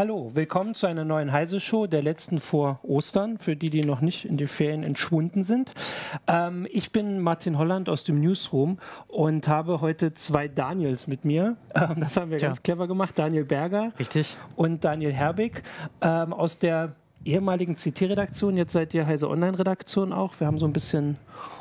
Hallo, 0.00 0.30
willkommen 0.32 0.74
zu 0.74 0.86
einer 0.86 1.04
neuen 1.04 1.30
Heise-Show, 1.30 1.86
der 1.86 2.00
letzten 2.00 2.40
vor 2.40 2.80
Ostern, 2.82 3.36
für 3.36 3.54
die, 3.54 3.68
die 3.68 3.82
noch 3.82 4.00
nicht 4.00 4.24
in 4.24 4.38
die 4.38 4.46
Ferien 4.46 4.82
entschwunden 4.82 5.44
sind. 5.44 5.72
Ähm, 6.26 6.66
ich 6.70 6.90
bin 6.90 7.20
Martin 7.20 7.58
Holland 7.58 7.90
aus 7.90 8.02
dem 8.04 8.18
Newsroom 8.18 8.78
und 9.08 9.46
habe 9.46 9.82
heute 9.82 10.14
zwei 10.14 10.48
Daniels 10.48 11.06
mit 11.06 11.26
mir. 11.26 11.58
Ähm, 11.74 11.96
das 12.00 12.16
haben 12.16 12.30
wir 12.30 12.38
Tja. 12.38 12.48
ganz 12.48 12.62
clever 12.62 12.88
gemacht. 12.88 13.18
Daniel 13.18 13.44
Berger 13.44 13.92
Richtig. 13.98 14.38
und 14.56 14.86
Daniel 14.86 15.12
Herbig 15.12 15.62
ähm, 16.00 16.32
aus 16.32 16.58
der 16.58 16.94
ehemaligen 17.24 17.76
CT-Redaktion. 17.76 18.56
Jetzt 18.56 18.72
seid 18.72 18.94
ihr 18.94 19.06
Heise 19.06 19.28
Online-Redaktion 19.28 20.12
auch. 20.12 20.38
Wir 20.40 20.46
haben 20.46 20.58
so 20.58 20.66
ein 20.66 20.72
bisschen 20.72 21.16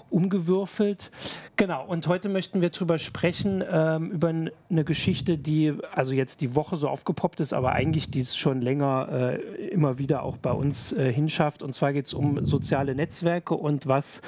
umgewürfelt. 0.09 1.11
Genau, 1.55 1.85
und 1.85 2.07
heute 2.07 2.29
möchten 2.29 2.61
wir 2.61 2.69
darüber 2.69 2.97
sprechen, 2.97 3.63
ähm, 3.69 4.11
über 4.11 4.29
eine 4.29 4.83
Geschichte, 4.83 5.37
die 5.37 5.73
also 5.93 6.13
jetzt 6.13 6.41
die 6.41 6.55
Woche 6.55 6.77
so 6.77 6.87
aufgepoppt 6.87 7.39
ist, 7.39 7.53
aber 7.53 7.73
eigentlich 7.73 8.09
die 8.09 8.21
es 8.21 8.35
schon 8.35 8.61
länger 8.61 9.09
äh, 9.11 9.67
immer 9.67 9.99
wieder 9.99 10.23
auch 10.23 10.37
bei 10.37 10.51
uns 10.51 10.93
äh, 10.93 11.13
hinschafft. 11.13 11.61
Und 11.61 11.75
zwar 11.75 11.93
geht 11.93 12.07
es 12.07 12.13
um 12.13 12.45
soziale 12.45 12.95
Netzwerke 12.95 13.53
und 13.53 13.87
was 13.87 14.21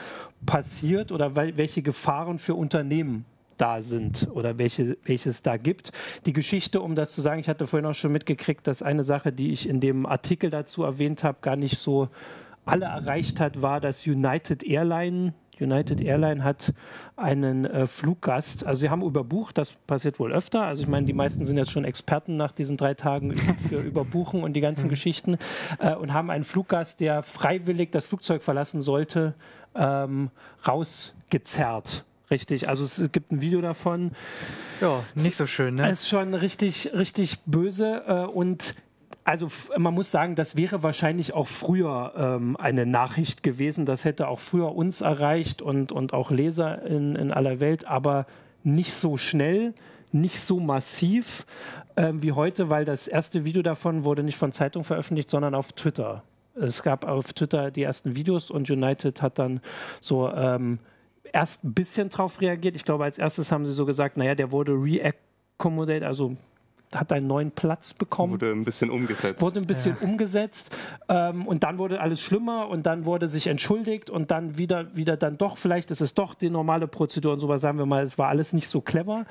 passiert 0.45 1.11
oder 1.11 1.35
welche 1.35 1.81
Gefahren 1.81 2.39
für 2.39 2.55
Unternehmen 2.55 3.25
da 3.61 3.81
sind 3.81 4.27
oder 4.33 4.57
welche, 4.57 4.97
welches 5.03 5.43
da 5.43 5.57
gibt. 5.57 5.91
Die 6.25 6.33
Geschichte, 6.33 6.81
um 6.81 6.95
das 6.95 7.13
zu 7.13 7.21
sagen, 7.21 7.39
ich 7.39 7.47
hatte 7.47 7.67
vorhin 7.67 7.85
auch 7.85 7.93
schon 7.93 8.11
mitgekriegt, 8.11 8.65
dass 8.65 8.81
eine 8.81 9.03
Sache, 9.03 9.31
die 9.31 9.51
ich 9.51 9.69
in 9.69 9.79
dem 9.79 10.05
Artikel 10.05 10.49
dazu 10.49 10.83
erwähnt 10.83 11.23
habe, 11.23 11.37
gar 11.41 11.55
nicht 11.55 11.77
so 11.77 12.09
alle 12.65 12.85
erreicht 12.85 13.39
hat, 13.39 13.61
war, 13.61 13.79
dass 13.79 14.07
United 14.07 14.63
Airline 14.63 15.33
United 15.59 16.01
Airline 16.01 16.43
hat 16.43 16.73
einen 17.15 17.65
äh, 17.65 17.85
Fluggast, 17.85 18.65
also 18.65 18.79
sie 18.79 18.89
haben 18.89 19.03
überbucht, 19.03 19.59
das 19.59 19.71
passiert 19.71 20.19
wohl 20.19 20.31
öfter. 20.31 20.63
Also 20.63 20.81
ich 20.81 20.87
meine, 20.87 21.05
die 21.05 21.13
meisten 21.13 21.45
sind 21.45 21.57
jetzt 21.57 21.69
schon 21.69 21.85
Experten 21.85 22.35
nach 22.35 22.51
diesen 22.51 22.77
drei 22.77 22.95
Tagen 22.95 23.35
für 23.69 23.79
Überbuchen 23.79 24.43
und 24.43 24.53
die 24.53 24.61
ganzen 24.61 24.85
mhm. 24.85 24.89
Geschichten 24.89 25.37
äh, 25.77 25.93
und 25.93 26.13
haben 26.13 26.31
einen 26.31 26.43
Fluggast, 26.43 26.99
der 26.99 27.21
freiwillig 27.21 27.91
das 27.91 28.05
Flugzeug 28.05 28.41
verlassen 28.41 28.81
sollte, 28.81 29.35
ähm, 29.75 30.31
rausgezerrt. 30.67 32.05
Richtig, 32.31 32.69
also 32.69 32.85
es 32.85 33.11
gibt 33.11 33.31
ein 33.31 33.41
Video 33.41 33.59
davon. 33.59 34.11
Ja, 34.79 35.03
nicht 35.15 35.35
so 35.35 35.45
schön, 35.45 35.75
ne? 35.75 35.91
Es 35.91 36.01
ist 36.01 36.09
schon 36.09 36.33
richtig, 36.33 36.91
richtig 36.93 37.39
böse 37.45 38.03
äh, 38.07 38.25
und 38.25 38.75
also 39.23 39.49
man 39.77 39.93
muss 39.93 40.09
sagen, 40.09 40.35
das 40.35 40.55
wäre 40.55 40.81
wahrscheinlich 40.81 41.33
auch 41.33 41.47
früher 41.47 42.13
ähm, 42.15 42.57
eine 42.57 42.85
Nachricht 42.85 43.43
gewesen. 43.43 43.85
Das 43.85 44.05
hätte 44.05 44.27
auch 44.27 44.39
früher 44.39 44.73
uns 44.73 45.01
erreicht 45.01 45.61
und, 45.61 45.91
und 45.91 46.13
auch 46.13 46.31
Leser 46.31 46.83
in, 46.83 47.15
in 47.15 47.31
aller 47.31 47.59
Welt, 47.59 47.85
aber 47.85 48.25
nicht 48.63 48.93
so 48.93 49.17
schnell, 49.17 49.73
nicht 50.11 50.39
so 50.39 50.59
massiv 50.59 51.45
äh, 51.95 52.13
wie 52.13 52.31
heute, 52.31 52.69
weil 52.69 52.85
das 52.85 53.07
erste 53.07 53.45
Video 53.45 53.61
davon 53.61 54.03
wurde 54.03 54.23
nicht 54.23 54.37
von 54.37 54.53
Zeitung 54.53 54.83
veröffentlicht, 54.83 55.29
sondern 55.29 55.53
auf 55.53 55.73
Twitter. 55.73 56.23
Es 56.55 56.81
gab 56.81 57.05
auf 57.05 57.33
Twitter 57.33 57.71
die 57.71 57.83
ersten 57.83 58.15
Videos 58.15 58.49
und 58.49 58.69
United 58.69 59.21
hat 59.21 59.39
dann 59.39 59.61
so 59.99 60.29
ähm, 60.29 60.79
erst 61.33 61.63
ein 61.63 61.73
bisschen 61.73 62.09
drauf 62.09 62.41
reagiert. 62.41 62.75
Ich 62.75 62.83
glaube, 62.83 63.03
als 63.03 63.17
erstes 63.17 63.51
haben 63.51 63.65
sie 63.65 63.73
so 63.73 63.85
gesagt, 63.85 64.17
naja, 64.17 64.35
der 64.35 64.51
wurde 64.51 64.73
re-accommodate, 64.73 66.05
also 66.05 66.35
hat 66.95 67.13
einen 67.13 67.27
neuen 67.27 67.51
Platz 67.51 67.93
bekommen. 67.93 68.33
Wurde 68.33 68.51
ein 68.51 68.65
bisschen 68.65 68.89
umgesetzt. 68.89 69.41
Wurde 69.41 69.59
ein 69.59 69.67
bisschen 69.67 69.95
ja. 69.99 70.07
umgesetzt 70.07 70.75
ähm, 71.07 71.47
und 71.47 71.63
dann 71.63 71.77
wurde 71.77 72.01
alles 72.01 72.21
schlimmer 72.21 72.67
und 72.67 72.85
dann 72.85 73.05
wurde 73.05 73.27
sich 73.27 73.47
entschuldigt 73.47 74.09
und 74.09 74.31
dann 74.31 74.57
wieder, 74.57 74.95
wieder 74.95 75.17
dann 75.17 75.37
doch, 75.37 75.57
vielleicht 75.57 75.91
ist 75.91 76.01
es 76.01 76.13
doch 76.13 76.33
die 76.33 76.49
normale 76.49 76.87
Prozedur 76.87 77.33
und 77.33 77.39
so 77.39 77.47
was, 77.47 77.61
sagen 77.61 77.77
wir 77.77 77.85
mal, 77.85 78.03
es 78.03 78.17
war 78.17 78.27
alles 78.27 78.53
nicht 78.53 78.67
so 78.67 78.81
clever. 78.81 79.25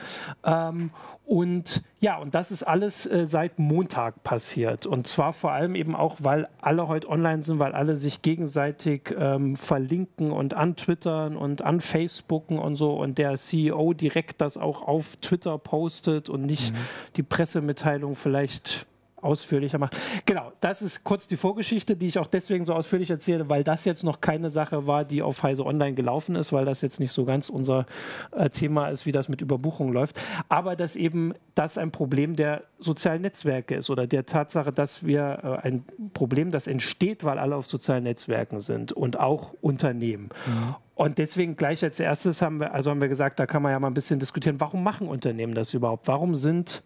Ähm, 0.44 0.90
und 1.30 1.82
ja, 2.00 2.16
und 2.18 2.34
das 2.34 2.50
ist 2.50 2.62
alles 2.62 3.06
äh, 3.06 3.26
seit 3.26 3.58
Montag 3.58 4.24
passiert 4.24 4.86
und 4.86 5.06
zwar 5.06 5.32
vor 5.32 5.52
allem 5.52 5.74
eben 5.74 5.94
auch, 5.94 6.16
weil 6.18 6.48
alle 6.60 6.88
heute 6.88 7.08
online 7.08 7.42
sind, 7.42 7.58
weil 7.58 7.72
alle 7.72 7.94
sich 7.94 8.22
gegenseitig 8.22 9.14
ähm, 9.16 9.54
verlinken 9.54 10.32
und 10.32 10.54
antwittern 10.54 11.36
und 11.36 11.62
anfacebooken 11.62 12.58
und 12.58 12.76
so 12.76 12.94
und 12.94 13.18
der 13.18 13.36
CEO 13.36 13.92
direkt 13.92 14.40
das 14.40 14.56
auch 14.56 14.82
auf 14.82 15.16
Twitter 15.16 15.58
postet 15.58 16.28
und 16.28 16.46
nicht 16.46 16.72
mhm. 16.72 16.78
die 17.16 17.22
Presse 17.22 17.60
Pressemitteilung 17.60 18.16
vielleicht 18.16 18.86
ausführlicher 19.22 19.78
macht. 19.78 19.96
Genau, 20.26 20.52
das 20.60 20.82
ist 20.82 21.04
kurz 21.04 21.26
die 21.26 21.36
Vorgeschichte, 21.36 21.96
die 21.96 22.06
ich 22.06 22.18
auch 22.18 22.26
deswegen 22.26 22.64
so 22.64 22.74
ausführlich 22.74 23.10
erzähle, 23.10 23.48
weil 23.48 23.64
das 23.64 23.84
jetzt 23.84 24.04
noch 24.04 24.20
keine 24.20 24.50
Sache 24.50 24.86
war, 24.86 25.04
die 25.04 25.22
auf 25.22 25.42
Heise 25.42 25.64
Online 25.64 25.94
gelaufen 25.94 26.36
ist, 26.36 26.52
weil 26.52 26.64
das 26.64 26.80
jetzt 26.80 27.00
nicht 27.00 27.12
so 27.12 27.24
ganz 27.24 27.48
unser 27.48 27.86
äh, 28.32 28.50
Thema 28.50 28.88
ist, 28.88 29.06
wie 29.06 29.12
das 29.12 29.28
mit 29.28 29.40
Überbuchung 29.40 29.92
läuft. 29.92 30.20
Aber 30.48 30.76
dass 30.76 30.96
eben 30.96 31.34
das 31.54 31.78
ein 31.78 31.90
Problem 31.90 32.36
der 32.36 32.62
sozialen 32.78 33.22
Netzwerke 33.22 33.74
ist 33.74 33.90
oder 33.90 34.06
der 34.06 34.26
Tatsache, 34.26 34.72
dass 34.72 35.04
wir 35.04 35.60
äh, 35.62 35.66
ein 35.66 35.84
Problem, 36.14 36.50
das 36.50 36.66
entsteht, 36.66 37.24
weil 37.24 37.38
alle 37.38 37.56
auf 37.56 37.66
sozialen 37.66 38.04
Netzwerken 38.04 38.60
sind 38.60 38.92
und 38.92 39.18
auch 39.18 39.54
Unternehmen. 39.60 40.30
Mhm. 40.46 40.74
Und 40.94 41.16
deswegen 41.16 41.56
gleich 41.56 41.82
als 41.82 41.98
erstes 41.98 42.42
haben 42.42 42.60
wir, 42.60 42.74
also 42.74 42.90
haben 42.90 43.00
wir 43.00 43.08
gesagt, 43.08 43.40
da 43.40 43.46
kann 43.46 43.62
man 43.62 43.72
ja 43.72 43.80
mal 43.80 43.86
ein 43.86 43.94
bisschen 43.94 44.20
diskutieren, 44.20 44.60
warum 44.60 44.82
machen 44.82 45.08
Unternehmen 45.08 45.54
das 45.54 45.72
überhaupt? 45.72 46.06
Warum 46.08 46.34
sind 46.34 46.82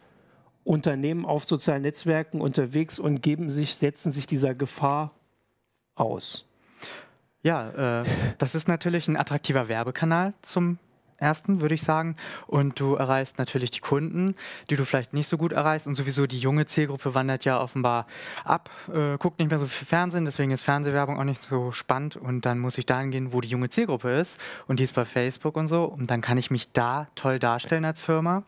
Unternehmen 0.64 1.26
auf 1.26 1.44
sozialen 1.44 1.82
Netzwerken 1.82 2.40
unterwegs 2.40 2.98
und 2.98 3.20
geben 3.20 3.50
sich, 3.50 3.76
setzen 3.76 4.10
sich 4.10 4.26
dieser 4.26 4.54
Gefahr 4.54 5.12
aus? 5.94 6.46
Ja, 7.42 8.00
äh, 8.00 8.04
das 8.38 8.54
ist 8.54 8.68
natürlich 8.68 9.06
ein 9.06 9.18
attraktiver 9.18 9.68
Werbekanal 9.68 10.32
zum 10.40 10.78
ersten, 11.18 11.60
würde 11.60 11.74
ich 11.74 11.82
sagen. 11.82 12.16
Und 12.46 12.78
du 12.80 12.94
erreichst 12.94 13.38
natürlich 13.38 13.70
die 13.70 13.80
Kunden, 13.80 14.34
die 14.70 14.76
du 14.76 14.84
vielleicht 14.84 15.12
nicht 15.12 15.28
so 15.28 15.36
gut 15.36 15.52
erreichst. 15.52 15.86
Und 15.86 15.94
sowieso 15.94 16.26
die 16.26 16.38
junge 16.38 16.66
Zielgruppe 16.66 17.14
wandert 17.14 17.44
ja 17.44 17.60
offenbar 17.60 18.06
ab, 18.44 18.70
äh, 18.92 19.16
guckt 19.18 19.38
nicht 19.38 19.50
mehr 19.50 19.58
so 19.58 19.66
viel 19.66 19.86
Fernsehen, 19.86 20.24
deswegen 20.24 20.50
ist 20.50 20.62
Fernsehwerbung 20.62 21.18
auch 21.18 21.24
nicht 21.24 21.42
so 21.42 21.70
spannend. 21.72 22.16
Und 22.16 22.46
dann 22.46 22.58
muss 22.58 22.78
ich 22.78 22.86
dahin 22.86 23.10
gehen, 23.10 23.32
wo 23.32 23.40
die 23.40 23.48
junge 23.48 23.70
Zielgruppe 23.70 24.10
ist. 24.10 24.38
Und 24.66 24.80
die 24.80 24.84
ist 24.84 24.94
bei 24.94 25.04
Facebook 25.04 25.56
und 25.56 25.68
so. 25.68 25.84
Und 25.84 26.10
dann 26.10 26.20
kann 26.20 26.38
ich 26.38 26.50
mich 26.50 26.72
da 26.72 27.08
toll 27.14 27.38
darstellen 27.38 27.84
als 27.84 28.00
Firma. 28.00 28.44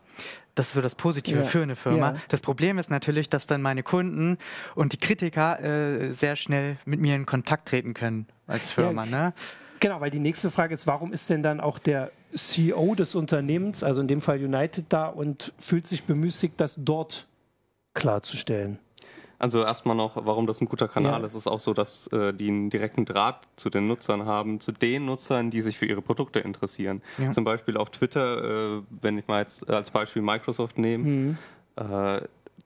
Das 0.57 0.69
ist 0.69 0.73
so 0.73 0.81
das 0.81 0.95
Positive 0.95 1.39
ja. 1.39 1.45
für 1.45 1.61
eine 1.61 1.75
Firma. 1.75 2.13
Ja. 2.13 2.15
Das 2.29 2.41
Problem 2.41 2.79
ist 2.79 2.89
natürlich, 2.89 3.29
dass 3.29 3.45
dann 3.45 3.61
meine 3.61 3.83
Kunden 3.83 4.39
und 4.73 4.91
die 4.91 4.97
Kritiker 4.97 5.61
äh, 5.61 6.11
sehr 6.11 6.35
schnell 6.35 6.77
mit 6.83 6.99
mir 6.99 7.13
in 7.15 7.27
Kontakt 7.27 7.67
treten 7.67 7.93
können 7.93 8.25
als 8.47 8.71
Firma. 8.71 9.05
Ja. 9.05 9.09
Ne? 9.09 9.33
Genau, 9.79 10.01
weil 10.01 10.09
die 10.09 10.19
nächste 10.19 10.49
Frage 10.49 10.73
ist, 10.73 10.87
warum 10.87 11.13
ist 11.13 11.29
denn 11.29 11.43
dann 11.43 11.59
auch 11.59 11.77
der 11.77 12.11
CEO 12.33 12.95
des 12.95 13.13
Unternehmens, 13.13 13.83
also 13.83 14.01
in 14.01 14.07
dem 14.07 14.19
Fall 14.19 14.43
United, 14.43 14.85
da 14.89 15.05
und 15.05 15.53
fühlt 15.59 15.85
sich 15.85 16.05
bemüßigt, 16.05 16.59
das 16.59 16.73
dort 16.77 17.27
klarzustellen? 17.93 18.79
Also 19.39 19.63
erstmal 19.63 19.95
noch, 19.95 20.15
warum 20.25 20.47
das 20.47 20.61
ein 20.61 20.67
guter 20.67 20.87
Kanal 20.87 21.19
ja. 21.21 21.25
ist. 21.25 21.33
Es 21.33 21.41
ist 21.41 21.47
auch 21.47 21.59
so, 21.59 21.73
dass 21.73 22.07
äh, 22.07 22.33
die 22.33 22.47
einen 22.47 22.69
direkten 22.69 23.05
Draht 23.05 23.47
zu 23.55 23.69
den 23.69 23.87
Nutzern 23.87 24.25
haben, 24.25 24.59
zu 24.59 24.71
den 24.71 25.05
Nutzern, 25.05 25.51
die 25.51 25.61
sich 25.61 25.77
für 25.77 25.85
ihre 25.85 26.01
Produkte 26.01 26.39
interessieren. 26.39 27.01
Ja. 27.19 27.31
Zum 27.31 27.43
Beispiel 27.43 27.77
auf 27.77 27.91
Twitter, 27.91 28.77
äh, 28.77 28.81
wenn 29.01 29.17
ich 29.17 29.27
mal 29.27 29.41
jetzt 29.41 29.69
als 29.69 29.91
Beispiel 29.91 30.23
Microsoft 30.23 30.79
nehme, 30.79 31.03
mhm. 31.03 31.37
äh, 31.75 32.21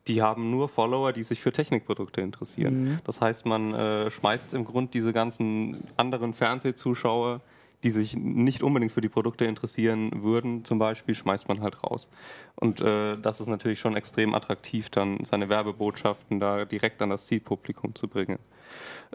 die 0.07 0.21
haben 0.21 0.49
nur 0.49 0.69
Follower, 0.69 1.11
die 1.11 1.23
sich 1.23 1.41
für 1.41 1.51
Technikprodukte 1.51 2.21
interessieren. 2.21 2.83
Mhm. 2.83 2.99
Das 3.03 3.21
heißt, 3.21 3.45
man 3.45 3.73
äh, 3.73 4.09
schmeißt 4.09 4.53
im 4.53 4.65
Grunde 4.65 4.91
diese 4.91 5.13
ganzen 5.13 5.83
anderen 5.97 6.33
Fernsehzuschauer 6.33 7.41
die 7.84 7.92
sich 7.92 8.16
nicht 8.16 8.64
unbedingt 8.64 8.92
für 8.92 9.02
die 9.02 9.09
Produkte 9.09 9.46
interessieren 9.46 10.24
würden, 10.24 10.64
zum 10.66 10.80
Beispiel, 10.80 11.16
schmeißt 11.16 11.47
man 11.47 11.62
halt 11.62 11.84
raus. 11.84 12.09
Und 12.56 12.81
äh, 12.81 13.18
das 13.18 13.42
ist 13.42 13.47
natürlich 13.47 13.80
schon 13.80 13.96
extrem 13.96 14.36
attraktiv, 14.36 14.90
dann 14.90 15.24
seine 15.25 15.50
Werbebotschaften 15.50 16.40
da 16.40 16.66
direkt 16.66 17.02
an 17.02 17.09
das 17.09 17.25
Zielpublikum 17.25 17.96
zu 17.96 18.08
bringen. 18.08 18.40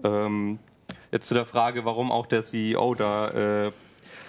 Ähm, 0.02 0.58
jetzt 1.12 1.28
zu 1.28 1.34
der 1.34 1.46
Frage, 1.46 1.84
warum 1.84 2.10
auch 2.10 2.26
der 2.26 2.42
CEO 2.42 2.94
da. 2.94 3.66
Äh, 3.66 3.72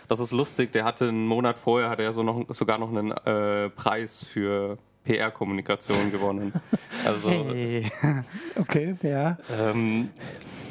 das 0.07 0.19
ist 0.21 0.31
lustig. 0.31 0.71
Der 0.71 0.85
hatte 0.85 1.09
einen 1.09 1.27
Monat 1.27 1.57
vorher 1.57 1.89
hat 1.89 1.99
er 1.99 2.13
so 2.13 2.23
noch, 2.23 2.45
sogar 2.53 2.77
noch 2.77 2.89
einen 2.89 3.11
äh, 3.11 3.69
Preis 3.71 4.23
für 4.23 4.77
PR-Kommunikation 5.03 6.11
gewonnen. 6.11 6.53
Also, 7.05 7.29
hey. 7.29 7.89
okay, 8.59 8.95
ja. 9.01 9.37
Ähm, 9.57 10.09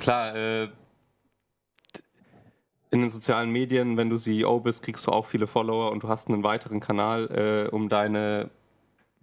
klar. 0.00 0.34
Äh, 0.36 0.68
in 2.96 3.02
den 3.02 3.10
sozialen 3.10 3.50
Medien, 3.50 3.96
wenn 3.96 4.08
du 4.08 4.16
CEO 4.16 4.60
bist, 4.60 4.82
kriegst 4.82 5.06
du 5.06 5.10
auch 5.12 5.26
viele 5.26 5.46
Follower 5.46 5.92
und 5.92 6.02
du 6.02 6.08
hast 6.08 6.28
einen 6.28 6.42
weiteren 6.42 6.80
Kanal, 6.80 7.68
äh, 7.70 7.74
um 7.74 7.88
deine 7.88 8.50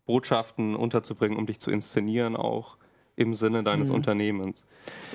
Botschaften 0.06 0.75
unterzubringen, 0.75 1.38
um 1.38 1.48
dich 1.48 1.60
zu 1.60 1.72
inszenieren 1.72 2.36
auch 2.36 2.78
im 3.16 3.34
Sinne 3.34 3.64
deines 3.64 3.90
mhm. 3.90 3.96
Unternehmens. 3.96 4.64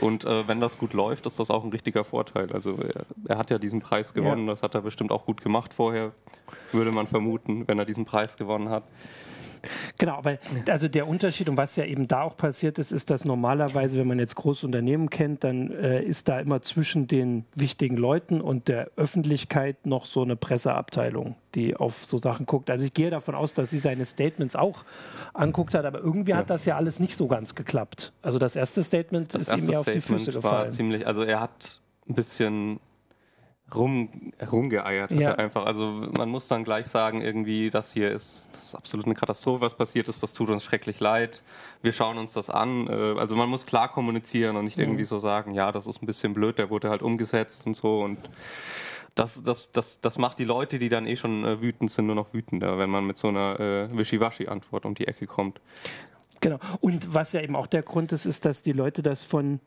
Und 0.01 0.25
äh, 0.25 0.47
wenn 0.49 0.61
das 0.61 0.79
gut 0.79 0.93
läuft, 0.93 1.27
ist 1.27 1.39
das 1.39 1.51
auch 1.51 1.65
ein 1.65 1.71
richtiger 1.71 2.05
Vorteil. 2.05 2.53
Also 2.53 2.77
er, 2.77 3.07
er 3.29 3.39
hat 3.39 3.51
ja 3.51 3.59
diesen 3.59 3.81
Preis 3.81 4.13
gewonnen, 4.13 4.47
ja. 4.47 4.53
das 4.53 4.63
hat 4.63 4.75
er 4.75 4.83
bestimmt 4.83 5.13
auch 5.13 5.25
gut 5.25 5.41
gemacht 5.41 5.73
vorher, 5.73 6.13
würde 6.73 6.91
man 6.91 7.07
vermuten, 7.07 7.67
wenn 7.69 7.79
er 7.79 7.85
diesen 7.85 8.05
Preis 8.05 8.37
gewonnen 8.37 8.71
hat. 8.71 8.85
Genau, 9.99 10.15
aber 10.15 10.39
also 10.69 10.89
der 10.89 11.09
Unterschied 11.09 11.49
und 11.49 11.57
was 11.57 11.77
ja 11.77 11.85
eben 11.85 12.09
da 12.09 12.23
auch 12.23 12.37
passiert 12.37 12.79
ist, 12.79 12.93
ist, 12.93 13.11
dass 13.11 13.25
normalerweise, 13.25 13.99
wenn 13.99 14.07
man 14.07 14.19
jetzt 14.19 14.35
große 14.35 14.67
Unternehmen 14.67 15.11
kennt, 15.11 15.45
dann 15.45 15.71
äh, 15.71 16.03
ist 16.03 16.29
da 16.29 16.41
immer 16.41 16.63
zwischen 16.63 17.07
den 17.07 17.45
wichtigen 17.55 17.97
Leuten 17.97 18.41
und 18.41 18.69
der 18.69 18.91
Öffentlichkeit 18.97 19.87
noch 19.87 20.05
so 20.05 20.23
eine 20.23 20.37
Presseabteilung, 20.37 21.37
die 21.55 21.77
auf 21.77 22.05
so 22.05 22.19
Sachen 22.19 22.47
guckt. 22.47 22.71
Also 22.71 22.85
ich 22.85 22.95
gehe 22.95 23.11
davon 23.11 23.35
aus, 23.35 23.55
dass 23.55 23.71
sie 23.71 23.79
seine 23.79 24.05
Statements 24.05 24.57
auch 24.57 24.85
anguckt 25.35 25.75
hat, 25.75 25.85
aber 25.85 26.01
irgendwie 26.01 26.33
ja. 26.33 26.39
hat 26.39 26.51
das 26.51 26.65
ja 26.65 26.77
alles 26.77 27.01
nicht 27.01 27.17
so 27.17 27.27
ganz 27.27 27.55
geklappt. 27.55 28.13
Also 28.23 28.39
das 28.39 28.57
erste 28.57 28.83
Statement 28.85 29.35
das 29.35 29.43
ist 29.43 29.49
erste 29.49 29.65
ihm 29.65 29.73
ja 29.73 29.81
auf 29.81 29.91
die 29.91 30.01
Füße 30.01 30.33
gefallen. 30.33 30.73
Ziemlich, 30.73 31.07
also 31.07 31.23
er 31.23 31.41
hat 31.41 31.81
ein 32.09 32.15
bisschen 32.15 32.81
rum, 33.75 34.33
rumgeeiert 34.51 35.13
ja. 35.13 35.35
einfach. 35.35 35.67
Also 35.67 36.09
man 36.17 36.29
muss 36.29 36.49
dann 36.49 36.65
gleich 36.65 36.87
sagen, 36.87 37.21
irgendwie, 37.21 37.71
das 37.71 37.93
hier 37.93 38.11
ist, 38.11 38.51
das 38.53 38.67
ist 38.67 38.75
absolut 38.75 39.07
eine 39.07 39.15
Katastrophe, 39.15 39.61
was 39.61 39.75
passiert 39.75 40.09
ist, 40.09 40.23
das 40.23 40.33
tut 40.33 40.51
uns 40.51 40.65
schrecklich 40.65 41.01
leid. 41.01 41.43
Wir 41.83 41.93
schauen 41.93 42.19
uns 42.19 42.33
das 42.33 42.51
an. 42.51 42.87
Äh, 42.87 43.19
also 43.19 43.37
man 43.37 43.49
muss 43.49 43.67
klar 43.67 43.89
kommunizieren 43.89 44.57
und 44.57 44.65
nicht 44.65 44.79
irgendwie 44.79 45.05
so 45.05 45.19
sagen, 45.19 45.53
ja, 45.55 45.73
das 45.73 45.87
ist 45.87 46.03
ein 46.03 46.07
bisschen 46.07 46.35
blöd, 46.35 46.59
der 46.59 46.71
wurde 46.71 46.91
halt 46.91 47.03
umgesetzt 47.03 47.67
und 47.67 47.75
so 47.75 48.03
und 48.03 48.19
das, 49.15 49.43
das, 49.43 49.73
das, 49.73 50.01
das 50.01 50.17
macht 50.17 50.39
die 50.39 50.45
Leute, 50.45 50.79
die 50.79 50.89
dann 50.89 51.07
eh 51.07 51.17
schon 51.17 51.45
äh, 51.45 51.61
wütend 51.61 51.91
sind, 51.91 52.07
nur 52.07 52.15
noch 52.15 52.33
wütender, 52.33 52.79
wenn 52.79 52.89
man 52.89 53.05
mit 53.05 53.19
so 53.19 53.29
einer 53.29 53.59
äh, 53.59 53.97
Wischiwaschi-Antwort 53.97 54.85
um 54.85 54.95
die 54.95 55.09
Ecke 55.09 55.27
kommt. 55.27 55.61
Genau. 56.41 56.59
Und 56.81 57.13
was 57.15 57.33
ja 57.33 57.41
eben 57.41 57.57
auch 57.57 57.67
der 57.67 57.83
Grund 57.83 58.13
ist, 58.13 58.27
ist, 58.27 58.45
dass 58.45 58.63
die 58.63 58.73
Leute 58.73 59.03
das 59.03 59.25
von 59.25 59.59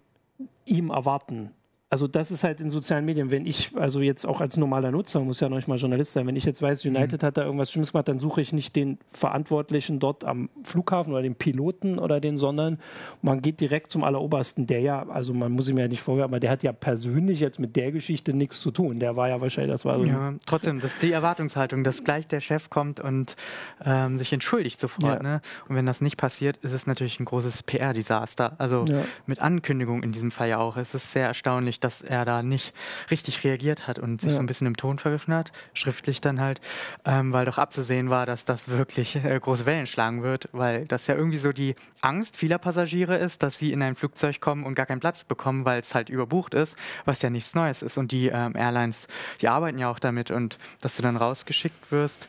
ihm 0.65 0.89
erwarten 0.89 1.51
also 1.91 2.07
das 2.07 2.31
ist 2.31 2.45
halt 2.45 2.61
in 2.61 2.69
sozialen 2.69 3.03
Medien, 3.03 3.31
wenn 3.31 3.45
ich, 3.45 3.75
also 3.75 3.99
jetzt 3.99 4.25
auch 4.25 4.39
als 4.39 4.55
normaler 4.55 4.91
Nutzer, 4.91 5.19
muss 5.19 5.41
ja 5.41 5.49
noch 5.49 5.57
nicht 5.57 5.67
mal 5.67 5.77
Journalist 5.77 6.13
sein, 6.13 6.25
wenn 6.25 6.37
ich 6.37 6.45
jetzt 6.45 6.61
weiß, 6.61 6.85
United 6.85 7.21
mhm. 7.21 7.25
hat 7.25 7.35
da 7.35 7.43
irgendwas 7.43 7.69
Schlimmes 7.69 7.91
gemacht, 7.91 8.07
dann 8.07 8.17
suche 8.17 8.39
ich 8.39 8.53
nicht 8.53 8.77
den 8.77 8.97
Verantwortlichen 9.11 9.99
dort 9.99 10.23
am 10.23 10.49
Flughafen 10.63 11.11
oder 11.11 11.21
den 11.21 11.35
Piloten 11.35 11.99
oder 11.99 12.21
den, 12.21 12.37
sondern 12.37 12.79
man 13.21 13.41
geht 13.41 13.59
direkt 13.59 13.91
zum 13.91 14.05
Allerobersten, 14.05 14.67
der 14.67 14.79
ja, 14.79 15.05
also 15.09 15.33
man 15.33 15.51
muss 15.51 15.67
ihm 15.67 15.77
ja 15.77 15.89
nicht 15.89 15.99
vorwerfen, 16.01 16.31
aber 16.31 16.39
der 16.39 16.51
hat 16.51 16.63
ja 16.63 16.71
persönlich 16.71 17.41
jetzt 17.41 17.59
mit 17.59 17.75
der 17.75 17.91
Geschichte 17.91 18.33
nichts 18.33 18.61
zu 18.61 18.71
tun. 18.71 19.01
Der 19.01 19.17
war 19.17 19.27
ja 19.27 19.41
wahrscheinlich, 19.41 19.73
das 19.73 19.83
war 19.83 19.99
so. 19.99 20.05
Ja, 20.05 20.33
trotzdem, 20.45 20.79
das 20.79 20.93
ist 20.93 21.03
die 21.03 21.11
Erwartungshaltung, 21.11 21.83
dass 21.83 22.05
gleich 22.05 22.25
der 22.25 22.39
Chef 22.39 22.69
kommt 22.69 23.01
und 23.01 23.35
ähm, 23.83 24.17
sich 24.17 24.31
entschuldigt 24.31 24.79
sofort. 24.79 25.21
Ja. 25.21 25.23
Ne? 25.23 25.41
Und 25.67 25.75
wenn 25.75 25.85
das 25.85 25.99
nicht 25.99 26.15
passiert, 26.15 26.55
ist 26.57 26.71
es 26.71 26.87
natürlich 26.87 27.19
ein 27.19 27.25
großes 27.25 27.63
PR-Desaster. 27.63 28.55
Also 28.59 28.85
ja. 28.87 29.03
mit 29.25 29.41
Ankündigung 29.41 30.03
in 30.03 30.13
diesem 30.13 30.31
Fall 30.31 30.47
ja 30.47 30.59
auch. 30.59 30.77
Es 30.77 30.95
ist 30.95 31.11
sehr 31.11 31.27
erstaunlich, 31.27 31.80
dass 31.83 32.01
er 32.01 32.25
da 32.25 32.43
nicht 32.43 32.73
richtig 33.09 33.43
reagiert 33.43 33.87
hat 33.87 33.99
und 33.99 34.21
sich 34.21 34.31
ja. 34.31 34.35
so 34.35 34.39
ein 34.39 34.45
bisschen 34.45 34.67
im 34.67 34.77
Ton 34.77 34.97
vergriffen 34.99 35.33
hat, 35.33 35.51
schriftlich 35.73 36.21
dann 36.21 36.39
halt, 36.39 36.61
ähm, 37.05 37.33
weil 37.33 37.45
doch 37.45 37.57
abzusehen 37.57 38.09
war, 38.09 38.25
dass 38.25 38.45
das 38.45 38.69
wirklich 38.69 39.15
äh, 39.15 39.39
große 39.39 39.65
Wellen 39.65 39.87
schlagen 39.87 40.23
wird, 40.23 40.49
weil 40.51 40.85
das 40.85 41.07
ja 41.07 41.15
irgendwie 41.15 41.37
so 41.37 41.51
die 41.51 41.75
Angst 42.01 42.37
vieler 42.37 42.57
Passagiere 42.57 43.17
ist, 43.17 43.43
dass 43.43 43.57
sie 43.57 43.71
in 43.71 43.81
ein 43.81 43.95
Flugzeug 43.95 44.39
kommen 44.39 44.63
und 44.63 44.75
gar 44.75 44.85
keinen 44.85 44.99
Platz 44.99 45.23
bekommen, 45.23 45.65
weil 45.65 45.81
es 45.81 45.93
halt 45.93 46.09
überbucht 46.09 46.53
ist, 46.53 46.75
was 47.05 47.21
ja 47.21 47.29
nichts 47.29 47.53
Neues 47.55 47.81
ist. 47.81 47.97
Und 47.97 48.11
die 48.11 48.27
ähm, 48.27 48.55
Airlines, 48.55 49.07
die 49.41 49.47
arbeiten 49.47 49.77
ja 49.77 49.89
auch 49.89 49.99
damit 49.99 50.31
und 50.31 50.57
dass 50.81 50.95
du 50.95 51.01
dann 51.01 51.17
rausgeschickt 51.17 51.91
wirst, 51.91 52.27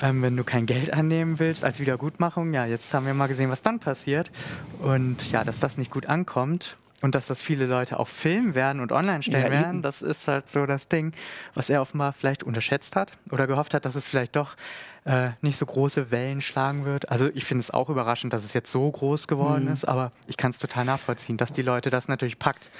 ähm, 0.00 0.22
wenn 0.22 0.36
du 0.36 0.44
kein 0.44 0.66
Geld 0.66 0.92
annehmen 0.92 1.38
willst 1.38 1.64
als 1.64 1.80
Wiedergutmachung. 1.80 2.52
Ja, 2.52 2.66
jetzt 2.66 2.92
haben 2.92 3.06
wir 3.06 3.14
mal 3.14 3.28
gesehen, 3.28 3.50
was 3.50 3.62
dann 3.62 3.80
passiert. 3.80 4.30
Und 4.80 5.30
ja, 5.30 5.44
dass 5.44 5.58
das 5.58 5.76
nicht 5.76 5.90
gut 5.90 6.06
ankommt 6.06 6.76
und 7.02 7.14
dass 7.14 7.26
das 7.26 7.42
viele 7.42 7.66
Leute 7.66 7.98
auch 8.00 8.08
filmen 8.08 8.54
werden 8.54 8.80
und 8.80 8.92
online 8.92 9.22
stellen 9.22 9.52
ja, 9.52 9.62
werden, 9.62 9.80
das 9.80 10.02
ist 10.02 10.26
halt 10.26 10.48
so 10.48 10.66
das 10.66 10.88
Ding, 10.88 11.12
was 11.54 11.70
er 11.70 11.80
offenbar 11.80 12.12
vielleicht 12.12 12.42
unterschätzt 12.42 12.96
hat 12.96 13.12
oder 13.30 13.46
gehofft 13.46 13.74
hat, 13.74 13.84
dass 13.84 13.94
es 13.94 14.06
vielleicht 14.06 14.36
doch 14.36 14.56
äh, 15.04 15.30
nicht 15.40 15.56
so 15.56 15.66
große 15.66 16.10
Wellen 16.10 16.40
schlagen 16.40 16.84
wird. 16.84 17.08
Also 17.08 17.30
ich 17.34 17.44
finde 17.44 17.60
es 17.60 17.70
auch 17.70 17.88
überraschend, 17.88 18.32
dass 18.32 18.44
es 18.44 18.52
jetzt 18.52 18.70
so 18.70 18.90
groß 18.90 19.28
geworden 19.28 19.66
mhm. 19.66 19.72
ist, 19.72 19.86
aber 19.86 20.10
ich 20.26 20.36
kann 20.36 20.50
es 20.50 20.58
total 20.58 20.84
nachvollziehen, 20.84 21.36
dass 21.36 21.52
die 21.52 21.62
Leute 21.62 21.90
das 21.90 22.08
natürlich 22.08 22.38
packt. 22.38 22.70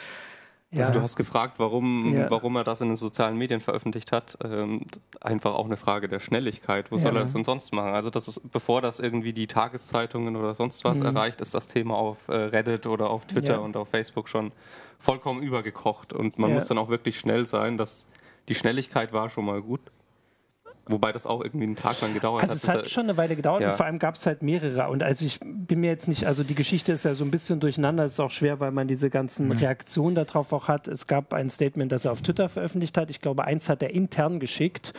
Ja. 0.71 0.81
Also 0.81 0.93
du 0.93 1.03
hast 1.03 1.17
gefragt, 1.17 1.59
warum, 1.59 2.15
ja. 2.15 2.31
warum 2.31 2.57
er 2.57 2.65
das 2.65 2.83
in 2.83 2.89
den 2.89 2.97
sozialen 2.97 3.39
Medien 3.39 3.61
veröffentlicht 3.61 4.13
hat. 4.13 4.37
Ähm, 4.45 4.83
einfach 5.19 5.55
auch 5.55 5.65
eine 5.65 5.79
Frage 5.79 6.09
der 6.09 6.21
Schnelligkeit. 6.21 6.91
Wo 6.91 6.97
ja. 6.97 7.03
soll 7.03 7.17
er 7.17 7.21
das 7.21 7.33
denn 7.33 7.45
sonst 7.45 7.73
machen? 7.73 7.95
Also 7.95 8.11
das 8.11 8.29
ist, 8.29 8.53
bevor 8.53 8.83
das 8.83 9.01
irgendwie 9.01 9.33
die 9.33 9.47
Tageszeitungen 9.47 10.37
oder 10.37 10.55
sonst 10.55 10.85
was 10.85 11.01
mhm. 11.01 11.07
erreicht, 11.07 11.41
ist 11.41 11.55
das 11.55 11.69
Thema 11.69 11.95
auf 11.95 12.19
äh, 12.29 12.35
Reddit 12.35 12.87
oder 12.87 13.09
auf 13.09 13.25
Twitter 13.25 13.63
und 13.63 13.79
auf 13.79 13.89
Facebook 13.89 14.29
schon 14.29 14.53
vollkommen 14.99 15.43
übergekocht. 15.43 16.13
Und 16.13 16.39
man 16.39 16.53
muss 16.53 16.67
dann 16.67 16.77
auch 16.77 16.91
wirklich 16.91 17.19
schnell 17.19 17.47
sein. 17.47 17.79
Dass 17.79 18.07
die 18.49 18.55
Schnelligkeit 18.55 19.15
war 19.15 19.31
schon 19.31 19.47
mal 19.47 19.63
gut. 19.63 19.81
Wobei 20.89 21.13
das 21.13 21.27
auch 21.27 21.43
irgendwie 21.43 21.65
einen 21.65 21.77
Tag 21.77 22.01
lang 22.01 22.15
gedauert 22.15 22.43
also 22.43 22.55
hat. 22.55 22.63
Also 22.63 22.73
es 22.73 22.85
hat 22.85 22.91
schon 22.91 23.05
eine 23.05 23.17
Weile 23.17 23.37
gedauert 23.37 23.63
ja. 23.63 23.71
und 23.71 23.77
vor 23.77 23.87
allem 23.87 23.99
gab 23.99 24.15
es 24.15 24.27
halt 24.27 24.43
mehrere. 24.43 24.89
Und 24.89 25.03
also 25.03 25.25
ich 25.25 25.41
bin 25.41 25.81
mir 25.81 25.91
jetzt 25.91 26.09
nicht, 26.09 26.27
also 26.27 26.43
die 26.43 26.55
Geschichte 26.55 26.93
ist 26.93 27.05
ja 27.05 27.15
so 27.15 27.25
ein 27.25 27.31
bisschen 27.31 27.61
durcheinander, 27.61 28.05
es 28.05 28.13
ist 28.13 28.21
auch 28.21 28.31
schwer, 28.31 28.61
weil 28.61 28.71
man 28.71 28.89
diese 28.89 29.11
ganzen 29.11 29.47
mhm. 29.47 29.53
Reaktionen 29.53 30.15
darauf 30.15 30.53
auch 30.53 30.69
hat. 30.69 30.89
Es 30.89 31.07
gab 31.07 31.33
ein 31.33 31.51
Statement, 31.51 31.93
das 31.93 32.05
er 32.05 32.13
auf 32.13 32.23
Twitter 32.23 32.49
veröffentlicht 32.49 32.97
hat. 32.97 33.11
Ich 33.11 33.21
glaube, 33.21 33.45
eins 33.45 33.69
hat 33.69 33.83
er 33.83 33.91
intern 33.91 34.41
geschickt. 34.41 34.93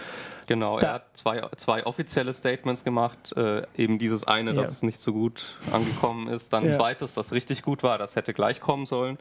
Genau, 0.47 0.80
da 0.80 0.88
er 0.88 0.94
hat 0.94 1.06
zwei, 1.13 1.41
zwei 1.57 1.86
offizielle 1.86 2.33
Statements 2.33 2.83
gemacht. 2.83 3.35
Äh, 3.38 3.63
eben 3.77 4.00
dieses 4.00 4.27
eine, 4.27 4.51
ja. 4.51 4.56
dass 4.56 4.71
es 4.71 4.83
nicht 4.83 5.00
so 5.00 5.13
gut 5.13 5.57
angekommen 5.71 6.27
ist. 6.27 6.53
Dann 6.53 6.65
ja. 6.65 6.71
zweites, 6.71 7.13
das 7.13 7.31
richtig 7.31 7.62
gut 7.62 7.83
war, 7.83 7.97
das 7.97 8.15
hätte 8.15 8.33
gleich 8.33 8.59
kommen 8.59 8.85
sollen. 8.85 9.18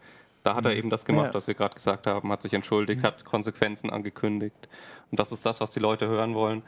Da 0.48 0.54
hat 0.54 0.64
er 0.64 0.70
mhm. 0.70 0.78
eben 0.78 0.90
das 0.90 1.04
gemacht, 1.04 1.26
ja. 1.26 1.34
was 1.34 1.46
wir 1.46 1.52
gerade 1.52 1.74
gesagt 1.74 2.06
haben, 2.06 2.32
hat 2.32 2.40
sich 2.40 2.54
entschuldigt, 2.54 3.02
mhm. 3.02 3.06
hat 3.06 3.22
Konsequenzen 3.26 3.90
angekündigt. 3.90 4.66
Und 5.10 5.20
das 5.20 5.30
ist 5.30 5.44
das, 5.44 5.60
was 5.60 5.72
die 5.72 5.78
Leute 5.78 6.08
hören 6.08 6.34
wollen. 6.34 6.62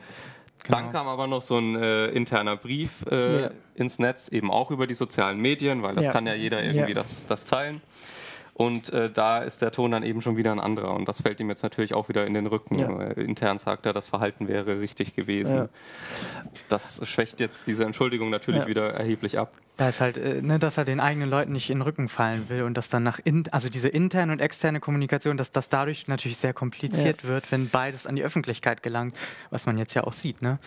Genau. 0.64 0.76
Dann 0.76 0.92
kam 0.92 1.08
aber 1.08 1.26
noch 1.26 1.40
so 1.40 1.56
ein 1.56 1.76
äh, 1.76 2.08
interner 2.08 2.58
Brief 2.58 3.06
äh, 3.10 3.40
ja. 3.40 3.50
ins 3.74 3.98
Netz, 3.98 4.28
eben 4.28 4.50
auch 4.50 4.70
über 4.70 4.86
die 4.86 4.92
sozialen 4.92 5.38
Medien, 5.40 5.82
weil 5.82 5.94
das 5.94 6.04
ja. 6.04 6.12
kann 6.12 6.26
ja 6.26 6.34
jeder 6.34 6.62
irgendwie 6.62 6.92
das, 6.92 7.24
das 7.26 7.46
teilen. 7.46 7.80
Und 8.60 8.92
äh, 8.92 9.08
da 9.10 9.38
ist 9.38 9.62
der 9.62 9.72
Ton 9.72 9.90
dann 9.90 10.02
eben 10.02 10.20
schon 10.20 10.36
wieder 10.36 10.52
ein 10.52 10.60
anderer. 10.60 10.92
Und 10.92 11.08
das 11.08 11.22
fällt 11.22 11.40
ihm 11.40 11.48
jetzt 11.48 11.62
natürlich 11.62 11.94
auch 11.94 12.10
wieder 12.10 12.26
in 12.26 12.34
den 12.34 12.46
Rücken. 12.46 12.78
Ja. 12.78 12.88
Intern 13.12 13.56
sagt 13.56 13.86
er, 13.86 13.94
das 13.94 14.08
Verhalten 14.08 14.48
wäre 14.48 14.80
richtig 14.80 15.14
gewesen. 15.14 15.56
Ja. 15.56 15.68
Das 16.68 17.00
schwächt 17.08 17.40
jetzt 17.40 17.68
diese 17.68 17.86
Entschuldigung 17.86 18.28
natürlich 18.28 18.60
ja. 18.60 18.66
wieder 18.66 18.92
erheblich 18.92 19.38
ab. 19.38 19.54
Da 19.78 19.88
ist 19.88 20.02
halt, 20.02 20.18
äh, 20.18 20.42
ne, 20.42 20.58
dass 20.58 20.76
er 20.76 20.84
den 20.84 21.00
eigenen 21.00 21.30
Leuten 21.30 21.52
nicht 21.52 21.70
in 21.70 21.78
den 21.78 21.82
Rücken 21.82 22.10
fallen 22.10 22.50
will 22.50 22.64
und 22.64 22.76
dass 22.76 22.90
dann 22.90 23.02
nach, 23.02 23.18
in, 23.24 23.44
also 23.50 23.70
diese 23.70 23.88
interne 23.88 24.30
und 24.30 24.40
externe 24.40 24.78
Kommunikation, 24.78 25.38
dass 25.38 25.50
das 25.50 25.70
dadurch 25.70 26.06
natürlich 26.06 26.36
sehr 26.36 26.52
kompliziert 26.52 27.24
wird, 27.24 27.50
wenn 27.50 27.70
beides 27.70 28.06
an 28.06 28.14
die 28.14 28.22
Öffentlichkeit 28.22 28.82
gelangt, 28.82 29.16
was 29.48 29.64
man 29.64 29.78
jetzt 29.78 29.94
ja 29.94 30.04
auch 30.04 30.12
sieht. 30.12 30.42
Ne? 30.42 30.58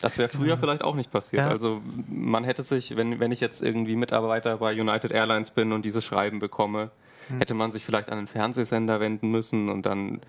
Das 0.00 0.16
wäre 0.16 0.30
früher 0.30 0.56
vielleicht 0.56 0.84
auch 0.84 0.94
nicht 0.94 1.10
passiert. 1.10 1.42
Ja. 1.42 1.48
Also 1.50 1.82
man 2.08 2.44
hätte 2.44 2.62
sich, 2.62 2.96
wenn, 2.96 3.20
wenn 3.20 3.30
ich 3.30 3.40
jetzt 3.40 3.62
irgendwie 3.62 3.94
Mitarbeiter 3.94 4.56
bei 4.56 4.72
United 4.72 5.12
Airlines 5.12 5.50
bin 5.50 5.72
und 5.72 5.84
dieses 5.84 6.02
Schreiben 6.02 6.38
bekomme. 6.38 6.90
Hätte 7.38 7.54
man 7.54 7.72
sich 7.72 7.84
vielleicht 7.84 8.10
an 8.10 8.18
einen 8.18 8.26
Fernsehsender 8.26 9.00
wenden 9.00 9.30
müssen 9.30 9.68
und 9.68 9.86
dann 9.86 10.20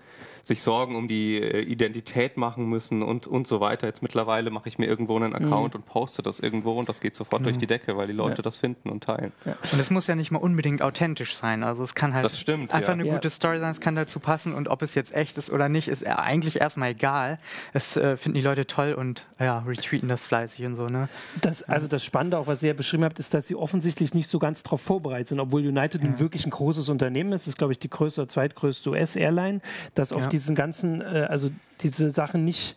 sich 0.44 0.62
Sorgen 0.62 0.94
um 0.94 1.08
die 1.08 1.38
äh, 1.38 1.62
Identität 1.62 2.36
machen 2.36 2.68
müssen 2.68 3.02
und, 3.02 3.26
und 3.26 3.46
so 3.46 3.60
weiter. 3.60 3.86
Jetzt 3.86 4.02
mittlerweile 4.02 4.50
mache 4.50 4.68
ich 4.68 4.78
mir 4.78 4.86
irgendwo 4.86 5.16
einen 5.16 5.34
Account 5.34 5.74
mhm. 5.74 5.80
und 5.80 5.86
poste 5.86 6.22
das 6.22 6.38
irgendwo 6.38 6.78
und 6.78 6.88
das 6.88 7.00
geht 7.00 7.14
sofort 7.14 7.40
genau. 7.40 7.50
durch 7.50 7.58
die 7.58 7.66
Decke, 7.66 7.96
weil 7.96 8.06
die 8.08 8.12
Leute 8.12 8.36
ja. 8.36 8.42
das 8.42 8.58
finden 8.58 8.90
und 8.90 9.04
teilen. 9.04 9.32
Ja. 9.46 9.56
Und 9.72 9.80
es 9.80 9.90
muss 9.90 10.06
ja 10.06 10.14
nicht 10.14 10.30
mal 10.30 10.38
unbedingt 10.38 10.82
authentisch 10.82 11.34
sein. 11.34 11.64
Also 11.64 11.82
es 11.82 11.94
kann 11.94 12.12
halt 12.12 12.30
stimmt, 12.30 12.72
einfach 12.72 12.88
ja. 12.88 12.94
eine 12.94 13.08
gute 13.08 13.30
Story 13.30 13.58
sein, 13.58 13.72
es 13.72 13.80
kann 13.80 13.94
dazu 13.94 14.20
passen 14.20 14.52
und 14.52 14.68
ob 14.68 14.82
es 14.82 14.94
jetzt 14.94 15.14
echt 15.14 15.38
ist 15.38 15.50
oder 15.50 15.70
nicht, 15.70 15.88
ist 15.88 16.06
eigentlich 16.06 16.60
erstmal 16.60 16.90
egal. 16.90 17.38
Es 17.72 17.96
äh, 17.96 18.18
finden 18.18 18.36
die 18.36 18.44
Leute 18.44 18.66
toll 18.66 18.92
und 18.92 19.26
ja, 19.40 19.60
retweeten 19.60 20.10
das 20.10 20.26
fleißig 20.26 20.66
und 20.66 20.76
so. 20.76 20.90
Ne? 20.90 21.08
Das, 21.40 21.62
also 21.62 21.88
das 21.88 22.04
Spannende, 22.04 22.38
auch 22.38 22.46
was 22.46 22.62
ihr 22.62 22.68
ja 22.68 22.74
beschrieben 22.74 23.04
habt, 23.04 23.18
ist, 23.18 23.32
dass 23.32 23.46
sie 23.46 23.56
offensichtlich 23.56 24.12
nicht 24.12 24.28
so 24.28 24.38
ganz 24.38 24.62
darauf 24.62 24.82
vorbereitet 24.82 25.28
sind, 25.28 25.40
obwohl 25.40 25.66
United 25.66 26.02
nun 26.02 26.18
wirklich 26.18 26.44
ein 26.44 26.50
großes 26.50 26.83
Unternehmen 26.88 27.32
ist. 27.32 27.46
Ist, 27.46 27.58
glaube 27.58 27.72
ich, 27.72 27.78
die 27.78 27.90
größte, 27.90 28.26
zweitgrößte 28.26 28.90
US-Airline, 28.90 29.60
das 29.94 30.12
auf 30.12 30.28
diesen 30.28 30.54
ganzen 30.54 31.00
äh, 31.00 31.26
also 31.28 31.50
diese 31.80 32.10
Sachen 32.10 32.44
nicht 32.44 32.76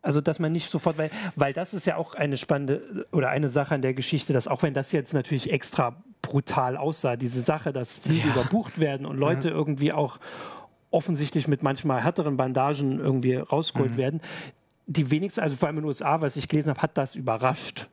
also, 0.00 0.20
dass 0.20 0.38
man 0.38 0.52
nicht 0.52 0.70
sofort, 0.70 0.96
weil, 0.96 1.10
weil 1.34 1.52
das 1.52 1.74
ist 1.74 1.84
ja 1.84 1.96
auch 1.96 2.14
eine 2.14 2.36
spannende 2.36 3.06
oder 3.12 3.30
eine 3.30 3.48
Sache 3.48 3.74
an 3.74 3.82
der 3.82 3.94
Geschichte, 3.94 4.32
dass 4.32 4.46
auch 4.46 4.62
wenn 4.62 4.72
das 4.72 4.92
jetzt 4.92 5.12
natürlich 5.12 5.52
extra 5.52 5.96
brutal 6.22 6.76
aussah, 6.76 7.16
diese 7.16 7.40
Sache, 7.40 7.72
dass 7.72 7.96
Flüge 7.96 8.28
ja. 8.28 8.34
überbucht 8.34 8.78
werden 8.78 9.06
und 9.06 9.18
Leute 9.18 9.48
ja. 9.48 9.54
irgendwie 9.54 9.92
auch 9.92 10.18
offensichtlich 10.90 11.48
mit 11.48 11.62
manchmal 11.62 12.02
härteren 12.02 12.36
Bandagen 12.36 13.00
irgendwie 13.00 13.34
rausgeholt 13.36 13.92
mhm. 13.92 13.96
werden, 13.98 14.20
die 14.86 15.10
wenigsten, 15.10 15.40
also 15.40 15.56
vor 15.56 15.68
allem 15.68 15.78
in 15.78 15.82
den 15.82 15.88
USA, 15.88 16.20
was 16.20 16.36
ich 16.36 16.48
gelesen 16.48 16.70
habe, 16.70 16.80
hat 16.80 16.96
das 16.96 17.14
überrascht 17.14 17.88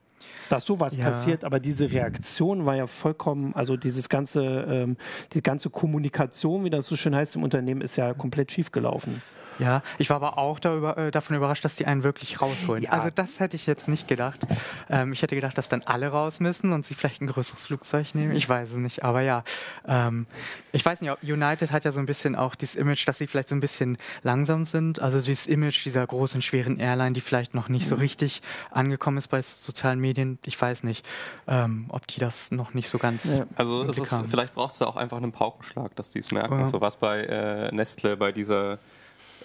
dass 0.50 0.66
sowas 0.66 0.96
ja. 0.96 1.06
passiert, 1.06 1.44
aber 1.44 1.60
diese 1.60 1.92
Reaktion 1.92 2.66
war 2.66 2.76
ja 2.76 2.88
vollkommen, 2.88 3.54
also 3.56 3.78
dieses 3.78 4.10
ganze, 4.10 4.44
ähm, 4.44 4.98
die 5.34 5.42
ganze 5.42 5.70
Kommunikation, 5.70 6.64
wie 6.64 6.70
das 6.70 6.88
so 6.88 6.96
schön 6.96 7.16
heißt 7.16 7.36
im 7.36 7.44
Unternehmen, 7.44 7.82
ist 7.82 7.96
ja 7.96 8.14
komplett 8.14 8.52
schiefgelaufen. 8.52 9.22
Ja, 9.60 9.84
ich 9.98 10.10
war 10.10 10.18
aber 10.18 10.38
auch 10.38 10.60
darüber, 10.60 10.98
äh, 10.98 11.12
davon 11.12 11.36
überrascht, 11.36 11.64
dass 11.64 11.76
die 11.76 11.86
einen 11.86 12.04
wirklich 12.04 12.42
rausholen. 12.42 12.84
Ja. 12.84 12.92
Also 12.92 13.10
das 13.14 13.40
hätte 13.40 13.56
ich 13.56 13.66
jetzt 13.66 13.88
nicht 13.88 14.08
gedacht. 14.08 14.42
Ähm, 14.90 15.14
ich 15.14 15.22
hätte 15.22 15.36
gedacht, 15.36 15.58
dass 15.58 15.70
dann 15.70 15.84
alle 15.84 16.08
raus 16.08 16.40
müssen 16.40 16.74
und 16.74 16.86
sie 16.86 16.96
vielleicht 16.96 17.22
ein 17.22 17.28
größeres 17.28 17.66
Flugzeug 17.66 18.16
nehmen. 18.16 18.36
Ich 18.36 18.50
weiß 18.50 18.72
es 18.72 18.76
nicht, 18.78 19.04
aber 19.04 19.22
ja. 19.22 19.44
Ähm, 19.88 20.26
ich 20.72 20.86
weiß 20.86 21.02
nicht, 21.02 21.24
United 21.24 21.72
hat 21.72 21.86
ja 21.86 21.92
so 21.92 22.00
ein 22.00 22.06
bisschen 22.06 22.36
auch 22.36 22.56
dieses 22.56 22.76
Image, 22.76 23.08
dass 23.08 23.18
sie 23.18 23.28
vielleicht 23.28 23.50
so 23.50 23.56
ein 23.56 23.62
bisschen 23.62 23.98
langsam 24.24 24.66
sind. 24.66 25.00
Also 25.00 25.20
dieses 25.20 25.48
Image 25.48 25.86
dieser 25.86 26.06
großen, 26.06 26.42
schweren 26.42 26.80
Airline, 26.80 27.14
die 27.14 27.22
vielleicht 27.22 27.54
noch 27.54 27.70
nicht 27.70 27.88
so 27.88 27.96
mhm. 27.96 28.02
richtig 28.02 28.42
angekommen 28.72 29.18
ist 29.18 29.28
bei 29.28 29.42
sozialen 29.42 30.00
Medien 30.00 30.16
Medien, 30.16 30.40
ich 30.46 30.60
weiß 30.60 30.84
nicht, 30.84 31.06
ähm, 31.48 31.86
ob 31.90 32.08
die 32.08 32.20
das 32.20 32.52
noch 32.52 32.74
nicht 32.74 32.90
so 32.90 32.98
ganz. 32.98 33.38
Ja. 33.38 33.46
Also 33.56 33.84
ist, 33.84 34.16
vielleicht 34.30 34.54
brauchst 34.56 34.82
du 34.82 34.86
auch 34.86 34.96
einfach 34.96 35.18
einen 35.18 35.32
Paukenschlag, 35.32 35.96
dass 35.96 36.12
die 36.12 36.20
es 36.20 36.32
merken. 36.32 36.60
Ja. 36.60 36.68
So 36.68 36.82
was 36.82 36.96
bei 36.96 37.22
äh, 37.22 37.72
Nestle, 37.74 38.18
bei 38.18 38.32
dieser 38.32 38.80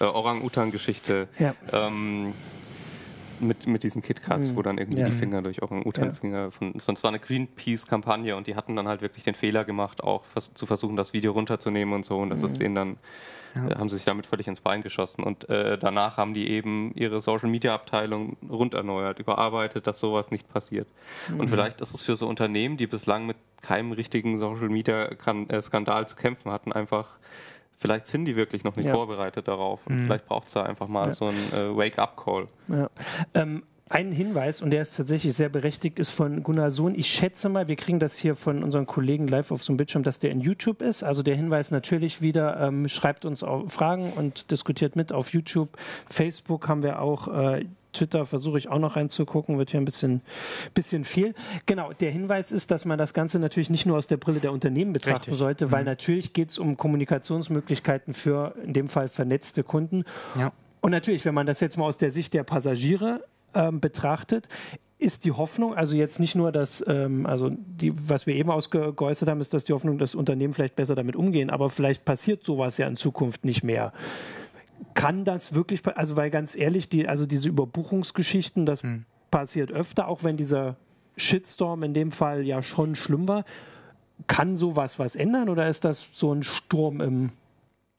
äh, 0.01 0.05
Orang-Utan-Geschichte. 0.05 1.27
Ja. 1.39 1.53
Ähm, 1.71 2.33
mit, 3.39 3.65
mit 3.67 3.83
diesen 3.83 4.01
KitKats, 4.01 4.51
mhm. 4.51 4.55
wo 4.55 4.61
dann 4.61 4.77
irgendwie 4.77 5.01
ja. 5.01 5.07
die 5.07 5.13
Finger 5.13 5.41
durch 5.41 5.61
Orang-Utan-Finger 5.61 6.39
ja. 6.39 6.51
von. 6.51 6.79
Sonst 6.79 7.03
war 7.03 7.09
eine 7.09 7.19
Greenpeace-Kampagne 7.19 8.35
und 8.35 8.47
die 8.47 8.55
hatten 8.55 8.75
dann 8.75 8.87
halt 8.87 9.01
wirklich 9.01 9.23
den 9.23 9.33
Fehler 9.33 9.65
gemacht, 9.65 10.03
auch 10.03 10.23
vers 10.25 10.53
zu 10.53 10.65
versuchen, 10.65 10.95
das 10.95 11.13
Video 11.13 11.31
runterzunehmen 11.31 11.93
und 11.93 12.05
so. 12.05 12.19
Und 12.19 12.29
das 12.29 12.41
mhm. 12.41 12.47
ist 12.47 12.61
denen 12.61 12.75
dann. 12.75 12.97
Ja. 13.55 13.67
Äh, 13.67 13.75
haben 13.75 13.89
sie 13.89 13.97
sich 13.97 14.05
damit 14.05 14.25
völlig 14.25 14.47
ins 14.47 14.61
Bein 14.61 14.81
geschossen. 14.81 15.23
Und 15.23 15.49
äh, 15.49 15.77
danach 15.77 16.17
haben 16.17 16.33
die 16.33 16.49
eben 16.49 16.93
ihre 16.95 17.19
Social 17.19 17.49
Media 17.49 17.73
Abteilung 17.73 18.37
rund 18.49 18.73
erneuert, 18.75 19.19
überarbeitet, 19.19 19.87
dass 19.87 19.99
sowas 19.99 20.31
nicht 20.31 20.47
passiert. 20.47 20.87
Mhm. 21.27 21.41
Und 21.41 21.49
vielleicht 21.49 21.81
ist 21.81 21.93
es 21.93 22.01
für 22.01 22.15
so 22.15 22.27
Unternehmen, 22.27 22.77
die 22.77 22.87
bislang 22.87 23.25
mit 23.25 23.35
keinem 23.61 23.91
richtigen 23.91 24.37
Social 24.37 24.69
Media 24.69 25.05
äh, 25.05 25.61
Skandal 25.61 26.07
zu 26.07 26.15
kämpfen 26.15 26.49
hatten, 26.49 26.71
einfach 26.71 27.09
vielleicht 27.81 28.07
sind 28.07 28.25
die 28.25 28.35
wirklich 28.35 28.63
noch 28.63 28.75
nicht 28.75 28.85
ja. 28.85 28.93
vorbereitet 28.93 29.47
darauf. 29.47 29.79
Und 29.85 30.03
mhm. 30.03 30.05
vielleicht 30.05 30.27
braucht 30.27 30.47
es 30.47 30.53
da 30.53 30.63
einfach 30.63 30.87
mal 30.87 31.07
ja. 31.07 31.13
so 31.13 31.25
einen 31.25 31.51
äh, 31.51 31.75
Wake-up-Call. 31.75 32.47
Ja. 32.69 32.89
Ähm, 33.33 33.63
ein 33.89 34.11
Hinweis, 34.13 34.61
und 34.61 34.69
der 34.71 34.83
ist 34.83 34.95
tatsächlich 34.95 35.35
sehr 35.35 35.49
berechtigt, 35.49 35.99
ist 35.99 36.11
von 36.11 36.43
Gunnar 36.43 36.71
Sohn. 36.71 36.95
Ich 36.95 37.07
schätze 37.07 37.49
mal, 37.49 37.67
wir 37.67 37.75
kriegen 37.75 37.99
das 37.99 38.15
hier 38.15 38.35
von 38.35 38.63
unseren 38.63 38.85
Kollegen 38.85 39.27
live 39.27 39.51
auf 39.51 39.63
so 39.63 39.73
einem 39.73 39.77
Bildschirm, 39.77 40.03
dass 40.03 40.19
der 40.19 40.31
in 40.31 40.39
YouTube 40.39 40.81
ist. 40.81 41.03
Also 41.03 41.23
der 41.23 41.35
Hinweis 41.35 41.71
natürlich 41.71 42.21
wieder, 42.21 42.57
ähm, 42.61 42.87
schreibt 42.87 43.25
uns 43.25 43.43
auch 43.43 43.69
Fragen 43.69 44.13
und 44.13 44.49
diskutiert 44.49 44.95
mit 44.95 45.11
auf 45.11 45.33
YouTube. 45.33 45.77
Facebook 46.07 46.69
haben 46.69 46.83
wir 46.83 47.01
auch. 47.01 47.27
Äh, 47.27 47.65
Twitter 47.93 48.25
versuche 48.25 48.57
ich 48.57 48.69
auch 48.69 48.79
noch 48.79 48.95
reinzugucken, 48.95 49.57
wird 49.57 49.71
hier 49.71 49.79
ein 49.79 49.85
bisschen, 49.85 50.21
bisschen 50.73 51.05
viel. 51.05 51.33
Genau, 51.65 51.93
der 51.93 52.11
Hinweis 52.11 52.51
ist, 52.51 52.71
dass 52.71 52.85
man 52.85 52.97
das 52.97 53.13
Ganze 53.13 53.39
natürlich 53.39 53.69
nicht 53.69 53.85
nur 53.85 53.97
aus 53.97 54.07
der 54.07 54.17
Brille 54.17 54.39
der 54.39 54.51
Unternehmen 54.51 54.93
betrachten 54.93 55.31
Richtig. 55.31 55.37
sollte, 55.37 55.71
weil 55.71 55.81
mhm. 55.81 55.89
natürlich 55.89 56.33
geht 56.33 56.49
es 56.49 56.59
um 56.59 56.77
Kommunikationsmöglichkeiten 56.77 58.13
für 58.13 58.55
in 58.63 58.73
dem 58.73 58.89
Fall 58.89 59.09
vernetzte 59.09 59.63
Kunden. 59.63 60.03
Ja. 60.37 60.51
Und 60.81 60.91
natürlich, 60.91 61.25
wenn 61.25 61.35
man 61.35 61.45
das 61.45 61.59
jetzt 61.59 61.77
mal 61.77 61.85
aus 61.85 61.97
der 61.97 62.11
Sicht 62.11 62.33
der 62.33 62.43
Passagiere 62.43 63.23
ähm, 63.53 63.79
betrachtet, 63.79 64.47
ist 65.01 65.25
die 65.25 65.31
Hoffnung, 65.31 65.73
also 65.73 65.95
jetzt 65.95 66.19
nicht 66.19 66.35
nur 66.35 66.51
das, 66.51 66.83
ähm, 66.87 67.25
also 67.25 67.49
die, 67.49 67.91
was 68.07 68.27
wir 68.27 68.35
eben 68.35 68.51
ausgeäußert 68.51 69.27
haben, 69.27 69.41
ist, 69.41 69.51
dass 69.53 69.63
die 69.63 69.73
Hoffnung, 69.73 69.97
dass 69.97 70.13
Unternehmen 70.13 70.53
vielleicht 70.53 70.75
besser 70.75 70.93
damit 70.93 71.15
umgehen, 71.15 71.49
aber 71.49 71.71
vielleicht 71.71 72.05
passiert 72.05 72.45
sowas 72.45 72.77
ja 72.77 72.87
in 72.87 72.95
Zukunft 72.95 73.43
nicht 73.43 73.63
mehr 73.63 73.93
kann 74.93 75.23
das 75.23 75.53
wirklich, 75.53 75.85
also 75.95 76.15
weil 76.15 76.29
ganz 76.29 76.55
ehrlich, 76.55 76.89
die, 76.89 77.07
also 77.07 77.25
diese 77.25 77.49
Überbuchungsgeschichten, 77.49 78.65
das 78.65 78.83
hm. 78.83 79.05
passiert 79.29 79.71
öfter, 79.71 80.07
auch 80.07 80.23
wenn 80.23 80.37
dieser 80.37 80.77
Shitstorm 81.17 81.83
in 81.83 81.93
dem 81.93 82.11
Fall 82.11 82.43
ja 82.45 82.61
schon 82.61 82.95
schlimm 82.95 83.27
war. 83.27 83.45
Kann 84.27 84.55
sowas 84.55 84.99
was 84.99 85.15
ändern 85.15 85.49
oder 85.49 85.67
ist 85.67 85.83
das 85.83 86.07
so 86.11 86.33
ein 86.33 86.43
Sturm 86.43 87.01
im 87.01 87.31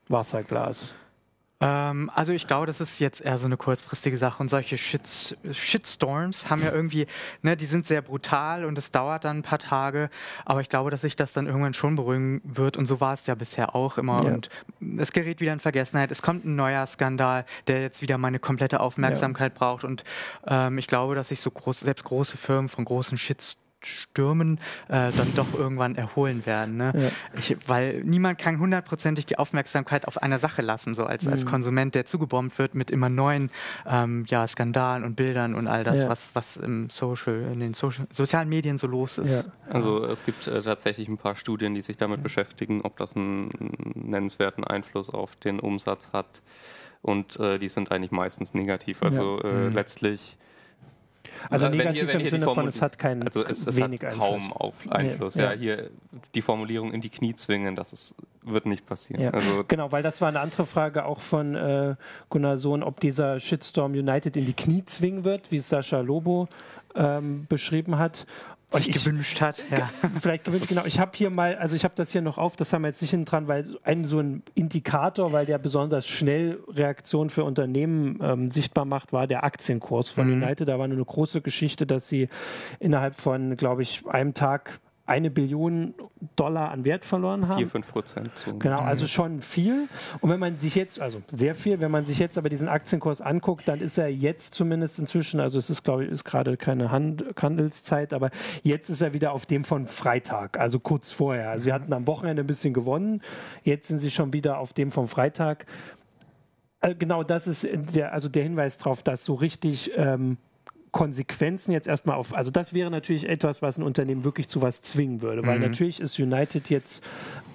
Wasserglas? 0.09 0.95
Ähm, 1.63 2.11
also 2.15 2.33
ich 2.33 2.47
glaube, 2.47 2.67
das 2.67 2.81
ist 2.81 2.99
jetzt 2.99 3.21
eher 3.21 3.39
so 3.39 3.47
eine 3.47 3.57
kurzfristige 3.57 4.17
Sache 4.17 4.43
und 4.43 4.49
solche 4.49 4.77
Shits, 4.77 5.37
Shitstorms 5.53 6.51
haben 6.51 6.63
ja 6.63 6.73
irgendwie, 6.73 7.07
ne, 7.43 7.57
die 7.57 7.67
sind 7.67 7.87
sehr 7.87 8.03
brutal 8.03 8.65
und 8.65 8.77
es 8.79 8.91
dauert 8.91 9.25
dann 9.25 9.39
ein 9.39 9.43
paar 9.43 9.59
Tage, 9.59 10.11
aber 10.45 10.61
ich 10.61 10.69
glaube, 10.69 10.91
dass 10.91 11.03
sich 11.03 11.17
das 11.17 11.33
dann 11.33 11.47
irgendwann 11.47 11.75
schon 11.75 11.97
beruhigen 11.97 12.41
wird 12.45 12.77
und 12.77 12.87
so 12.87 13.01
war 13.01 13.15
es 13.15 13.27
ja 13.27 13.35
bisher 13.35 13.75
auch 13.75 13.97
immer 13.97 14.25
ja. 14.25 14.31
und 14.31 14.51
es 14.99 15.13
gerät 15.13 15.41
wieder 15.41 15.53
in 15.53 15.59
Vergessenheit. 15.59 16.11
Es 16.11 16.23
kommt 16.23 16.45
ein 16.45 16.57
neuer 16.57 16.87
Skandal, 16.87 17.45
der 17.69 17.81
jetzt 17.83 18.03
wieder 18.03 18.19
meine 18.19 18.39
komplette 18.39 18.81
Aufmerksamkeit 18.81 19.53
ja. 19.53 19.59
braucht 19.59 19.85
und 19.85 20.05
ähm, 20.47 20.79
ich 20.79 20.89
glaube, 20.89 21.15
dass 21.15 21.29
sich 21.29 21.41
so 21.41 21.51
groß, 21.51 21.81
selbst 21.81 22.05
große 22.05 22.37
Firmen 22.37 22.69
von 22.69 22.85
großen 22.85 23.17
Shitstorms 23.19 23.62
Stürmen 23.87 24.59
äh, 24.89 25.11
dann 25.13 25.35
doch 25.37 25.55
irgendwann 25.55 25.95
erholen 25.97 26.47
werden. 26.47 26.77
Ne? 26.77 26.93
Ja. 26.95 27.39
Ich, 27.39 27.69
weil 27.69 28.03
niemand 28.05 28.39
kann 28.39 28.59
hundertprozentig 28.59 29.27
die 29.27 29.39
Aufmerksamkeit 29.39 30.07
auf 30.09 30.23
einer 30.23 30.39
Sache 30.39 30.63
lassen, 30.63 30.95
so 30.95 31.05
als, 31.05 31.25
mhm. 31.25 31.33
als 31.33 31.47
Konsument, 31.47 31.95
der 31.95 32.07
zugebombt 32.07 32.59
wird 32.59 32.75
mit 32.75 32.91
immer 32.91 33.09
neuen 33.09 33.51
ähm, 33.87 34.25
ja, 34.29 34.47
Skandalen 34.47 35.05
und 35.05 35.17
Bildern 35.17 35.55
und 35.55 35.67
all 35.67 35.85
das, 35.85 35.99
ja. 35.99 36.09
was, 36.09 36.35
was 36.35 36.57
im 36.57 36.91
Social, 36.91 37.49
in 37.53 37.61
den 37.61 37.75
Social, 37.75 38.07
sozialen 38.11 38.49
Medien 38.49 38.79
so 38.79 38.87
los 38.87 39.19
ist. 39.19 39.45
Ja. 39.45 39.53
Also 39.71 40.05
es 40.05 40.25
gibt 40.25 40.47
äh, 40.47 40.63
tatsächlich 40.63 41.09
ein 41.09 41.19
paar 41.19 41.37
Studien, 41.37 41.75
die 41.75 41.83
sich 41.83 41.97
damit 41.97 42.23
beschäftigen, 42.23 42.83
ob 42.83 42.97
das 42.97 43.17
einen 43.17 43.51
nennenswerten 43.95 44.65
Einfluss 44.65 45.11
auf 45.11 45.37
den 45.37 45.61
Umsatz 45.61 46.11
hat. 46.13 46.43
Und 47.03 47.39
äh, 47.41 47.59
die 47.59 47.69
sind 47.69 47.91
eigentlich 47.91 48.13
meistens 48.13 48.55
negativ. 48.55 49.03
Also 49.03 49.41
äh, 49.43 49.69
mhm. 49.69 49.75
letztlich 49.75 50.37
also 51.51 51.69
negativ 51.69 52.11
hier, 52.11 52.21
im 52.21 52.27
Sinne 52.27 52.45
von, 52.47 52.67
es 52.69 52.83
hat 52.83 52.99
keinen 52.99 53.23
also 53.23 53.45
es, 53.45 53.67
es 53.67 53.77
wenig 53.77 54.03
hat 54.03 54.19
kaum 54.19 54.35
Einfluss. 54.35 54.57
Auf 54.57 54.75
Einfluss. 54.89 55.37
Nee, 55.37 55.43
ja. 55.43 55.53
ja. 55.53 55.59
hier 55.59 55.91
die 56.35 56.43
Formulierung 56.43 56.93
in 56.93 57.01
die 57.01 57.09
Knie 57.09 57.35
zwingen, 57.35 57.77
das 57.77 57.93
ist, 57.93 58.15
wird 58.43 58.67
nicht 58.67 58.87
passieren. 58.87 59.23
Ja. 59.23 59.31
Also 59.31 59.65
genau, 59.67 59.93
weil 59.93 60.03
das 60.03 60.21
war 60.21 60.29
eine 60.29 60.41
andere 60.41 60.67
Frage 60.67 61.05
auch 61.05 61.21
von 61.21 61.55
äh, 61.55 61.95
Gunnar 62.29 62.59
Sohn, 62.59 62.83
ob 62.83 63.01
dieser 63.01 63.41
Shitstorm 63.41 63.93
United 63.93 64.37
in 64.37 64.47
die 64.47 64.55
Knie 64.55 64.85
zwingen 64.85 65.25
wird, 65.25 65.51
wie 65.51 65.57
es 65.57 65.69
Sascha 65.69 66.01
Lobo 66.01 66.49
ähm, 66.95 67.47
beschrieben 67.49 67.99
hat 67.99 68.27
sich 68.73 68.89
ich, 68.89 69.05
gewünscht 69.05 69.41
hat. 69.41 69.63
Ja. 69.73 69.89
Vielleicht 70.21 70.45
gewünscht, 70.45 70.69
genau. 70.69 70.85
Ich 70.85 71.01
habe 71.01 71.13
hier 71.15 71.31
mal, 71.31 71.57
also 71.57 71.75
ich 71.77 71.85
habe 71.85 71.95
das 71.97 72.13
hier 72.13 72.21
noch 72.21 72.37
auf, 72.37 72.57
das 72.57 72.73
haben 72.73 72.83
wir 72.83 72.89
jetzt 72.89 73.01
nicht 73.01 73.11
hinten 73.11 73.25
dran, 73.25 73.49
weil 73.49 73.65
ein 73.85 74.05
so 74.05 74.19
ein 74.19 74.43
Indikator, 74.55 75.33
weil 75.33 75.47
der 75.47 75.59
besonders 75.59 76.07
schnell 76.07 76.59
Reaktionen 76.69 77.31
für 77.31 77.45
Unternehmen 77.45 78.19
ähm, 78.23 78.51
sichtbar 78.51 78.85
macht, 78.85 79.13
war 79.13 79.27
der 79.27 79.45
Aktienkurs 79.45 80.11
von 80.11 80.27
mhm. 80.27 80.43
United. 80.43 80.69
Da 80.69 80.79
war 80.79 80.85
eine 80.85 81.03
große 81.03 81.41
Geschichte, 81.41 81.87
dass 81.87 82.09
sie 82.09 82.29
innerhalb 82.81 83.17
von, 83.17 83.57
glaube 83.57 83.83
ich, 83.83 84.07
einem 84.07 84.35
Tag 84.35 84.81
eine 85.05 85.31
Billion 85.31 85.95
Dollar 86.37 86.71
an 86.71 86.85
Wert 86.85 87.05
verloren 87.05 87.49
haben. 87.49 87.59
4, 87.59 87.69
5 87.69 87.89
Prozent. 87.89 88.31
So. 88.35 88.57
Genau, 88.57 88.79
also 88.79 89.07
schon 89.07 89.41
viel. 89.41 89.89
Und 90.21 90.31
wenn 90.31 90.39
man 90.39 90.59
sich 90.61 90.77
jetzt, 90.77 91.01
also 91.01 91.23
sehr 91.29 91.55
viel, 91.55 91.81
wenn 91.81 91.91
man 91.91 92.05
sich 92.05 92.19
jetzt 92.21 92.39
aber 92.39 92.49
diesen 92.49 92.69
Aktienkurs 92.69 93.21
anguckt, 93.21 93.67
dann 93.67 93.81
ist 93.81 93.99
er 93.99 94.09
jetzt 94.09 94.55
zumindest 94.55 95.01
inzwischen, 95.01 95.41
also 95.41 95.59
es 95.59 95.71
ist, 95.71 95.83
glaube 95.83 96.05
ich, 96.05 96.11
ist 96.11 96.25
gerade 96.25 96.57
keine 96.57 96.91
Hand 96.91 97.25
Handelszeit, 97.41 98.13
aber 98.13 98.31
jetzt 98.63 98.89
ist 98.91 99.01
er 99.01 99.13
wieder 99.13 99.33
auf 99.33 99.45
dem 99.45 99.65
von 99.65 99.89
Freitag, 99.89 100.59
also 100.59 100.79
kurz 100.79 101.11
vorher. 101.11 101.51
Also 101.51 101.65
sie 101.65 101.73
hatten 101.73 101.93
am 101.93 102.07
Wochenende 102.07 102.43
ein 102.45 102.47
bisschen 102.47 102.73
gewonnen, 102.73 103.23
jetzt 103.65 103.89
sind 103.89 103.99
sie 103.99 104.11
schon 104.11 104.33
wieder 104.33 104.59
auf 104.59 104.73
dem 104.73 104.93
vom 104.93 105.09
Freitag. 105.09 105.67
Also 106.81 106.97
genau 106.97 107.23
das 107.25 107.47
ist 107.47 107.67
der, 107.95 108.13
also 108.13 108.29
der 108.29 108.45
Hinweis 108.45 108.79
darauf, 108.79 109.03
dass 109.03 109.25
so 109.25 109.35
richtig 109.35 109.93
ähm, 109.97 110.39
Konsequenzen 110.93 111.73
jetzt 111.73 111.89
erstmal 111.89 112.17
auf, 112.17 112.35
also 112.35 112.51
das 112.51 112.75
wäre 112.75 112.91
natürlich 112.91 113.29
etwas, 113.29 113.63
was 113.63 113.79
ein 113.79 113.83
Unternehmen 113.83 114.25
wirklich 114.25 114.47
zu 114.49 114.63
was 114.63 114.83
zwingen 114.83 115.23
würde, 115.23 115.45
weil 115.45 115.57
mhm. 115.57 115.65
natürlich 115.65 116.01
ist 116.01 116.19
United 116.19 116.69
jetzt, 116.71 117.03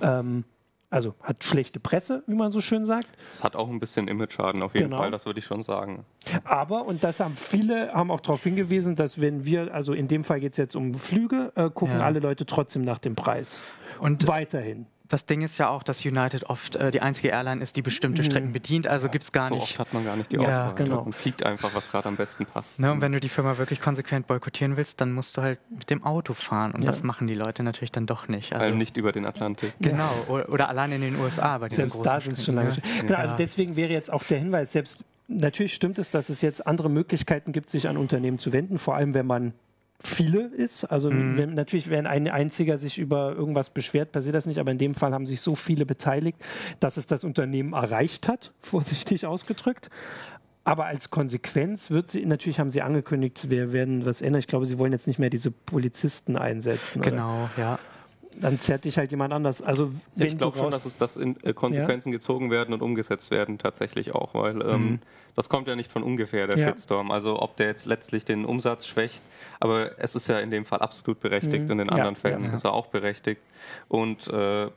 ähm, 0.02 0.44
also 0.90 1.14
hat 1.22 1.44
schlechte 1.44 1.80
Presse, 1.80 2.24
wie 2.28 2.34
man 2.34 2.52
so 2.52 2.62
schön 2.62 2.86
sagt. 2.86 3.08
Es 3.30 3.44
hat 3.44 3.56
auch 3.56 3.70
ein 3.70 3.80
bisschen 3.80 4.08
Image-Schaden 4.08 4.64
auf 4.64 4.74
jeden 4.74 4.90
genau. 4.90 5.02
Fall, 5.02 5.12
das 5.12 5.26
würde 5.26 5.40
ich 5.40 5.46
schon 5.46 5.62
sagen. 5.62 6.04
Aber, 6.46 6.86
und 6.86 7.04
das 7.04 7.20
haben 7.20 7.36
viele, 7.36 7.94
haben 7.94 8.10
auch 8.10 8.22
darauf 8.22 8.42
hingewiesen, 8.42 8.96
dass 8.96 9.22
wenn 9.22 9.46
wir, 9.46 9.74
also 9.74 9.94
in 9.94 10.08
dem 10.08 10.24
Fall 10.24 10.40
geht 10.40 10.54
es 10.54 10.58
jetzt 10.58 10.76
um 10.76 10.94
Flüge, 10.96 11.52
äh, 11.56 11.70
gucken 11.70 12.00
ja. 12.00 12.06
alle 12.06 12.20
Leute 12.20 12.46
trotzdem 12.46 12.84
nach 12.84 13.00
dem 13.00 13.16
Preis. 13.16 13.62
Und 14.00 14.28
weiterhin 14.28 14.88
das 15.08 15.26
Ding 15.26 15.42
ist 15.42 15.58
ja 15.58 15.70
auch, 15.70 15.84
dass 15.84 16.06
United 16.06 16.44
oft 16.46 16.76
äh, 16.76 16.92
die 16.92 17.02
einzige 17.02 17.30
Airline 17.30 17.62
ist, 17.62 17.76
die 17.76 17.82
bestimmte 17.82 18.22
mhm. 18.22 18.26
Strecken 18.26 18.52
bedient. 18.52 18.88
Also 18.88 19.08
ja, 19.08 19.12
gibt 19.12 19.24
es 19.24 19.32
gar 19.32 19.48
so 19.48 19.56
nicht. 19.56 19.68
So 19.68 19.70
oft 19.72 19.80
hat 19.80 19.94
man 19.94 20.06
gar 20.06 20.16
nicht 20.16 20.32
die 20.32 20.38
Auswahl. 20.38 20.54
Ja, 20.54 20.72
genau. 20.72 21.04
Man 21.04 21.14
fliegt 21.14 21.46
einfach, 21.46 21.74
was 21.74 21.90
gerade 21.90 22.10
am 22.10 22.16
besten 22.16 22.46
passt. 22.46 22.80
Ne, 22.80 22.92
und 22.92 23.02
wenn 23.02 23.12
du 23.12 23.20
die 23.20 23.30
Firma 23.30 23.58
wirklich 23.58 23.82
konsequent 23.82 24.28
boykottieren 24.28 24.78
willst, 24.78 25.00
dann 25.02 25.14
musst 25.14 25.38
du 25.38 25.42
halt 25.42 25.60
mit 25.70 25.90
dem 25.90 26.04
Auto 26.04 26.34
fahren. 26.34 26.72
Und 26.74 26.84
ja. 26.84 26.92
das 26.92 27.04
machen 27.04 27.28
die 27.28 27.36
Leute 27.36 27.64
natürlich 27.64 27.92
dann 27.92 28.06
doch 28.06 28.28
nicht. 28.28 28.54
Also, 28.54 28.66
also 28.66 28.78
nicht 28.78 28.98
über 28.98 29.12
den 29.12 29.26
Atlantik. 29.26 29.74
Genau. 29.88 30.12
Oder, 30.28 30.50
oder 30.50 30.70
allein 30.70 30.92
in 30.92 31.02
den 31.02 31.16
USA 31.16 31.58
bei 31.60 31.70
diesen 31.70 31.90
selbst 31.90 31.94
großen 31.94 32.12
da 32.12 32.20
sind 32.20 32.38
es 32.38 32.44
schon 32.44 32.56
lange. 32.56 32.76
Genau, 33.02 33.18
also 33.18 33.36
deswegen 33.38 33.78
wäre 33.78 33.94
jetzt 33.94 34.12
auch 34.12 34.24
der 34.24 34.38
Hinweis, 34.40 34.74
selbst 34.74 35.06
natürlich 35.28 35.74
stimmt 35.74 35.98
es, 35.98 36.10
dass 36.10 36.30
es 36.30 36.42
jetzt 36.42 36.68
andere 36.68 36.90
Möglichkeiten 36.90 37.54
gibt, 37.54 37.70
sich 37.70 37.88
an 37.88 37.96
Unternehmen 37.96 38.38
zu 38.38 38.52
wenden, 38.52 38.80
vor 38.80 38.96
allem 38.96 39.14
wenn 39.14 39.26
man 39.26 39.54
viele 40.00 40.48
ist. 40.48 40.86
Also 40.86 41.10
mhm. 41.10 41.38
wenn, 41.38 41.54
natürlich, 41.54 41.90
wenn 41.90 42.08
ein 42.08 42.28
einziger 42.28 42.78
sich 42.78 42.98
über 42.98 43.34
irgendwas 43.34 43.70
beschwert, 43.70 44.12
passiert 44.12 44.36
das 44.36 44.46
nicht, 44.46 44.60
aber 44.60 44.72
in 44.72 44.78
dem 44.78 44.96
Fall 44.96 45.14
haben 45.14 45.26
sich 45.26 45.42
so 45.42 45.56
viele 45.56 45.86
beteiligt, 45.86 46.38
dass 46.80 46.98
es 46.98 47.08
das 47.08 47.24
Unternehmen 47.24 47.74
erreicht 47.74 48.28
hat, 48.28 48.52
vorsichtig 48.60 49.26
ausgedrückt. 49.26 49.90
Aber 50.64 50.86
als 50.86 51.12
Konsequenz 51.12 51.92
wird 51.92 52.12
sie, 52.12 52.26
natürlich 52.26 52.60
haben 52.60 52.70
sie 52.70 52.82
angekündigt, 52.82 53.50
wir 53.50 53.72
werden 53.72 54.06
was 54.06 54.22
ändern. 54.22 54.40
Ich 54.40 54.48
glaube, 54.48 54.66
sie 54.66 54.78
wollen 54.78 54.92
jetzt 54.92 55.08
nicht 55.08 55.18
mehr 55.18 55.30
diese 55.30 55.50
Polizisten 55.50 56.36
einsetzen. 56.36 57.02
Genau, 57.02 57.46
oder? 57.46 57.52
ja 57.58 57.80
dann 58.40 58.60
zerrt 58.60 58.86
dich 58.86 58.98
halt 58.98 59.12
jemand 59.12 59.34
anders. 59.34 59.62
Also 59.62 59.92
wenn 60.16 60.28
ich 60.28 60.38
glaube 60.38 60.58
schon, 60.58 60.72
dass 60.72 60.86
es 60.86 60.98
das 60.98 61.18
in 61.18 61.42
äh, 61.44 61.54
Konsequenzen 61.54 62.12
ja. 62.12 62.18
gezogen 62.18 62.52
werden 62.52 62.74
und 62.74 62.82
umgesetzt 62.82 63.32
werden 63.32 63.58
tatsächlich 63.58 64.14
auch, 64.14 64.34
weil 64.34 64.62
ähm, 64.62 64.84
mhm. 64.84 65.00
das 65.36 65.50
kommt 65.50 65.68
ja 65.68 65.76
nicht 65.76 65.92
von 65.92 66.04
ungefähr 66.04 66.48
der 66.48 66.58
ja. 66.58 66.68
Shitstorm. 66.68 67.12
Also 67.12 67.42
ob 67.42 67.58
der 67.58 67.68
jetzt 67.68 67.86
letztlich 67.86 68.26
den 68.26 68.46
Umsatz 68.46 68.86
schwächt, 68.86 69.22
aber 69.60 70.00
es 70.00 70.16
ist 70.16 70.28
ja 70.28 70.40
in 70.40 70.52
dem 70.52 70.66
Fall 70.66 70.80
absolut 70.80 71.20
berechtigt 71.20 71.66
mhm. 71.66 71.72
und 71.72 71.80
in 71.80 71.90
anderen 71.90 72.16
ja, 72.16 72.22
Fällen 72.22 72.44
ja. 72.44 72.54
ist 72.54 72.64
er 72.64 72.74
auch 72.74 72.88
berechtigt. 72.88 73.42
Und 73.88 74.28
äh, 74.28 74.66
äh, 74.66 74.70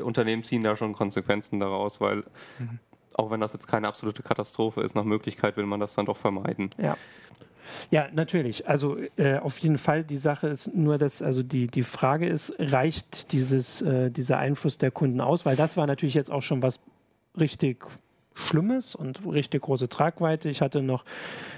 Unternehmen 0.00 0.44
ziehen 0.44 0.62
da 0.62 0.76
schon 0.76 0.92
Konsequenzen 0.92 1.60
daraus, 1.60 2.00
weil 2.00 2.24
mhm. 2.58 2.78
auch 3.14 3.30
wenn 3.30 3.40
das 3.40 3.52
jetzt 3.52 3.66
keine 3.66 3.88
absolute 3.88 4.22
Katastrophe 4.22 4.82
ist, 4.82 4.94
nach 4.94 5.04
Möglichkeit 5.04 5.56
will 5.56 5.66
man 5.66 5.80
das 5.80 5.94
dann 5.94 6.06
doch 6.06 6.16
vermeiden. 6.16 6.70
Ja. 6.78 6.96
Ja, 7.90 8.08
natürlich. 8.12 8.68
Also 8.68 8.96
äh, 9.16 9.38
auf 9.38 9.58
jeden 9.58 9.78
Fall. 9.78 10.04
Die 10.04 10.18
Sache 10.18 10.48
ist 10.48 10.74
nur, 10.74 10.98
dass 10.98 11.22
also 11.22 11.42
die, 11.42 11.66
die 11.66 11.82
Frage 11.82 12.28
ist, 12.28 12.54
reicht 12.58 13.32
dieses, 13.32 13.82
äh, 13.82 14.10
dieser 14.10 14.38
Einfluss 14.38 14.78
der 14.78 14.90
Kunden 14.90 15.20
aus? 15.20 15.46
Weil 15.46 15.56
das 15.56 15.76
war 15.76 15.86
natürlich 15.86 16.14
jetzt 16.14 16.30
auch 16.30 16.42
schon 16.42 16.62
was 16.62 16.80
richtig 17.38 17.84
Schlimmes 18.38 18.94
und 18.94 19.26
richtig 19.26 19.62
große 19.62 19.88
Tragweite. 19.88 20.48
Ich 20.48 20.60
hatte 20.60 20.80
noch 20.80 21.04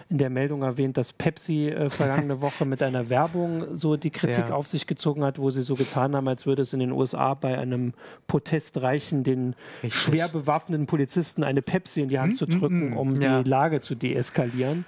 in 0.09 0.19
der 0.19 0.31
Meldung 0.31 0.63
erwähnt, 0.63 0.97
dass 0.97 1.13
Pepsi 1.13 1.69
äh, 1.69 1.91
vergangene 1.91 2.41
Woche 2.41 2.65
mit 2.65 2.83
einer 2.83 3.11
Werbung 3.11 3.77
so 3.77 3.97
die 3.97 4.11
Kritik 4.11 4.49
ja. 4.49 4.55
auf 4.55 4.67
sich 4.67 4.87
gezogen 4.87 5.23
hat, 5.23 5.39
wo 5.39 5.51
sie 5.51 5.63
so 5.63 5.75
getan 5.75 6.17
haben, 6.17 6.27
als 6.27 6.47
würde 6.47 6.63
es 6.63 6.73
in 6.73 6.81
den 6.81 6.91
USA 6.91 7.35
bei 7.35 7.59
einem 7.59 7.93
Protest 8.27 8.81
reichen, 8.81 9.23
den 9.23 9.55
Richtig. 9.83 10.01
schwer 10.01 10.29
bewaffneten 10.29 10.87
Polizisten 10.87 11.45
eine 11.45 11.63
Pepsi 11.63 12.01
in 12.01 12.09
die 12.09 12.19
Hand 12.19 12.33
hm, 12.33 12.37
zu 12.37 12.47
drücken, 12.47 12.81
hm, 12.81 12.91
hm. 12.93 12.97
um 12.97 13.15
ja. 13.17 13.43
die 13.43 13.49
Lage 13.49 13.81
zu 13.81 13.95
deeskalieren. 13.95 14.85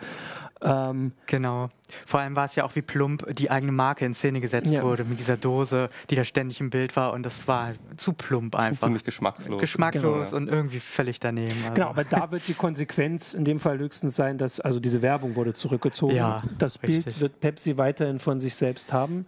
Ähm, 0.64 1.12
genau. 1.26 1.70
Vor 2.06 2.20
allem 2.20 2.36
war 2.36 2.46
es 2.46 2.54
ja 2.54 2.64
auch 2.64 2.74
wie 2.74 2.82
plump 2.82 3.26
die 3.34 3.50
eigene 3.50 3.72
Marke 3.72 4.04
in 4.04 4.14
Szene 4.14 4.40
gesetzt 4.40 4.70
ja. 4.70 4.82
wurde 4.82 5.04
mit 5.04 5.18
dieser 5.18 5.36
Dose, 5.36 5.90
die 6.08 6.14
da 6.14 6.24
ständig 6.24 6.60
im 6.60 6.70
Bild 6.70 6.96
war 6.96 7.12
und 7.12 7.24
das 7.24 7.46
war 7.48 7.72
zu 7.96 8.12
plump 8.12 8.54
einfach. 8.54 8.86
Ziemlich 8.86 9.04
geschmackslos. 9.04 9.60
Geschmacklos 9.60 10.30
genau. 10.30 10.42
und 10.42 10.48
irgendwie 10.48 10.80
völlig 10.80 11.20
daneben. 11.20 11.58
Also. 11.62 11.74
Genau, 11.74 11.88
aber 11.88 12.04
da 12.04 12.30
wird 12.30 12.46
die 12.48 12.54
Konsequenz 12.54 13.34
in 13.34 13.44
dem 13.44 13.60
Fall 13.60 13.78
höchstens 13.78 14.16
sein, 14.16 14.38
dass 14.38 14.60
also 14.60 14.80
diese 14.80 15.02
Werbung 15.02 15.36
wurde 15.36 15.52
zurückgezogen. 15.52 16.14
Ja, 16.14 16.42
das 16.58 16.82
richtig. 16.82 17.04
Bild 17.04 17.20
wird 17.20 17.40
Pepsi 17.40 17.76
weiterhin 17.76 18.18
von 18.18 18.40
sich 18.40 18.54
selbst 18.54 18.92
haben. 18.92 19.26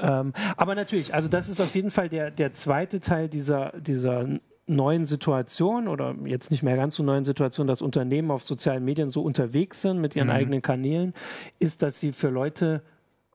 Ähm, 0.00 0.32
aber 0.56 0.74
natürlich, 0.74 1.14
also 1.14 1.28
das 1.28 1.48
ist 1.48 1.60
auf 1.60 1.74
jeden 1.74 1.90
Fall 1.90 2.08
der, 2.08 2.30
der 2.30 2.52
zweite 2.52 3.00
Teil 3.00 3.28
dieser, 3.28 3.72
dieser 3.78 4.26
neuen 4.66 5.06
Situation 5.06 5.88
oder 5.88 6.14
jetzt 6.24 6.50
nicht 6.50 6.62
mehr 6.62 6.76
ganz 6.76 6.96
so 6.96 7.02
neuen 7.02 7.24
Situation, 7.24 7.66
dass 7.66 7.82
Unternehmen 7.82 8.30
auf 8.30 8.42
sozialen 8.42 8.84
Medien 8.84 9.10
so 9.10 9.22
unterwegs 9.22 9.82
sind 9.82 10.00
mit 10.00 10.16
ihren 10.16 10.28
mhm. 10.28 10.34
eigenen 10.34 10.62
Kanälen, 10.62 11.12
ist, 11.58 11.82
dass 11.82 12.00
sie 12.00 12.12
für 12.12 12.28
Leute 12.28 12.82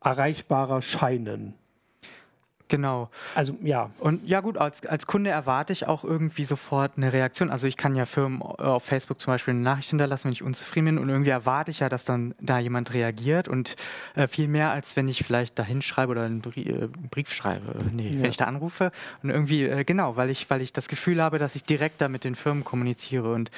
erreichbarer 0.01 0.81
scheinen. 0.81 1.53
Genau. 2.69 3.09
Also 3.35 3.57
ja. 3.63 3.89
Und 3.99 4.25
ja 4.27 4.39
gut, 4.41 4.57
als, 4.57 4.85
als 4.85 5.07
Kunde 5.07 5.31
erwarte 5.31 5.73
ich 5.73 5.87
auch 5.87 6.03
irgendwie 6.03 6.45
sofort 6.45 6.93
eine 6.95 7.11
Reaktion. 7.11 7.49
Also 7.49 7.67
ich 7.67 7.77
kann 7.77 7.95
ja 7.95 8.05
Firmen 8.05 8.41
äh, 8.41 8.61
auf 8.63 8.83
Facebook 8.83 9.19
zum 9.19 9.33
Beispiel 9.33 9.53
eine 9.53 9.61
Nachricht 9.61 9.89
hinterlassen, 9.89 10.25
wenn 10.25 10.33
ich 10.33 10.43
unzufrieden 10.43 10.85
bin 10.85 10.97
und 10.99 11.09
irgendwie 11.09 11.31
erwarte 11.31 11.71
ich 11.71 11.79
ja, 11.79 11.89
dass 11.89 12.05
dann 12.05 12.35
da 12.39 12.59
jemand 12.59 12.93
reagiert 12.93 13.47
und 13.47 13.75
äh, 14.15 14.27
viel 14.27 14.47
mehr, 14.47 14.71
als 14.71 14.95
wenn 14.95 15.07
ich 15.07 15.23
vielleicht 15.23 15.57
da 15.57 15.63
hinschreibe 15.63 16.11
oder 16.11 16.23
einen 16.23 16.41
Brief, 16.41 16.67
äh, 16.67 16.87
Brief 17.09 17.33
schreibe. 17.33 17.75
Nee, 17.91 18.09
ja. 18.09 18.21
wenn 18.21 18.29
ich 18.29 18.37
da 18.37 18.45
anrufe 18.45 18.91
und 19.23 19.31
irgendwie, 19.31 19.63
äh, 19.65 19.83
genau, 19.83 20.15
weil 20.15 20.29
ich, 20.29 20.49
weil 20.49 20.61
ich 20.61 20.71
das 20.71 20.87
Gefühl 20.87 21.21
habe, 21.23 21.39
dass 21.39 21.55
ich 21.55 21.63
direkt 21.63 22.01
da 22.01 22.07
mit 22.07 22.23
den 22.23 22.35
Firmen 22.35 22.63
kommuniziere 22.63 23.33
und 23.33 23.49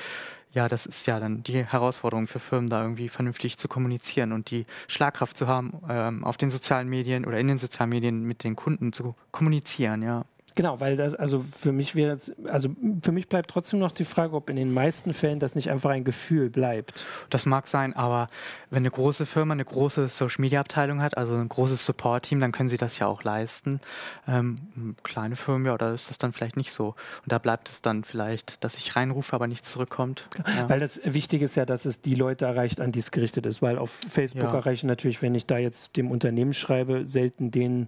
ja, 0.53 0.67
das 0.67 0.85
ist 0.85 1.07
ja 1.07 1.19
dann 1.19 1.43
die 1.43 1.63
Herausforderung 1.65 2.27
für 2.27 2.39
Firmen, 2.39 2.69
da 2.69 2.81
irgendwie 2.81 3.09
vernünftig 3.09 3.57
zu 3.57 3.67
kommunizieren 3.67 4.33
und 4.33 4.51
die 4.51 4.65
Schlagkraft 4.87 5.37
zu 5.37 5.47
haben, 5.47 5.81
ähm, 5.89 6.23
auf 6.23 6.37
den 6.37 6.49
sozialen 6.49 6.89
Medien 6.89 7.25
oder 7.25 7.39
in 7.39 7.47
den 7.47 7.57
sozialen 7.57 7.89
Medien 7.89 8.23
mit 8.23 8.43
den 8.43 8.55
Kunden 8.55 8.91
zu 8.93 9.15
kommunizieren, 9.31 10.01
ja. 10.03 10.25
Genau, 10.55 10.79
weil 10.79 10.97
das, 10.97 11.15
also 11.15 11.39
für 11.39 11.71
mich 11.71 11.95
wäre 11.95 12.17
also 12.45 12.69
für 13.01 13.11
mich 13.11 13.29
bleibt 13.29 13.49
trotzdem 13.49 13.79
noch 13.79 13.91
die 13.91 14.05
Frage, 14.05 14.35
ob 14.35 14.49
in 14.49 14.57
den 14.57 14.73
meisten 14.73 15.13
Fällen 15.13 15.39
das 15.39 15.55
nicht 15.55 15.69
einfach 15.69 15.91
ein 15.91 16.03
Gefühl 16.03 16.49
bleibt. 16.49 17.05
Das 17.29 17.45
mag 17.45 17.67
sein, 17.67 17.95
aber 17.95 18.29
wenn 18.69 18.79
eine 18.79 18.91
große 18.91 19.25
Firma 19.25 19.53
eine 19.53 19.65
große 19.65 20.09
Social 20.09 20.41
Media 20.41 20.59
Abteilung 20.59 21.01
hat, 21.01 21.17
also 21.17 21.35
ein 21.35 21.47
großes 21.49 21.85
Support-Team, 21.85 22.39
dann 22.39 22.51
können 22.51 22.69
sie 22.69 22.77
das 22.77 22.99
ja 22.99 23.07
auch 23.07 23.23
leisten. 23.23 23.79
Ähm, 24.27 24.57
kleine 25.03 25.35
Firmen, 25.35 25.65
ja, 25.65 25.77
da 25.77 25.93
ist 25.93 26.09
das 26.09 26.17
dann 26.17 26.33
vielleicht 26.33 26.57
nicht 26.57 26.71
so. 26.71 26.87
Und 26.87 27.31
da 27.31 27.37
bleibt 27.37 27.69
es 27.69 27.81
dann 27.81 28.03
vielleicht, 28.03 28.63
dass 28.63 28.75
ich 28.77 28.95
reinrufe, 28.95 29.33
aber 29.33 29.47
nichts 29.47 29.71
zurückkommt. 29.71 30.27
Ja. 30.57 30.69
Weil 30.69 30.79
das 30.79 31.01
Wichtige 31.03 31.45
ist 31.45 31.55
ja, 31.55 31.65
dass 31.65 31.85
es 31.85 32.01
die 32.01 32.15
Leute 32.15 32.45
erreicht, 32.45 32.81
an 32.81 32.91
die 32.91 32.99
es 32.99 33.11
gerichtet 33.11 33.45
ist. 33.45 33.61
Weil 33.61 33.77
auf 33.77 33.99
Facebook 34.09 34.43
ja. 34.43 34.53
erreichen 34.53 34.87
natürlich, 34.87 35.21
wenn 35.21 35.35
ich 35.35 35.45
da 35.45 35.57
jetzt 35.57 35.95
dem 35.95 36.11
Unternehmen 36.11 36.53
schreibe, 36.53 37.07
selten 37.07 37.51
den 37.51 37.87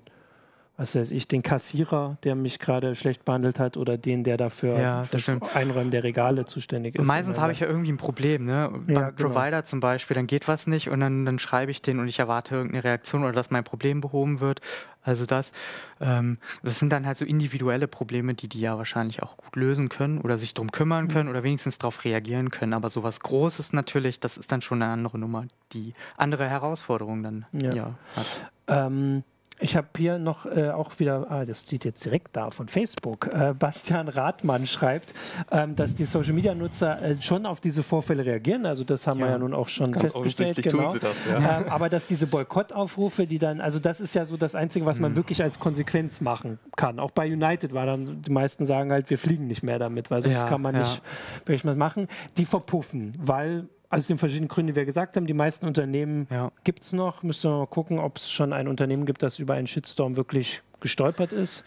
was 0.83 0.95
weiß 0.95 1.11
ich, 1.11 1.29
den 1.29 1.43
Kassierer, 1.43 2.17
der 2.23 2.35
mich 2.35 2.59
gerade 2.59 2.95
schlecht 2.95 3.23
behandelt 3.23 3.57
hat, 3.57 3.77
oder 3.77 3.97
den, 3.97 4.25
der 4.25 4.35
dafür 4.35 4.77
ja, 4.77 5.03
das, 5.09 5.29
Einräumen 5.53 5.91
der 5.91 6.03
Regale 6.03 6.43
zuständig 6.43 6.95
ist. 6.95 7.07
Meistens 7.07 7.39
habe 7.39 7.53
ich 7.53 7.61
ja 7.61 7.67
irgendwie 7.67 7.93
ein 7.93 7.97
Problem, 7.97 8.43
ne? 8.43 8.51
Ja, 8.51 8.67
Beim 8.67 8.85
genau. 8.85 9.29
Provider 9.29 9.63
zum 9.63 9.79
Beispiel, 9.79 10.15
dann 10.15 10.27
geht 10.27 10.49
was 10.49 10.67
nicht 10.67 10.89
und 10.89 10.99
dann, 10.99 11.25
dann 11.25 11.39
schreibe 11.39 11.71
ich 11.71 11.81
den 11.81 11.99
und 11.99 12.09
ich 12.09 12.19
erwarte 12.19 12.55
irgendeine 12.55 12.83
Reaktion 12.83 13.23
oder 13.23 13.31
dass 13.31 13.49
mein 13.49 13.63
Problem 13.63 14.01
behoben 14.01 14.41
wird. 14.41 14.59
Also 15.03 15.25
das, 15.25 15.53
ähm, 16.01 16.37
das 16.63 16.79
sind 16.79 16.91
dann 16.91 17.05
halt 17.05 17.17
so 17.17 17.23
individuelle 17.23 17.87
Probleme, 17.87 18.33
die 18.33 18.49
die 18.49 18.59
ja 18.59 18.77
wahrscheinlich 18.77 19.23
auch 19.23 19.37
gut 19.37 19.55
lösen 19.55 19.87
können 19.87 20.19
oder 20.19 20.37
sich 20.37 20.53
drum 20.53 20.69
kümmern 20.71 21.07
können 21.07 21.25
mhm. 21.25 21.31
oder 21.31 21.43
wenigstens 21.43 21.77
darauf 21.77 22.03
reagieren 22.03 22.51
können. 22.51 22.73
Aber 22.73 22.89
sowas 22.89 23.21
Großes 23.21 23.71
natürlich, 23.71 24.19
das 24.19 24.35
ist 24.35 24.51
dann 24.51 24.61
schon 24.61 24.81
eine 24.81 24.91
andere 24.91 25.17
Nummer, 25.17 25.45
die 25.71 25.93
andere 26.17 26.49
Herausforderungen 26.49 27.23
dann 27.23 27.45
ja. 27.53 27.73
ja 27.73 27.95
hat. 28.17 28.51
Ähm 28.67 29.23
ich 29.63 29.77
habe 29.77 29.87
hier 29.97 30.19
noch 30.19 30.45
äh, 30.45 30.69
auch 30.69 30.99
wieder, 30.99 31.31
ah, 31.31 31.45
das 31.45 31.61
steht 31.61 31.85
jetzt 31.85 32.03
direkt 32.03 32.35
da 32.35 32.51
von 32.51 32.67
Facebook. 32.67 33.27
Äh, 33.33 33.53
Bastian 33.57 34.09
Rathmann 34.09 34.67
schreibt, 34.67 35.13
ähm, 35.51 35.75
dass 35.75 35.95
die 35.95 36.05
Social 36.05 36.33
Media 36.33 36.53
Nutzer 36.53 37.01
äh, 37.01 37.21
schon 37.21 37.45
auf 37.45 37.61
diese 37.61 37.81
Vorfälle 37.81 38.25
reagieren. 38.25 38.65
Also 38.65 38.83
das 38.83 39.07
haben 39.07 39.19
ja, 39.21 39.27
wir 39.27 39.31
ja 39.31 39.37
nun 39.37 39.53
auch 39.53 39.69
schon 39.69 39.93
festgestellt. 39.93 40.61
Genau. 40.61 40.83
Tun 40.83 40.91
sie 40.91 40.99
das, 40.99 41.15
ja. 41.29 41.59
Ähm, 41.59 41.65
aber 41.69 41.89
dass 41.89 42.05
diese 42.07 42.27
Boykottaufrufe, 42.27 43.25
die 43.25 43.39
dann, 43.39 43.61
also 43.61 43.79
das 43.79 44.01
ist 44.01 44.13
ja 44.13 44.25
so 44.25 44.35
das 44.35 44.53
Einzige, 44.53 44.85
was 44.85 44.99
man 44.99 45.13
mhm. 45.13 45.15
wirklich 45.15 45.41
als 45.41 45.59
Konsequenz 45.59 46.19
machen 46.19 46.59
kann. 46.75 46.99
Auch 46.99 47.11
bei 47.11 47.31
United 47.31 47.73
war 47.73 47.85
dann, 47.85 48.21
die 48.21 48.31
meisten 48.31 48.65
sagen 48.65 48.91
halt, 48.91 49.09
wir 49.09 49.17
fliegen 49.17 49.47
nicht 49.47 49.63
mehr 49.63 49.79
damit, 49.79 50.11
weil 50.11 50.21
sonst 50.21 50.41
ja, 50.41 50.47
kann 50.47 50.61
man 50.61 50.77
nicht 50.77 51.01
wirklich 51.45 51.65
was 51.65 51.77
machen. 51.77 52.07
Die 52.37 52.45
verpuffen, 52.45 53.13
weil 53.17 53.69
aus 53.93 54.07
den 54.07 54.17
verschiedenen 54.17 54.47
Gründen, 54.47 54.73
die 54.73 54.75
wir 54.75 54.85
gesagt 54.85 55.15
haben, 55.15 55.27
die 55.27 55.33
meisten 55.33 55.65
Unternehmen 55.65 56.27
ja. 56.31 56.51
gibt 56.63 56.83
es 56.83 56.93
noch. 56.93 57.23
Müssen 57.23 57.51
wir 57.51 57.57
mal 57.59 57.67
gucken, 57.67 57.99
ob 57.99 58.17
es 58.17 58.31
schon 58.31 58.51
ein 58.51 58.67
Unternehmen 58.67 59.05
gibt, 59.05 59.21
das 59.21 59.39
über 59.39 59.53
einen 59.53 59.67
Shitstorm 59.67 60.15
wirklich 60.17 60.61
gestolpert 60.79 61.31
ist. 61.31 61.63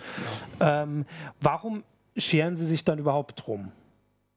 Ja. 0.61 0.83
Ähm, 0.83 1.07
warum 1.41 1.85
scheren 2.17 2.57
Sie 2.57 2.67
sich 2.67 2.85
dann 2.85 2.99
überhaupt 2.99 3.47
drum, 3.47 3.71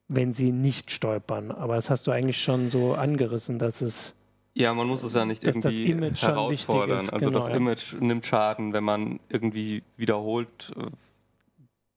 wenn 0.08 0.34
Sie 0.34 0.52
nicht 0.52 0.91
stolpern? 0.91 1.52
Aber 1.52 1.75
das 1.75 1.89
hast 1.89 2.06
du 2.06 2.12
eigentlich 2.12 2.41
schon 2.41 2.69
so 2.69 2.93
angerissen, 2.93 3.58
dass 3.58 3.82
es. 3.82 4.13
Ja, 4.54 4.73
man 4.73 4.88
muss 4.88 5.04
es 5.04 5.13
ja 5.13 5.25
nicht 5.25 5.43
irgendwie 5.43 5.93
herausfordern. 6.15 7.10
Also 7.10 7.30
genau, 7.30 7.39
das 7.39 7.49
ja. 7.49 7.56
Image 7.56 7.95
nimmt 7.99 8.25
Schaden, 8.25 8.73
wenn 8.73 8.84
man 8.84 9.19
irgendwie 9.30 9.84
wiederholt 9.97 10.73
äh, 10.78 10.88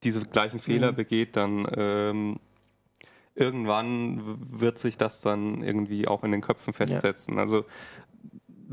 diese 0.05 0.21
gleichen 0.25 0.59
Fehler 0.59 0.93
mhm. 0.93 0.97
begeht, 0.97 1.37
dann 1.37 1.67
ähm, 1.77 2.37
irgendwann 3.35 4.39
wird 4.61 4.79
sich 4.79 4.99
das 4.99 5.21
dann 5.21 5.63
irgendwie 5.63 6.07
auch 6.07 6.23
in 6.23 6.33
den 6.33 6.41
Köpfen 6.41 6.73
festsetzen. 6.73 7.35
Ja. 7.35 7.41
Also 7.41 7.65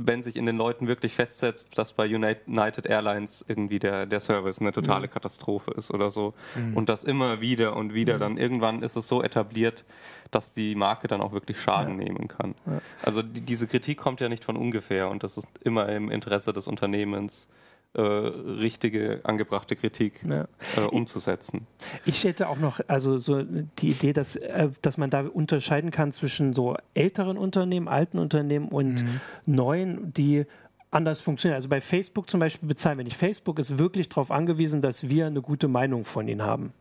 wenn 0.02 0.24
sich 0.24 0.38
in 0.38 0.46
den 0.46 0.56
Leuten 0.56 0.88
wirklich 0.88 1.14
festsetzt, 1.14 1.78
dass 1.78 1.92
bei 1.94 2.06
United 2.06 2.86
Airlines 2.86 3.44
irgendwie 3.48 3.80
der, 3.80 4.06
der 4.06 4.20
Service 4.22 4.60
eine 4.60 4.72
totale 4.72 5.08
mhm. 5.08 5.12
Katastrophe 5.12 5.72
ist 5.72 5.92
oder 5.92 6.10
so 6.10 6.34
mhm. 6.56 6.78
und 6.78 6.90
das 6.90 7.04
immer 7.04 7.42
wieder 7.42 7.76
und 7.76 7.94
wieder, 7.94 8.16
mhm. 8.16 8.20
dann 8.20 8.38
irgendwann 8.38 8.82
ist 8.82 8.96
es 8.96 9.08
so 9.08 9.22
etabliert, 9.22 9.84
dass 10.32 10.54
die 10.54 10.76
Marke 10.76 11.08
dann 11.08 11.22
auch 11.22 11.34
wirklich 11.34 11.60
Schaden 11.60 12.00
ja. 12.00 12.06
nehmen 12.06 12.28
kann. 12.28 12.56
Ja. 12.66 12.82
Also 13.02 13.22
die, 13.22 13.42
diese 13.42 13.68
Kritik 13.68 13.98
kommt 13.98 14.22
ja 14.22 14.30
nicht 14.30 14.46
von 14.46 14.56
ungefähr 14.56 15.10
und 15.10 15.24
das 15.24 15.38
ist 15.38 15.48
immer 15.64 15.90
im 15.90 16.10
Interesse 16.10 16.54
des 16.54 16.68
Unternehmens 16.68 17.48
äh, 17.94 18.02
richtige, 18.02 19.22
angebrachte 19.24 19.76
Kritik 19.76 20.22
ja. 20.24 20.48
äh, 20.78 20.82
umzusetzen. 20.82 21.66
Ich 22.06 22.24
hätte 22.24 22.48
auch 22.48 22.58
noch 22.58 22.80
also 22.88 23.18
so 23.18 23.42
die 23.42 23.90
Idee, 23.90 24.14
dass, 24.14 24.36
äh, 24.36 24.70
dass 24.84 24.98
man 24.98 25.10
da 25.10 25.22
unterscheiden 25.22 25.90
kann 25.90 26.12
zwischen 26.14 26.54
so 26.54 26.78
älteren 26.94 27.38
Unternehmen, 27.38 27.88
alten 27.88 28.20
Unternehmen 28.20 28.68
und 28.68 29.02
mhm. 29.02 29.22
neuen, 29.48 30.14
die 30.14 30.46
anders 30.92 31.20
funktionieren. 31.20 31.56
Also 31.56 31.70
bei 31.70 31.82
Facebook 31.82 32.30
zum 32.30 32.40
Beispiel 32.40 32.68
bezahlen 32.68 32.98
wir 32.98 33.06
nicht. 33.06 33.18
Facebook 33.18 33.58
ist 33.58 33.78
wirklich 33.80 34.10
darauf 34.10 34.30
angewiesen, 34.32 34.82
dass 34.82 35.10
wir 35.10 35.26
eine 35.28 35.42
gute 35.42 35.68
Meinung 35.68 36.06
von 36.06 36.28
ihnen 36.28 36.44
haben. 36.44 36.74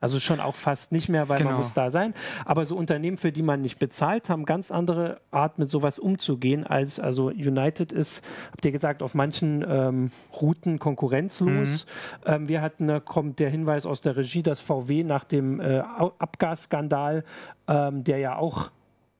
Also 0.00 0.20
schon 0.20 0.38
auch 0.38 0.54
fast 0.54 0.92
nicht 0.92 1.08
mehr, 1.08 1.28
weil 1.28 1.38
genau. 1.38 1.50
man 1.50 1.58
muss 1.58 1.72
da 1.72 1.90
sein. 1.90 2.14
Aber 2.44 2.64
so 2.64 2.76
Unternehmen, 2.76 3.16
für 3.16 3.32
die 3.32 3.42
man 3.42 3.62
nicht 3.62 3.80
bezahlt, 3.80 4.30
haben 4.30 4.44
ganz 4.44 4.70
andere 4.70 5.20
Art, 5.32 5.58
mit 5.58 5.70
sowas 5.70 5.98
umzugehen, 5.98 6.64
als 6.64 7.00
also 7.00 7.26
United 7.26 7.90
ist, 7.90 8.22
habt 8.52 8.64
ihr 8.64 8.70
gesagt, 8.70 9.02
auf 9.02 9.14
manchen 9.14 9.64
ähm, 9.68 10.10
Routen 10.40 10.78
konkurrenzlos. 10.78 11.84
Mhm. 12.24 12.32
Ähm, 12.32 12.48
wir 12.48 12.62
hatten, 12.62 12.86
da 12.86 13.00
kommt 13.00 13.40
der 13.40 13.50
Hinweis 13.50 13.86
aus 13.86 14.00
der 14.00 14.16
Regie, 14.16 14.44
dass 14.44 14.60
VW 14.60 15.02
nach 15.02 15.24
dem 15.24 15.60
äh, 15.60 15.78
Abgasskandal, 15.78 17.24
ähm, 17.66 18.04
der 18.04 18.18
ja 18.18 18.36
auch 18.36 18.70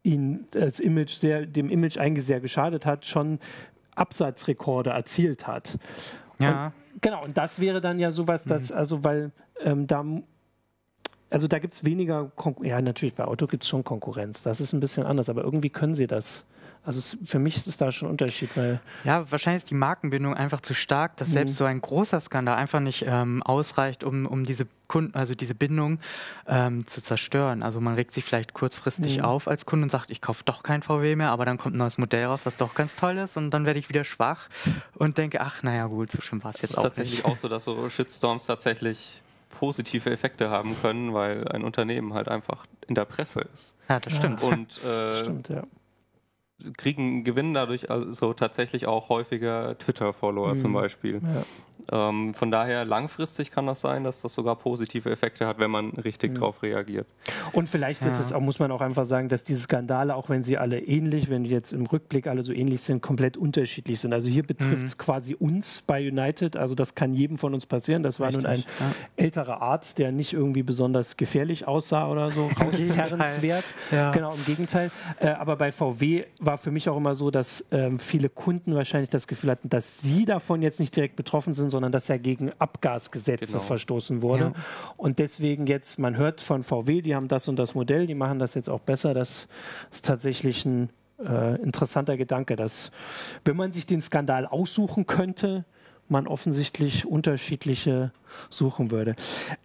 ihn 0.04 0.46
das 0.52 0.78
Image 0.78 1.14
sehr, 1.14 1.44
dem 1.44 1.70
Image 1.70 1.98
eigentlich 1.98 2.24
sehr 2.24 2.40
geschadet 2.40 2.86
hat, 2.86 3.04
schon 3.04 3.40
Absatzrekorde 3.96 4.90
erzielt 4.90 5.48
hat. 5.48 5.76
Ja. 6.38 6.66
Und, 6.66 7.02
genau, 7.02 7.24
und 7.24 7.36
das 7.36 7.60
wäre 7.60 7.80
dann 7.80 7.98
ja 7.98 8.12
sowas, 8.12 8.44
dass, 8.44 8.70
mhm. 8.70 8.76
also 8.76 9.04
weil 9.04 9.32
ähm, 9.64 9.88
da 9.88 10.04
also 11.30 11.48
da 11.48 11.58
gibt 11.58 11.74
es 11.74 11.84
weniger, 11.84 12.30
Kon 12.36 12.56
ja 12.62 12.80
natürlich, 12.80 13.14
bei 13.14 13.24
Auto 13.24 13.46
gibt 13.46 13.62
es 13.62 13.68
schon 13.68 13.84
Konkurrenz, 13.84 14.42
das 14.42 14.60
ist 14.60 14.72
ein 14.72 14.80
bisschen 14.80 15.04
anders, 15.04 15.28
aber 15.28 15.42
irgendwie 15.42 15.70
können 15.70 15.94
sie 15.94 16.06
das 16.06 16.44
Also 16.84 17.00
es, 17.00 17.18
für 17.26 17.38
mich 17.38 17.56
ist 17.56 17.66
es 17.66 17.76
da 17.76 17.92
schon 17.92 18.08
ein 18.08 18.12
Unterschied, 18.12 18.56
weil. 18.56 18.80
Ja, 19.04 19.30
wahrscheinlich 19.30 19.64
ist 19.64 19.70
die 19.70 19.74
Markenbindung 19.74 20.34
einfach 20.34 20.60
zu 20.62 20.72
stark, 20.72 21.16
dass 21.18 21.28
mhm. 21.28 21.32
selbst 21.32 21.56
so 21.56 21.64
ein 21.64 21.80
großer 21.80 22.20
Skandal 22.20 22.56
einfach 22.56 22.80
nicht 22.80 23.04
ähm, 23.06 23.42
ausreicht, 23.42 24.04
um, 24.04 24.26
um 24.26 24.44
diese 24.44 24.66
Kunden, 24.86 25.14
also 25.14 25.34
diese 25.34 25.54
Bindung 25.54 25.98
ähm, 26.46 26.86
zu 26.86 27.02
zerstören. 27.02 27.62
Also 27.62 27.80
man 27.82 27.94
regt 27.94 28.14
sich 28.14 28.24
vielleicht 28.24 28.54
kurzfristig 28.54 29.18
mhm. 29.18 29.24
auf 29.24 29.48
als 29.48 29.66
Kunde 29.66 29.82
und 29.82 29.90
sagt, 29.90 30.10
ich 30.10 30.22
kaufe 30.22 30.44
doch 30.46 30.62
kein 30.62 30.82
VW 30.82 31.14
mehr, 31.14 31.30
aber 31.30 31.44
dann 31.44 31.58
kommt 31.58 31.74
ein 31.74 31.78
neues 31.78 31.98
Modell 31.98 32.24
raus, 32.24 32.40
was 32.44 32.56
doch 32.56 32.74
ganz 32.74 32.96
toll 32.96 33.18
ist 33.18 33.36
und 33.36 33.50
dann 33.50 33.66
werde 33.66 33.78
ich 33.78 33.90
wieder 33.90 34.04
schwach 34.04 34.48
und 34.94 35.18
denke, 35.18 35.42
ach 35.42 35.62
naja 35.62 35.86
gut, 35.88 36.10
so 36.10 36.22
schlimm 36.22 36.42
war 36.42 36.54
es 36.54 36.62
jetzt 36.62 36.78
auch 36.78 36.84
nicht. 36.84 36.92
Es 36.92 36.98
ist 36.98 37.04
tatsächlich 37.04 37.24
auch 37.26 37.36
so, 37.36 37.48
dass 37.48 37.64
so 37.64 37.90
Shitstorms 37.90 38.46
tatsächlich 38.46 39.22
positive 39.48 40.10
Effekte 40.10 40.50
haben 40.50 40.76
können, 40.80 41.14
weil 41.14 41.48
ein 41.48 41.64
Unternehmen 41.64 42.14
halt 42.14 42.28
einfach 42.28 42.66
in 42.86 42.94
der 42.94 43.04
Presse 43.04 43.40
ist. 43.52 43.76
Ja, 43.88 44.00
das 44.00 44.16
stimmt. 44.16 44.42
Und 44.42 44.82
äh, 44.84 45.20
stimmt, 45.20 45.48
ja 45.48 45.64
kriegen 46.76 47.24
gewinnen 47.24 47.54
dadurch 47.54 47.90
also 47.90 48.32
tatsächlich 48.32 48.86
auch 48.86 49.08
häufiger 49.08 49.78
Twitter-Follower 49.78 50.52
mhm. 50.52 50.56
zum 50.56 50.72
Beispiel. 50.72 51.20
Ja. 51.22 51.44
Ähm, 51.90 52.34
von 52.34 52.50
daher 52.50 52.84
langfristig 52.84 53.50
kann 53.50 53.66
das 53.66 53.80
sein, 53.80 54.04
dass 54.04 54.22
das 54.22 54.34
sogar 54.34 54.56
positive 54.56 55.10
Effekte 55.10 55.46
hat, 55.46 55.58
wenn 55.58 55.70
man 55.70 55.90
richtig 55.90 56.32
mhm. 56.32 56.34
darauf 56.36 56.62
reagiert. 56.62 57.06
Und 57.52 57.68
vielleicht 57.68 58.02
ja. 58.02 58.08
ist 58.08 58.18
es 58.18 58.32
auch, 58.32 58.40
muss 58.40 58.58
man 58.58 58.70
auch 58.70 58.80
einfach 58.80 59.06
sagen, 59.06 59.28
dass 59.28 59.44
diese 59.44 59.62
Skandale, 59.62 60.14
auch 60.14 60.28
wenn 60.28 60.42
sie 60.42 60.58
alle 60.58 60.80
ähnlich, 60.80 61.30
wenn 61.30 61.44
die 61.44 61.50
jetzt 61.50 61.72
im 61.72 61.86
Rückblick 61.86 62.26
alle 62.26 62.42
so 62.42 62.52
ähnlich 62.52 62.82
sind, 62.82 63.02
komplett 63.02 63.36
unterschiedlich 63.36 64.00
sind. 64.00 64.12
Also 64.12 64.28
hier 64.28 64.42
betrifft 64.42 64.84
es 64.84 64.96
mhm. 64.96 64.98
quasi 64.98 65.34
uns 65.34 65.82
bei 65.86 66.06
United, 66.06 66.56
also 66.56 66.74
das 66.74 66.94
kann 66.94 67.14
jedem 67.14 67.38
von 67.38 67.54
uns 67.54 67.66
passieren. 67.66 68.02
Das 68.02 68.20
war 68.20 68.28
richtig, 68.28 68.44
nun 68.44 68.52
ein 68.52 68.64
ja. 68.80 68.94
älterer 69.16 69.62
Arzt, 69.62 69.98
der 69.98 70.12
nicht 70.12 70.32
irgendwie 70.32 70.62
besonders 70.62 71.16
gefährlich 71.16 71.66
aussah 71.66 72.08
oder 72.08 72.30
so, 72.30 72.50
rauszerrenswert. 72.60 73.64
ja. 73.90 74.10
Genau, 74.12 74.34
im 74.34 74.44
Gegenteil. 74.44 74.90
Äh, 75.20 75.28
aber 75.28 75.56
bei 75.56 75.72
VW 75.72 76.24
war 76.40 76.58
für 76.58 76.70
mich 76.70 76.88
auch 76.88 76.96
immer 76.96 77.14
so, 77.14 77.30
dass 77.30 77.66
ähm, 77.70 77.98
viele 77.98 78.28
Kunden 78.28 78.74
wahrscheinlich 78.74 79.10
das 79.10 79.26
Gefühl 79.26 79.50
hatten, 79.50 79.68
dass 79.68 80.00
sie 80.00 80.24
davon 80.24 80.62
jetzt 80.62 80.80
nicht 80.80 80.94
direkt 80.94 81.16
betroffen 81.16 81.54
sind, 81.54 81.70
sondern 81.78 81.92
dass 81.92 82.10
er 82.10 82.18
gegen 82.18 82.50
Abgasgesetze 82.58 83.46
genau. 83.46 83.60
verstoßen 83.60 84.20
wurde. 84.20 84.52
Ja. 84.56 84.62
Und 84.96 85.20
deswegen 85.20 85.68
jetzt, 85.68 86.00
man 86.00 86.16
hört 86.16 86.40
von 86.40 86.64
VW, 86.64 87.02
die 87.02 87.14
haben 87.14 87.28
das 87.28 87.46
und 87.46 87.56
das 87.56 87.76
Modell, 87.76 88.08
die 88.08 88.16
machen 88.16 88.40
das 88.40 88.54
jetzt 88.54 88.68
auch 88.68 88.80
besser. 88.80 89.14
Das 89.14 89.46
ist 89.92 90.04
tatsächlich 90.04 90.64
ein 90.64 90.90
äh, 91.24 91.54
interessanter 91.62 92.16
Gedanke, 92.16 92.56
dass 92.56 92.90
wenn 93.44 93.54
man 93.54 93.70
sich 93.70 93.86
den 93.86 94.02
Skandal 94.02 94.44
aussuchen 94.44 95.06
könnte, 95.06 95.66
man 96.10 96.26
offensichtlich 96.26 97.06
unterschiedliche 97.06 98.12
suchen 98.50 98.90
würde. 98.90 99.14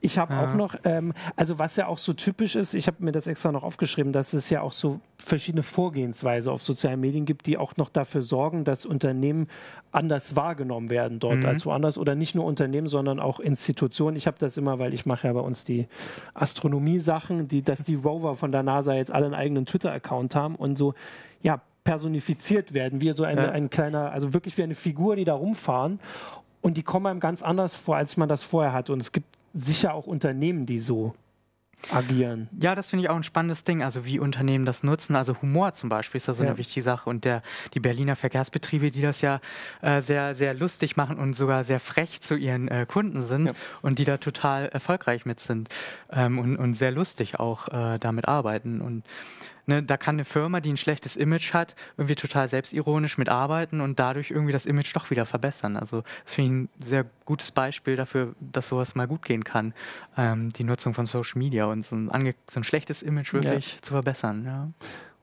Ich 0.01 0.17
habe 0.17 0.33
ja. 0.33 0.43
auch 0.43 0.55
noch, 0.55 0.75
ähm, 0.83 1.13
also 1.35 1.59
was 1.59 1.75
ja 1.75 1.87
auch 1.87 1.97
so 1.97 2.13
typisch 2.13 2.55
ist, 2.55 2.73
ich 2.73 2.87
habe 2.87 3.03
mir 3.03 3.11
das 3.11 3.27
extra 3.27 3.51
noch 3.51 3.63
aufgeschrieben, 3.63 4.13
dass 4.13 4.33
es 4.33 4.49
ja 4.49 4.61
auch 4.61 4.73
so 4.73 4.99
verschiedene 5.17 5.63
Vorgehensweise 5.63 6.51
auf 6.51 6.61
sozialen 6.61 6.99
Medien 6.99 7.25
gibt, 7.25 7.45
die 7.45 7.57
auch 7.57 7.77
noch 7.77 7.89
dafür 7.89 8.23
sorgen, 8.23 8.63
dass 8.63 8.85
Unternehmen 8.85 9.47
anders 9.91 10.35
wahrgenommen 10.35 10.89
werden 10.89 11.19
dort 11.19 11.39
mhm. 11.39 11.45
als 11.45 11.65
woanders 11.65 11.97
oder 11.97 12.15
nicht 12.15 12.35
nur 12.35 12.45
Unternehmen, 12.45 12.87
sondern 12.87 13.19
auch 13.19 13.39
Institutionen. 13.39 14.17
Ich 14.17 14.27
habe 14.27 14.37
das 14.39 14.57
immer, 14.57 14.79
weil 14.79 14.93
ich 14.93 15.05
mache 15.05 15.27
ja 15.27 15.33
bei 15.33 15.39
uns 15.39 15.63
die 15.63 15.87
Astronomie-Sachen, 16.33 17.47
die, 17.47 17.61
dass 17.61 17.83
die 17.83 17.95
Rover 17.95 18.35
von 18.35 18.51
der 18.51 18.63
NASA 18.63 18.93
jetzt 18.93 19.11
alle 19.11 19.25
einen 19.25 19.35
eigenen 19.35 19.65
Twitter-Account 19.65 20.35
haben 20.35 20.55
und 20.55 20.75
so, 20.75 20.93
ja, 21.41 21.61
personifiziert 21.83 22.73
werden, 22.73 23.01
wie 23.01 23.11
so 23.13 23.23
eine, 23.23 23.45
ja. 23.45 23.51
ein 23.51 23.69
kleiner, 23.69 24.11
also 24.11 24.33
wirklich 24.33 24.57
wie 24.57 24.63
eine 24.63 24.75
Figur, 24.75 25.15
die 25.15 25.25
da 25.25 25.33
rumfahren. 25.33 25.99
Und 26.61 26.77
die 26.77 26.83
kommen 26.83 27.07
einem 27.07 27.19
ganz 27.19 27.43
anders 27.43 27.75
vor, 27.75 27.97
als 27.97 28.15
man 28.15 28.29
das 28.29 28.41
vorher 28.41 28.71
hat. 28.71 28.89
Und 28.89 29.01
es 29.01 29.11
gibt 29.11 29.27
sicher 29.53 29.93
auch 29.93 30.07
Unternehmen, 30.07 30.65
die 30.65 30.79
so 30.79 31.13
agieren. 31.91 32.49
Ja, 32.61 32.75
das 32.75 32.87
finde 32.87 33.03
ich 33.03 33.09
auch 33.09 33.15
ein 33.15 33.23
spannendes 33.23 33.63
Ding, 33.63 33.83
also 33.83 34.05
wie 34.05 34.19
Unternehmen 34.19 34.65
das 34.65 34.83
nutzen. 34.83 35.15
Also 35.15 35.41
Humor 35.41 35.73
zum 35.73 35.89
Beispiel 35.89 36.17
ist 36.17 36.27
da 36.27 36.33
so 36.33 36.43
ja. 36.43 36.49
eine 36.49 36.57
wichtige 36.57 36.83
Sache. 36.83 37.09
Und 37.09 37.25
der, 37.25 37.41
die 37.73 37.79
Berliner 37.79 38.15
Verkehrsbetriebe, 38.15 38.91
die 38.91 39.01
das 39.01 39.21
ja 39.21 39.39
äh, 39.81 40.01
sehr, 40.01 40.35
sehr 40.35 40.53
lustig 40.53 40.95
machen 40.95 41.17
und 41.17 41.35
sogar 41.35 41.65
sehr 41.65 41.79
frech 41.79 42.21
zu 42.21 42.35
ihren 42.35 42.67
äh, 42.67 42.85
Kunden 42.87 43.25
sind 43.25 43.47
ja. 43.47 43.51
und 43.81 43.99
die 43.99 44.05
da 44.05 44.17
total 44.17 44.67
erfolgreich 44.69 45.25
mit 45.25 45.39
sind 45.39 45.69
ähm, 46.11 46.39
und, 46.39 46.57
und 46.57 46.73
sehr 46.75 46.91
lustig 46.91 47.39
auch 47.39 47.67
äh, 47.67 47.99
damit 47.99 48.27
arbeiten. 48.27 48.81
Und 48.81 49.03
Ne, 49.65 49.81
da 49.81 49.95
kann 49.95 50.15
eine 50.15 50.25
Firma, 50.25 50.59
die 50.59 50.71
ein 50.73 50.77
schlechtes 50.77 51.15
Image 51.15 51.53
hat, 51.53 51.75
irgendwie 51.95 52.15
total 52.15 52.49
selbstironisch 52.49 53.17
mitarbeiten 53.17 53.79
und 53.79 53.97
dadurch 53.97 54.29
irgendwie 54.29 54.51
das 54.51 54.65
Image 54.65 54.93
doch 54.93 55.09
wieder 55.09 55.25
verbessern. 55.25 55.77
Also 55.77 56.03
das 56.25 56.33
finde 56.33 56.49
ich 56.49 56.55
ein 56.55 56.69
sehr 56.83 57.05
gutes 57.23 57.51
Beispiel 57.51 57.95
dafür, 57.95 58.35
dass 58.41 58.67
sowas 58.67 58.95
mal 58.95 59.07
gut 59.07 59.23
gehen 59.23 59.45
kann, 59.45 59.73
ähm, 60.17 60.49
die 60.49 60.65
Nutzung 60.65 60.93
von 60.93 61.05
Social 61.05 61.39
Media 61.39 61.65
und 61.65 61.85
so 61.85 61.95
ein, 61.95 62.33
so 62.51 62.59
ein 62.59 62.63
schlechtes 62.65 63.01
Image 63.01 63.31
wirklich 63.31 63.75
ja. 63.75 63.81
zu 63.81 63.93
verbessern. 63.93 64.43
Ja, 64.45 64.69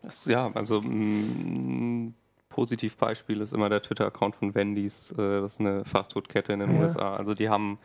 das, 0.02 0.24
ja 0.24 0.50
also 0.54 0.80
ein 0.80 2.14
Positivbeispiel 2.48 3.42
ist 3.42 3.52
immer 3.52 3.68
der 3.68 3.82
Twitter-Account 3.82 4.36
von 4.36 4.54
Wendy's. 4.54 5.12
Äh, 5.12 5.40
das 5.42 5.54
ist 5.54 5.60
eine 5.60 5.84
Fastfood-Kette 5.84 6.52
in 6.52 6.60
den 6.60 6.74
ja. 6.74 6.80
USA. 6.80 7.16
Also 7.16 7.34
die 7.34 7.48
haben 7.48 7.78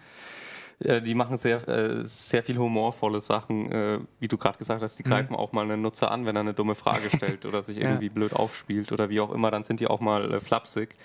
äh, 0.79 1.01
die 1.01 1.15
machen 1.15 1.37
sehr, 1.37 1.67
äh, 1.67 2.05
sehr 2.05 2.43
viel 2.43 2.57
humorvolle 2.57 3.21
Sachen. 3.21 3.71
Äh, 3.71 3.99
wie 4.19 4.27
du 4.27 4.37
gerade 4.37 4.57
gesagt 4.57 4.81
hast, 4.81 4.97
die 4.97 5.03
mhm. 5.03 5.09
greifen 5.09 5.33
mhm. 5.33 5.39
auch 5.39 5.51
mal 5.51 5.63
einen 5.63 5.81
Nutzer 5.81 6.11
an, 6.11 6.25
wenn 6.25 6.35
er 6.35 6.41
eine 6.41 6.53
dumme 6.53 6.75
Frage 6.75 7.09
stellt 7.15 7.45
oder 7.45 7.63
sich 7.63 7.77
irgendwie 7.81 8.07
ja. 8.07 8.13
blöd 8.13 8.33
aufspielt 8.33 8.91
oder 8.91 9.09
wie 9.09 9.19
auch 9.19 9.31
immer, 9.31 9.51
dann 9.51 9.63
sind 9.63 9.79
die 9.79 9.87
auch 9.87 9.99
mal 9.99 10.39
flapsig. 10.41 10.95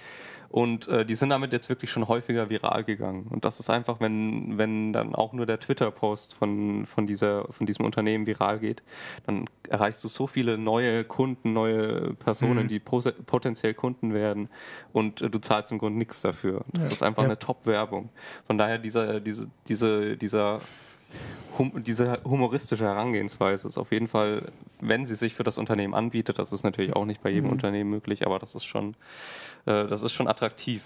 Und 0.51 0.89
äh, 0.89 1.07
die 1.07 1.15
sind 1.15 1.31
damit 1.31 1.53
jetzt 1.53 1.69
wirklich 1.69 1.93
schon 1.93 2.09
häufiger 2.09 2.51
viral 2.51 2.83
gegangen. 2.83 3.29
Und 3.31 3.45
das 3.45 3.61
ist 3.61 3.71
einfach, 3.71 4.01
wenn, 4.01 4.59
wenn 4.59 4.93
dann 4.93 5.15
auch 5.15 5.33
nur 5.33 5.47
der 5.47 5.61
Twitter-Post 5.61 6.35
von, 6.35 6.87
von, 6.87 7.07
dieser, 7.07 7.45
von 7.53 7.67
diesem 7.67 7.85
Unternehmen 7.85 8.27
viral 8.27 8.59
geht, 8.59 8.83
dann 9.27 9.45
erreichst 9.69 10.03
du 10.03 10.09
so 10.09 10.27
viele 10.27 10.59
neue 10.59 11.05
Kunden, 11.05 11.53
neue 11.53 12.15
Personen, 12.15 12.65
mhm. 12.65 12.69
die 12.69 12.81
potenziell 12.81 13.75
Kunden 13.75 14.13
werden 14.13 14.49
und 14.93 15.23
äh, 15.23 15.31
du 15.31 15.39
zahlst 15.39 15.71
im 15.71 15.79
Grunde 15.79 16.01
nichts 16.01 16.21
dafür. 16.21 16.65
Das 16.73 16.89
ja. 16.89 16.95
ist 16.95 17.03
einfach 17.05 17.23
ja. 17.23 17.29
eine 17.29 17.39
Top-Werbung. 17.39 18.09
Von 18.49 18.59
daher 18.59 18.79
dieser, 18.79 19.21
diese, 19.21 19.49
diese, 19.69 20.17
dieser 20.17 20.61
hum, 21.59 21.73
diese 21.83 22.21
humoristische 22.25 22.85
Herangehensweise 22.85 23.69
ist 23.69 23.79
auf 23.79 23.93
jeden 23.93 24.09
Fall, 24.09 24.43
wenn 24.81 25.07
sie 25.07 25.15
sich 25.15 25.35
für 25.35 25.45
das 25.45 25.59
Unternehmen 25.59 25.95
anbietet, 25.95 26.39
das 26.39 26.53
ist 26.53 26.65
natürlich 26.65 26.95
auch 26.95 27.05
nicht 27.05 27.23
bei 27.23 27.31
jedem 27.31 27.47
mhm. 27.47 27.53
Unternehmen 27.53 27.91
möglich, 27.91 28.27
aber 28.27 28.39
das 28.39 28.55
ist 28.55 28.65
schon, 28.65 28.95
äh, 29.67 29.87
das 29.87 30.03
ist 30.03 30.13
schon 30.13 30.29
attraktiv. 30.29 30.83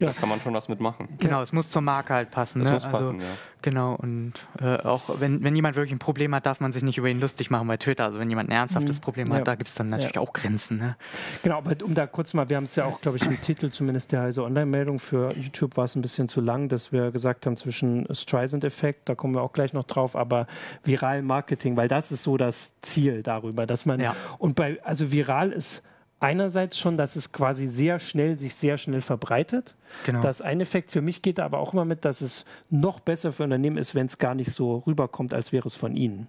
Ja. 0.00 0.08
Da 0.08 0.12
kann 0.12 0.28
man 0.28 0.40
schon 0.40 0.54
was 0.54 0.68
mitmachen. 0.68 1.08
Genau, 1.18 1.42
es 1.42 1.52
muss 1.52 1.68
zur 1.68 1.82
Marke 1.82 2.14
halt 2.14 2.30
passen. 2.30 2.60
Es 2.60 2.68
ne? 2.68 2.74
muss 2.74 2.84
also, 2.84 2.98
passen, 2.98 3.20
ja. 3.20 3.26
Genau, 3.62 3.94
und 3.94 4.34
äh, 4.60 4.76
auch 4.76 5.18
wenn, 5.18 5.42
wenn 5.42 5.56
jemand 5.56 5.74
wirklich 5.74 5.92
ein 5.92 5.98
Problem 5.98 6.32
hat, 6.36 6.46
darf 6.46 6.60
man 6.60 6.70
sich 6.70 6.84
nicht 6.84 6.98
über 6.98 7.08
ihn 7.08 7.18
lustig 7.18 7.50
machen 7.50 7.66
bei 7.66 7.76
Twitter. 7.76 8.04
Also 8.04 8.20
wenn 8.20 8.30
jemand 8.30 8.48
ein 8.50 8.52
ernsthaftes 8.52 8.98
mhm. 8.98 9.00
Problem 9.00 9.32
hat, 9.32 9.38
ja. 9.38 9.44
da 9.44 9.54
gibt 9.56 9.68
es 9.68 9.74
dann 9.74 9.88
natürlich 9.88 10.14
ja. 10.14 10.20
auch 10.20 10.32
Grenzen. 10.32 10.78
Ne? 10.78 10.96
Genau, 11.42 11.58
aber 11.58 11.74
um 11.82 11.94
da 11.94 12.06
kurz 12.06 12.32
mal, 12.32 12.48
wir 12.48 12.56
haben 12.56 12.64
es 12.64 12.76
ja 12.76 12.84
auch, 12.84 13.00
glaube 13.00 13.16
ich, 13.16 13.24
im 13.24 13.40
Titel 13.40 13.70
zumindest 13.70 14.12
der 14.12 14.22
Heise 14.22 14.44
Online-Meldung 14.44 15.00
für 15.00 15.34
YouTube 15.34 15.76
war 15.76 15.86
es 15.86 15.96
ein 15.96 16.02
bisschen 16.02 16.28
zu 16.28 16.40
lang, 16.40 16.68
dass 16.68 16.92
wir 16.92 17.10
gesagt 17.10 17.46
haben 17.46 17.56
zwischen 17.56 18.06
Streisand-Effekt, 18.14 19.08
da 19.08 19.16
kommen 19.16 19.34
wir 19.34 19.42
auch 19.42 19.52
gleich 19.52 19.72
noch 19.72 19.84
drauf, 19.84 20.14
aber 20.14 20.46
viral 20.84 21.22
Marketing, 21.22 21.76
weil 21.76 21.88
das 21.88 22.12
ist 22.12 22.22
so 22.22 22.36
das 22.36 22.80
Ziel 22.82 23.24
darüber, 23.24 23.66
dass 23.66 23.84
man, 23.84 24.00
und 24.38 24.54
bei, 24.54 24.78
also 24.84 25.10
viral 25.10 25.50
ist 25.50 25.82
einerseits 26.20 26.78
schon, 26.78 26.96
dass 26.96 27.16
es 27.16 27.32
quasi 27.32 27.68
sehr 27.68 27.98
schnell 27.98 28.38
sich 28.38 28.54
sehr 28.54 28.78
schnell 28.78 29.00
verbreitet. 29.00 29.74
Genau. 30.04 30.20
Das 30.20 30.42
ein 30.42 30.60
Effekt. 30.60 30.90
Für 30.90 31.00
mich 31.00 31.22
geht 31.22 31.40
aber 31.40 31.58
auch 31.58 31.72
immer 31.72 31.84
mit, 31.84 32.04
dass 32.04 32.20
es 32.20 32.44
noch 32.70 33.00
besser 33.00 33.32
für 33.32 33.44
Unternehmen 33.44 33.78
ist, 33.78 33.94
wenn 33.94 34.06
es 34.06 34.18
gar 34.18 34.34
nicht 34.34 34.52
so 34.52 34.82
rüberkommt, 34.86 35.32
als 35.32 35.52
wäre 35.52 35.66
es 35.66 35.74
von 35.74 35.96
ihnen. 35.96 36.28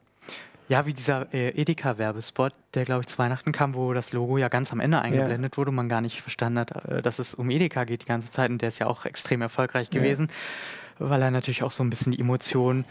Ja, 0.67 0.85
wie 0.85 0.93
dieser 0.93 1.33
äh, 1.33 1.49
Edeka-Werbespot, 1.59 2.53
der, 2.75 2.85
glaube 2.85 3.01
ich, 3.01 3.07
zu 3.07 3.17
Weihnachten 3.17 3.51
kam, 3.51 3.73
wo 3.73 3.91
das 3.93 4.13
Logo 4.13 4.37
ja 4.37 4.49
ganz 4.49 4.71
am 4.71 4.79
Ende 4.79 5.01
eingeblendet 5.01 5.53
ja. 5.53 5.57
wurde 5.57 5.69
und 5.69 5.75
man 5.75 5.89
gar 5.89 6.01
nicht 6.01 6.21
verstanden 6.21 6.59
hat, 6.59 6.85
äh, 6.85 7.01
dass 7.01 7.17
es 7.17 7.33
um 7.33 7.49
Edeka 7.49 7.85
geht 7.85 8.03
die 8.03 8.05
ganze 8.05 8.29
Zeit. 8.29 8.51
Und 8.51 8.61
der 8.61 8.69
ist 8.69 8.77
ja 8.77 8.85
auch 8.85 9.05
extrem 9.05 9.41
erfolgreich 9.41 9.89
gewesen. 9.89 10.27
Ja 10.29 10.35
weil 10.99 11.21
er 11.21 11.31
natürlich 11.31 11.63
auch 11.63 11.71
so 11.71 11.83
ein 11.83 11.89
bisschen 11.89 12.11
die 12.11 12.19
Emotionen 12.19 12.85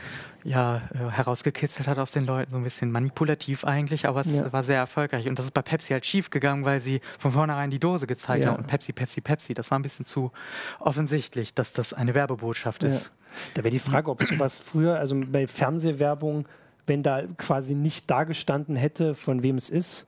ja, 0.45 0.83
äh, 0.95 1.11
herausgekitzelt 1.11 1.89
hat 1.89 1.99
aus 1.99 2.13
den 2.13 2.25
Leuten, 2.25 2.53
so 2.53 2.57
ein 2.57 2.65
bisschen 2.65 2.91
manipulativ 2.91 3.65
eigentlich, 3.65 4.09
aber 4.09 4.23
es 4.23 4.35
ja. 4.35 4.53
war 4.53 4.65
sehr 4.65 4.79
erfolgreich. 4.79 5.29
Und 5.29 5.39
das 5.39 5.47
ist 5.47 5.53
bei 5.53 5.63
Pepsi 5.63 5.93
halt 5.93 6.07
schief 6.07 6.31
gegangen, 6.31 6.65
weil 6.65 6.81
sie 6.81 7.01
von 7.19 7.33
vornherein 7.33 7.71
die 7.71 7.79
Dose 7.79 8.07
gezeigt 8.07 8.45
ja. 8.45 8.51
haben 8.51 8.59
und 8.59 8.67
Pepsi, 8.67 8.93
Pepsi, 8.93 9.21
Pepsi. 9.21 9.55
Das 9.55 9.71
war 9.71 9.79
ein 9.79 9.83
bisschen 9.83 10.07
zu 10.07 10.33
offensichtlich, 10.81 11.55
dass 11.55 11.73
das 11.73 11.93
eine 11.93 12.15
Werbebotschaft 12.15 12.83
ist. 12.83 13.07
Ja. 13.07 13.11
Da 13.55 13.65
wäre 13.65 13.71
die 13.71 13.79
Frage, 13.79 14.11
ob 14.11 14.23
sowas 14.23 14.57
früher, 14.57 14.99
also 14.99 15.21
bei 15.27 15.47
Fernsehwerbung, 15.47 16.47
wenn 16.87 17.03
da 17.03 17.23
quasi 17.37 17.75
nicht 17.75 18.11
dargestanden 18.11 18.75
hätte, 18.75 19.15
von 19.15 19.43
wem 19.43 19.57
es 19.57 19.69
ist, 19.69 20.07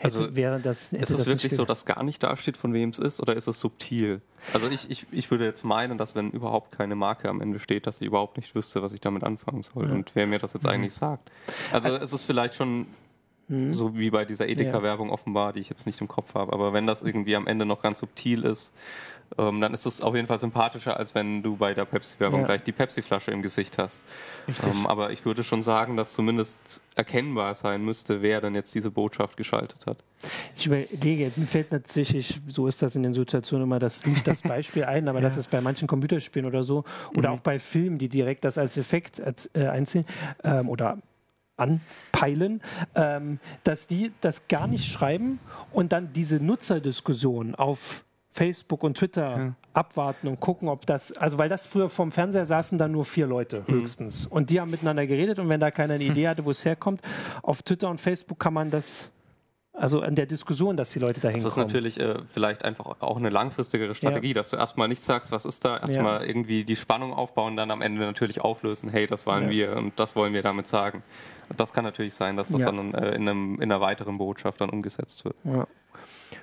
also 0.00 0.34
wäre 0.34 0.60
das, 0.60 0.92
ist 0.92 1.10
es 1.10 1.26
wirklich 1.26 1.54
so, 1.54 1.64
dass 1.64 1.84
gar 1.84 2.02
nicht 2.02 2.22
dasteht, 2.22 2.56
von 2.56 2.72
wem 2.72 2.90
es 2.90 2.98
ist, 2.98 3.20
oder 3.20 3.36
ist 3.36 3.46
es 3.46 3.60
subtil? 3.60 4.20
Also 4.52 4.68
ich, 4.68 4.90
ich, 4.90 5.06
ich 5.12 5.30
würde 5.30 5.44
jetzt 5.44 5.64
meinen, 5.64 5.98
dass 5.98 6.14
wenn 6.14 6.30
überhaupt 6.30 6.76
keine 6.76 6.94
Marke 6.94 7.28
am 7.28 7.40
Ende 7.40 7.58
steht, 7.58 7.86
dass 7.86 8.00
ich 8.00 8.06
überhaupt 8.06 8.36
nicht 8.36 8.54
wüsste, 8.54 8.82
was 8.82 8.92
ich 8.92 9.00
damit 9.00 9.22
anfangen 9.24 9.62
soll 9.62 9.88
ja. 9.88 9.92
und 9.92 10.10
wer 10.14 10.26
mir 10.26 10.38
das 10.38 10.52
jetzt 10.52 10.64
mhm. 10.64 10.70
eigentlich 10.70 10.94
sagt. 10.94 11.30
Also 11.72 11.90
es 11.90 12.12
ist 12.12 12.24
vielleicht 12.24 12.54
schon 12.54 12.86
Mhm. 13.48 13.74
So 13.74 13.96
wie 13.96 14.10
bei 14.10 14.24
dieser 14.24 14.48
Edeka-Werbung 14.48 15.10
offenbar, 15.10 15.52
die 15.52 15.60
ich 15.60 15.68
jetzt 15.68 15.86
nicht 15.86 16.00
im 16.00 16.08
Kopf 16.08 16.34
habe. 16.34 16.52
Aber 16.52 16.72
wenn 16.72 16.86
das 16.86 17.02
irgendwie 17.02 17.36
am 17.36 17.46
Ende 17.46 17.66
noch 17.66 17.82
ganz 17.82 17.98
subtil 17.98 18.44
ist, 18.44 18.72
ähm, 19.38 19.60
dann 19.60 19.74
ist 19.74 19.86
es 19.86 20.00
auf 20.00 20.14
jeden 20.14 20.26
Fall 20.26 20.38
sympathischer, 20.38 20.96
als 20.96 21.14
wenn 21.14 21.42
du 21.42 21.56
bei 21.56 21.74
der 21.74 21.84
Pepsi-Werbung 21.84 22.40
ja. 22.40 22.46
gleich 22.46 22.62
die 22.62 22.72
Pepsi-Flasche 22.72 23.30
im 23.30 23.42
Gesicht 23.42 23.78
hast. 23.78 24.02
Ähm, 24.64 24.86
aber 24.86 25.10
ich 25.12 25.24
würde 25.24 25.44
schon 25.44 25.62
sagen, 25.62 25.96
dass 25.96 26.12
zumindest 26.12 26.80
erkennbar 26.94 27.54
sein 27.54 27.84
müsste, 27.84 28.22
wer 28.22 28.40
dann 28.40 28.54
jetzt 28.54 28.74
diese 28.74 28.90
Botschaft 28.90 29.36
geschaltet 29.36 29.86
hat. 29.86 29.98
Ich 30.56 30.66
überlege, 30.66 31.32
mir 31.36 31.46
fällt 31.46 31.72
natürlich, 31.72 32.40
so 32.48 32.66
ist 32.66 32.82
das 32.82 32.96
in 32.96 33.02
den 33.02 33.14
Situationen 33.14 33.64
immer, 33.64 33.78
das 33.78 34.04
nicht 34.06 34.26
das 34.26 34.42
Beispiel 34.42 34.84
ein, 34.84 35.08
aber 35.08 35.18
ja. 35.20 35.24
das 35.24 35.36
ist 35.36 35.50
bei 35.50 35.60
manchen 35.60 35.88
Computerspielen 35.88 36.46
oder 36.46 36.62
so, 36.62 36.84
oder 37.16 37.30
mhm. 37.30 37.36
auch 37.36 37.40
bei 37.40 37.58
Filmen, 37.58 37.98
die 37.98 38.08
direkt 38.08 38.44
das 38.44 38.58
als 38.58 38.76
Effekt 38.76 39.20
als, 39.20 39.50
äh, 39.54 39.66
einziehen 39.66 40.04
ähm, 40.44 40.68
oder 40.68 40.98
anpeilen, 41.56 42.62
ähm, 42.94 43.38
dass 43.64 43.86
die 43.86 44.12
das 44.20 44.48
gar 44.48 44.66
nicht 44.66 44.86
schreiben 44.86 45.38
und 45.72 45.92
dann 45.92 46.12
diese 46.12 46.36
Nutzerdiskussion 46.36 47.54
auf 47.54 48.04
Facebook 48.32 48.82
und 48.82 48.96
Twitter 48.96 49.36
ja. 49.36 49.54
abwarten 49.74 50.26
und 50.26 50.40
gucken, 50.40 50.68
ob 50.68 50.86
das, 50.86 51.12
also 51.12 51.38
weil 51.38 51.48
das 51.48 51.64
früher 51.64 51.88
vom 51.88 52.10
Fernseher 52.10 52.46
saßen 52.46 52.78
dann 52.78 52.92
nur 52.92 53.04
vier 53.04 53.26
Leute 53.26 53.64
mhm. 53.66 53.74
höchstens 53.74 54.26
und 54.26 54.50
die 54.50 54.60
haben 54.60 54.70
miteinander 54.70 55.06
geredet 55.06 55.38
und 55.38 55.48
wenn 55.48 55.60
da 55.60 55.70
keiner 55.70 55.94
eine 55.94 56.04
Idee 56.04 56.28
hatte, 56.28 56.44
wo 56.44 56.50
es 56.50 56.64
herkommt, 56.64 57.02
auf 57.42 57.62
Twitter 57.62 57.88
und 57.90 58.00
Facebook 58.00 58.38
kann 58.38 58.54
man 58.54 58.70
das 58.70 59.10
also 59.74 60.00
an 60.02 60.14
der 60.14 60.26
Diskussion, 60.26 60.76
dass 60.76 60.90
die 60.90 60.98
Leute 60.98 61.20
dahin 61.20 61.38
Das 61.38 61.46
ist 61.46 61.56
natürlich 61.56 61.98
äh, 61.98 62.16
vielleicht 62.30 62.64
einfach 62.64 63.00
auch 63.00 63.16
eine 63.16 63.30
langfristigere 63.30 63.94
Strategie, 63.94 64.28
ja. 64.28 64.34
dass 64.34 64.50
du 64.50 64.56
erstmal 64.56 64.86
nicht 64.86 65.00
sagst, 65.00 65.32
was 65.32 65.46
ist 65.46 65.64
da, 65.64 65.78
erstmal 65.78 66.20
ja. 66.20 66.28
irgendwie 66.28 66.64
die 66.64 66.76
Spannung 66.76 67.14
aufbauen, 67.14 67.56
dann 67.56 67.70
am 67.70 67.80
Ende 67.80 68.02
natürlich 68.02 68.42
auflösen, 68.42 68.90
hey, 68.90 69.06
das 69.06 69.26
waren 69.26 69.44
ja. 69.44 69.50
wir 69.50 69.76
und 69.76 69.98
das 69.98 70.14
wollen 70.14 70.34
wir 70.34 70.42
damit 70.42 70.66
sagen. 70.66 71.02
Das 71.56 71.72
kann 71.72 71.84
natürlich 71.84 72.14
sein, 72.14 72.36
dass 72.36 72.50
das 72.50 72.62
dann 72.62 72.92
äh, 72.94 73.14
in, 73.14 73.28
einem, 73.28 73.54
in 73.56 73.72
einer 73.72 73.80
weiteren 73.80 74.18
Botschaft 74.18 74.60
dann 74.60 74.70
umgesetzt 74.70 75.24
wird. 75.24 75.36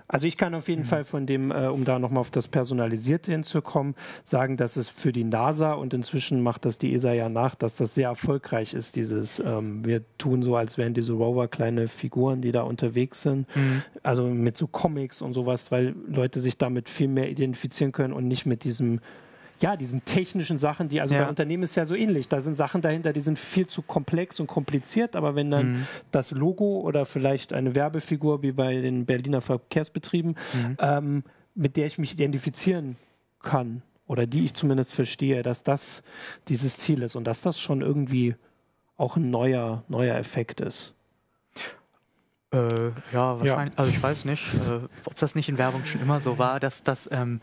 Also 0.08 0.28
ich 0.28 0.38
kann 0.38 0.56
auf 0.56 0.68
jeden 0.68 0.84
mhm. 0.84 0.88
Fall 0.88 1.04
von 1.04 1.26
dem, 1.26 1.52
äh, 1.52 1.68
um 1.68 1.86
da 1.86 2.00
nochmal 2.00 2.22
auf 2.22 2.32
das 2.32 2.48
Personalisierte 2.48 3.32
hinzukommen, 3.32 3.96
sagen, 4.24 4.58
dass 4.58 4.76
es 4.76 4.90
für 4.90 5.12
die 5.12 5.24
NASA 5.24 5.74
und 5.74 5.94
inzwischen 5.94 6.42
macht 6.42 6.66
das 6.66 6.78
die 6.78 6.94
ESA 6.94 7.14
ja 7.14 7.30
nach, 7.30 7.56
dass 7.56 7.76
das 7.76 7.96
sehr 7.96 8.10
erfolgreich 8.10 8.74
ist, 8.74 8.96
dieses, 8.96 9.40
ähm, 9.40 9.86
wir 9.86 10.04
tun 10.18 10.42
so, 10.42 10.56
als 10.56 10.78
wären 10.78 10.94
diese 10.94 11.14
Rover 11.14 11.48
kleine 11.48 11.88
Figuren, 11.88 12.42
die 12.42 12.52
da 12.52 12.62
unterwegs 12.62 13.22
sind. 13.22 13.48
Mhm. 13.56 13.84
Also 14.04 14.28
mit 14.28 14.58
so 14.58 14.68
Comics 14.68 15.22
und 15.22 15.34
sowas, 15.34 15.72
weil 15.72 15.96
Leute 16.08 16.40
sich 16.40 16.58
damit 16.58 16.90
viel 16.90 17.08
mehr 17.08 17.30
identifizieren 17.30 17.92
können 17.92 18.14
und 18.14 18.28
nicht 18.28 18.46
mit 18.46 18.64
diesem 18.64 19.00
ja, 19.62 19.76
diesen 19.76 20.06
technischen 20.06 20.60
Sachen, 20.60 20.90
die, 20.90 21.02
also 21.02 21.14
ja. 21.14 21.24
bei 21.24 21.30
Unternehmen 21.30 21.64
ist 21.64 21.76
ja 21.76 21.86
so 21.86 21.96
ähnlich. 21.96 22.28
Da 22.28 22.42
sind 22.42 22.56
Sachen 22.56 22.82
dahinter, 22.82 23.14
die 23.14 23.22
sind 23.22 23.38
viel 23.38 23.68
zu 23.68 23.82
komplex 23.82 24.40
und 24.40 24.48
kompliziert, 24.48 25.16
aber 25.16 25.36
wenn 25.36 25.52
dann 25.52 25.72
mhm. 25.72 25.88
das 26.12 26.32
Logo 26.32 26.80
oder 26.80 27.06
vielleicht 27.06 27.54
eine 27.54 27.76
Werbefigur 27.76 28.42
wie 28.42 28.52
bei 28.52 28.80
den 28.80 29.06
Berliner 29.06 29.42
Verkehrsbetrieben, 29.42 30.36
mhm. 30.54 30.78
ähm, 30.80 31.24
mit 31.56 31.78
der 31.78 31.88
ich 31.88 31.98
mich 31.98 32.14
identifizieren 32.14 32.96
kann 33.42 33.82
oder 34.08 34.26
die 34.26 34.46
ich 34.46 34.54
zumindest 34.54 34.94
verstehe, 34.94 35.44
dass 35.44 35.64
das 35.64 36.04
dieses 36.48 36.78
Ziel 36.78 37.04
ist 37.04 37.16
und 37.16 37.26
dass 37.26 37.42
das 37.42 37.60
schon 37.60 37.82
irgendwie 37.82 38.36
auch 38.98 39.16
ein 39.18 39.30
neuer, 39.30 39.84
neuer 39.88 40.16
Effekt 40.16 40.62
ist. 40.62 40.94
Äh, 42.52 42.88
ja, 43.14 43.40
wahrscheinlich. 43.40 43.74
Ja. 43.74 43.78
Also 43.78 43.92
ich 43.92 44.02
weiß 44.02 44.26
nicht, 44.26 44.44
äh, 44.56 44.88
ob 45.06 45.16
das 45.16 45.36
nicht 45.36 45.50
in 45.50 45.58
Werbung 45.58 45.86
schon 45.86 46.02
immer 46.02 46.20
so 46.20 46.38
war, 46.38 46.60
dass, 46.60 46.84
dass, 46.84 47.08
ähm, 47.12 47.42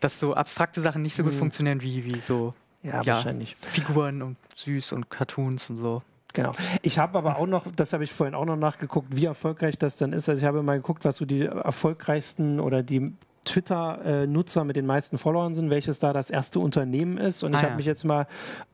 dass 0.00 0.20
so 0.20 0.34
abstrakte 0.34 0.80
Sachen 0.80 1.02
nicht 1.02 1.16
so 1.16 1.24
gut 1.24 1.34
mhm. 1.34 1.38
funktionieren 1.38 1.82
wie, 1.82 2.04
wie 2.04 2.20
so 2.20 2.54
ja, 2.82 3.02
ja, 3.02 3.14
wahrscheinlich. 3.14 3.56
Figuren 3.56 4.22
und 4.22 4.36
süß 4.54 4.92
und 4.92 5.10
Cartoons 5.10 5.70
und 5.70 5.76
so. 5.78 6.02
Genau. 6.32 6.52
Ich 6.82 6.98
habe 6.98 7.16
aber 7.18 7.38
auch 7.38 7.46
noch, 7.46 7.66
das 7.74 7.92
habe 7.92 8.04
ich 8.04 8.12
vorhin 8.12 8.34
auch 8.34 8.44
noch 8.44 8.56
nachgeguckt, 8.56 9.16
wie 9.16 9.24
erfolgreich 9.24 9.78
das 9.78 9.96
dann 9.96 10.12
ist. 10.12 10.28
Also 10.28 10.40
ich 10.40 10.46
habe 10.46 10.62
mal 10.62 10.76
geguckt, 10.76 11.04
was 11.04 11.16
so 11.16 11.24
die 11.24 11.46
erfolgreichsten 11.46 12.60
oder 12.60 12.82
die 12.82 13.12
Twitter-Nutzer 13.46 14.64
mit 14.64 14.76
den 14.76 14.84
meisten 14.84 15.16
Followern 15.16 15.54
sind, 15.54 15.70
welches 15.70 15.98
da 15.98 16.12
das 16.12 16.30
erste 16.30 16.60
Unternehmen 16.60 17.16
ist. 17.16 17.42
Und 17.42 17.54
ah, 17.54 17.58
ich 17.58 17.62
habe 17.62 17.72
ja. 17.72 17.76
mich 17.76 17.86
jetzt 17.86 18.04
mal 18.04 18.22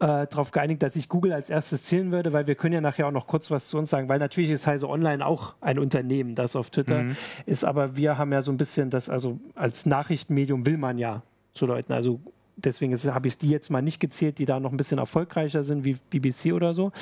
äh, 0.00 0.26
darauf 0.26 0.50
geeinigt, 0.50 0.82
dass 0.82 0.96
ich 0.96 1.08
Google 1.08 1.32
als 1.32 1.50
erstes 1.50 1.84
zählen 1.84 2.10
würde, 2.10 2.32
weil 2.32 2.46
wir 2.46 2.56
können 2.56 2.74
ja 2.74 2.80
nachher 2.80 3.06
auch 3.06 3.12
noch 3.12 3.26
kurz 3.26 3.50
was 3.50 3.68
zu 3.68 3.78
uns 3.78 3.90
sagen, 3.90 4.08
weil 4.08 4.18
natürlich 4.18 4.50
ist 4.50 4.66
Heise 4.66 4.88
Online 4.88 5.24
auch 5.24 5.54
ein 5.60 5.78
Unternehmen, 5.78 6.34
das 6.34 6.56
auf 6.56 6.70
Twitter 6.70 7.02
mhm. 7.02 7.16
ist, 7.46 7.64
aber 7.64 7.96
wir 7.96 8.18
haben 8.18 8.32
ja 8.32 8.42
so 8.42 8.50
ein 8.50 8.56
bisschen 8.56 8.90
das, 8.90 9.08
also 9.08 9.38
als 9.54 9.86
Nachrichtenmedium 9.86 10.66
will 10.66 10.78
man 10.78 10.98
ja 10.98 11.22
zu 11.52 11.66
Leuten, 11.66 11.92
also 11.92 12.20
deswegen 12.56 12.96
habe 12.96 13.28
ich 13.28 13.38
die 13.38 13.48
jetzt 13.48 13.70
mal 13.70 13.82
nicht 13.82 14.00
gezählt, 14.00 14.38
die 14.38 14.44
da 14.44 14.60
noch 14.60 14.70
ein 14.70 14.76
bisschen 14.76 14.98
erfolgreicher 14.98 15.64
sind 15.64 15.84
wie 15.84 15.96
BBC 16.10 16.52
oder 16.52 16.74
so. 16.74 16.92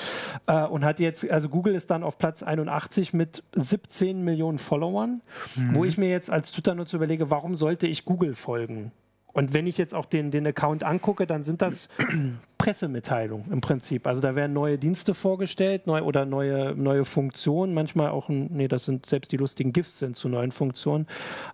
Äh, 0.47 0.65
und 0.65 0.85
hat 0.85 1.01
jetzt, 1.01 1.29
also 1.31 1.49
Google 1.49 1.75
ist 1.75 1.91
dann 1.91 2.03
auf 2.03 2.19
Platz 2.19 2.43
81 2.43 3.13
mit 3.13 3.43
17 3.55 4.23
Millionen 4.23 4.59
Followern, 4.59 5.21
mhm. 5.57 5.75
wo 5.75 5.85
ich 5.85 5.99
mir 5.99 6.11
jetzt 6.11 6.31
als 6.31 6.53
Twitter-Nutzer 6.53 6.97
überlege, 6.97 7.31
warum 7.31 7.57
sollte 7.57 7.87
ich 7.87 8.05
Google 8.05 8.35
folgen? 8.35 8.93
Und 9.33 9.55
wenn 9.55 9.67
ich 9.67 9.79
jetzt 9.79 9.95
auch 9.95 10.07
den, 10.07 10.31
den 10.31 10.47
Account 10.47 10.83
angucke, 10.83 11.27
dann 11.27 11.45
sind 11.45 11.63
das 11.63 11.89
Pressemitteilungen 12.59 13.53
im 13.53 13.61
Prinzip. 13.61 14.07
Also 14.07 14.21
da 14.21 14.35
werden 14.35 14.53
neue 14.53 14.77
Dienste 14.77 15.15
vorgestellt 15.15 15.87
neu, 15.87 16.03
oder 16.03 16.25
neue, 16.25 16.75
neue 16.75 17.05
Funktionen. 17.05 17.73
Manchmal 17.73 18.11
auch, 18.11 18.29
nee, 18.29 18.69
das 18.69 18.85
sind 18.85 19.07
selbst 19.07 19.31
die 19.33 19.37
lustigen 19.37 19.73
GIFs 19.73 19.99
sind 19.99 20.17
zu 20.17 20.29
neuen 20.29 20.53
Funktionen. 20.53 21.07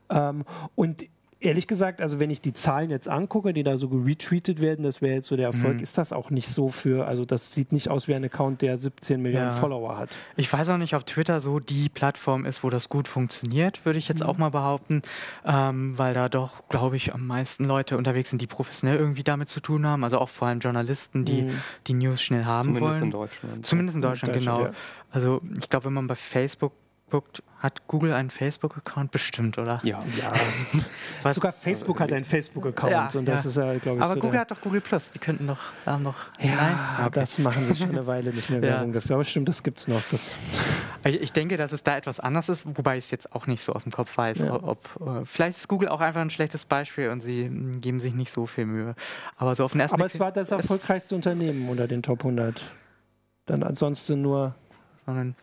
Ähm, 0.09 0.45
und 0.75 1.05
ehrlich 1.47 1.67
gesagt, 1.67 2.01
also 2.01 2.21
wenn 2.21 2.31
ich 2.31 2.41
die 2.41 2.53
Zahlen 2.53 2.91
jetzt 2.91 3.09
angucke, 3.09 3.53
die 3.53 3.63
da 3.63 3.77
so 3.77 3.87
retweetet 3.87 4.61
werden, 4.61 4.83
das 4.83 5.01
wäre 5.01 5.15
jetzt 5.15 5.29
so 5.29 5.37
der 5.37 5.47
Erfolg, 5.47 5.77
mhm. 5.77 5.83
ist 5.83 5.97
das 5.97 6.13
auch 6.13 6.31
nicht 6.31 6.49
so 6.49 6.69
für, 6.69 7.07
also 7.07 7.25
das 7.25 7.53
sieht 7.53 7.73
nicht 7.73 7.89
aus 7.89 8.09
wie 8.09 8.15
ein 8.15 8.25
Account, 8.25 8.63
der 8.63 8.77
17 8.77 9.23
Millionen 9.23 9.49
ja. 9.49 9.51
Follower 9.51 9.97
hat. 9.97 10.11
Ich 10.37 10.53
weiß 10.53 10.69
auch 10.69 10.79
nicht, 10.79 10.95
ob 10.95 11.07
Twitter 11.07 11.41
so 11.41 11.61
die 11.61 11.89
Plattform 11.89 12.45
ist, 12.45 12.65
wo 12.65 12.71
das 12.71 12.89
gut 12.89 13.09
funktioniert, 13.09 13.85
würde 13.85 13.99
ich 13.99 14.09
jetzt 14.09 14.23
mhm. 14.23 14.27
auch 14.27 14.39
mal 14.39 14.51
behaupten, 14.51 15.03
ähm, 15.45 15.97
weil 15.97 16.15
da 16.15 16.29
doch, 16.29 16.69
glaube 16.69 16.97
ich, 16.97 17.15
am 17.15 17.27
meisten 17.27 17.65
Leute 17.65 17.97
unterwegs 17.97 18.31
sind, 18.31 18.43
die 18.43 18.47
professionell 18.47 18.99
irgendwie 18.99 19.23
damit 19.23 19.49
zu 19.49 19.61
tun 19.61 19.87
haben, 19.87 20.05
also 20.05 20.19
auch 20.19 20.29
vor 20.29 20.49
allem 20.49 20.59
Journalisten, 20.59 21.25
die 21.25 21.43
mhm. 21.43 21.63
die 21.87 21.95
News 21.95 22.21
schnell 22.21 22.45
haben 22.45 22.75
Zumindest 22.75 22.83
wollen. 22.83 22.93
Zumindest 22.93 23.03
in 23.03 23.11
Deutschland. 23.11 23.67
Zumindest 23.67 23.97
in 23.97 24.03
Deutschland, 24.03 24.37
in 24.37 24.45
Deutschland 24.45 24.59
genau. 24.59 24.73
Ja. 24.73 24.81
Also 25.11 25.41
ich 25.59 25.69
glaube, 25.69 25.87
wenn 25.87 25.95
man 25.95 26.07
bei 26.09 26.15
Facebook 26.15 26.73
guckt, 27.11 27.43
hat 27.59 27.87
Google 27.87 28.13
einen 28.13 28.31
Facebook-Account 28.31 29.11
bestimmt, 29.13 29.59
oder? 29.59 29.81
Ja. 29.85 30.01
ja. 30.19 31.33
Sogar 31.33 31.53
Facebook 31.53 32.01
hat 32.01 32.13
einen 32.13 32.25
Facebook-Account 32.25 32.93
ja, 32.93 33.09
und 33.19 33.27
das 33.27 33.45
ja. 33.45 33.51
ist 33.51 33.57
ja, 33.57 33.79
glaube 33.79 33.99
ich. 33.99 34.05
Aber 34.05 34.15
so 34.15 34.21
Google 34.21 34.41
hat 34.41 34.51
doch 34.51 34.61
Google 34.61 34.81
Plus, 34.81 35.11
die 35.13 35.19
könnten 35.19 35.47
doch 35.47 35.59
da 35.85 35.99
noch. 35.99 36.17
Ja, 36.41 36.55
Nein? 36.57 36.79
Okay. 37.07 37.21
das 37.21 37.39
machen 37.39 37.67
sie 37.67 37.77
schon 37.77 37.91
eine 37.91 38.07
Weile 38.07 38.31
nicht 38.33 38.51
mehr 38.51 38.61
Werbung 38.63 38.93
dafür. 38.93 39.17
Aber 39.17 39.25
stimmt, 39.25 39.49
das 39.49 39.63
gibt 39.63 39.79
es 39.79 39.89
noch. 39.89 40.03
Das 40.11 40.35
ich, 41.05 41.21
ich, 41.21 41.33
denke, 41.33 41.57
dass 41.57 41.73
es 41.73 41.83
da 41.83 41.97
etwas 41.97 42.19
anders 42.19 42.49
ist, 42.49 42.67
wobei 42.67 42.99
ich 42.99 43.05
es 43.05 43.11
jetzt 43.13 43.33
auch 43.33 43.47
nicht 43.47 43.63
so 43.63 43.73
aus 43.73 43.85
dem 43.85 43.93
Kopf 43.93 44.17
weiß. 44.17 44.41
Ob, 44.43 44.89
äh, 45.01 45.25
vielleicht 45.25 45.59
ist 45.59 45.69
Google 45.69 45.89
auch 45.89 46.01
einfach 46.01 46.21
ein 46.21 46.31
schlechtes 46.31 46.65
Beispiel 46.65 47.11
und 47.11 47.23
sie 47.23 47.47
hm, 47.47 47.81
geben 47.81 48.01
sich 48.01 48.15
nicht 48.15 48.33
so 48.33 48.47
viel 48.47 48.67
Mühe. 48.67 48.97
Aber 49.37 49.55
so 49.55 49.65
auf 49.65 49.73
den 49.73 49.81
ersten 49.81 49.95
Aber 49.95 50.05
Blick 50.05 50.15
es 50.15 50.21
war 50.21 50.33
das 50.33 50.51
erfolgreichste 50.51 51.15
Unternehmen 51.15 51.69
unter 51.69 51.87
den 51.87 52.03
Top 52.03 52.21
100. 52.21 52.61
Dann 53.47 53.63
ansonsten 53.63 54.23
nur. 54.23 54.55
Sondern 55.07 55.37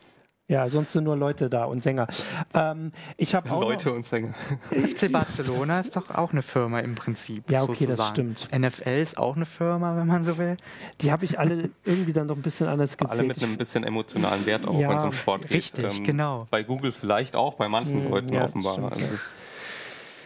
ja, 0.54 0.70
sonst 0.70 0.94
sind 0.94 1.06
nur 1.06 1.18
Leute 1.18 1.50
da 1.50 1.66
und 1.66 1.82
Sänger. 1.82 2.06
Ähm, 2.54 2.92
ich 3.18 3.34
habe 3.34 3.50
Leute 3.50 3.92
und 3.92 4.06
Sänger. 4.06 4.36
FC 4.70 5.12
Barcelona 5.12 5.80
ist 5.80 5.96
doch 5.96 6.12
auch 6.12 6.32
eine 6.32 6.44
Firma 6.44 6.80
im 6.80 6.94
Prinzip. 6.94 7.50
Ja, 7.50 7.64
okay, 7.64 7.88
sozusagen. 7.88 8.34
das 8.34 8.44
stimmt. 8.44 8.62
NFL 8.62 9.02
ist 9.02 9.18
auch 9.18 9.36
eine 9.36 9.48
Firma, 9.48 9.98
wenn 9.98 10.06
man 10.06 10.24
so 10.24 10.38
will. 10.38 10.58
Die 11.02 11.12
habe 11.12 11.26
ich 11.26 11.40
alle 11.40 11.72
irgendwie 11.84 12.14
dann 12.14 12.28
doch 12.28 12.36
ein 12.36 12.44
bisschen 12.44 12.68
anders 12.68 12.98
gezählt. 12.98 13.20
Alle 13.20 13.28
mit 13.30 13.42
einem 13.42 13.58
bisschen 13.58 13.84
emotionalen 13.84 14.46
Wert 14.46 14.68
auch, 14.68 14.80
ja, 14.80 14.90
wenn 14.90 14.98
es 14.98 15.04
um 15.04 15.12
Sport 15.14 15.42
geht. 15.42 15.52
Richtig, 15.52 15.98
ähm, 15.98 16.04
genau. 16.04 16.48
Bei 16.52 16.62
Google 16.62 16.92
vielleicht 16.92 17.36
auch, 17.36 17.56
bei 17.56 17.68
manchen 17.68 18.04
hm, 18.04 18.12
Leuten 18.12 18.34
ja, 18.34 18.44
offenbar. 18.44 18.92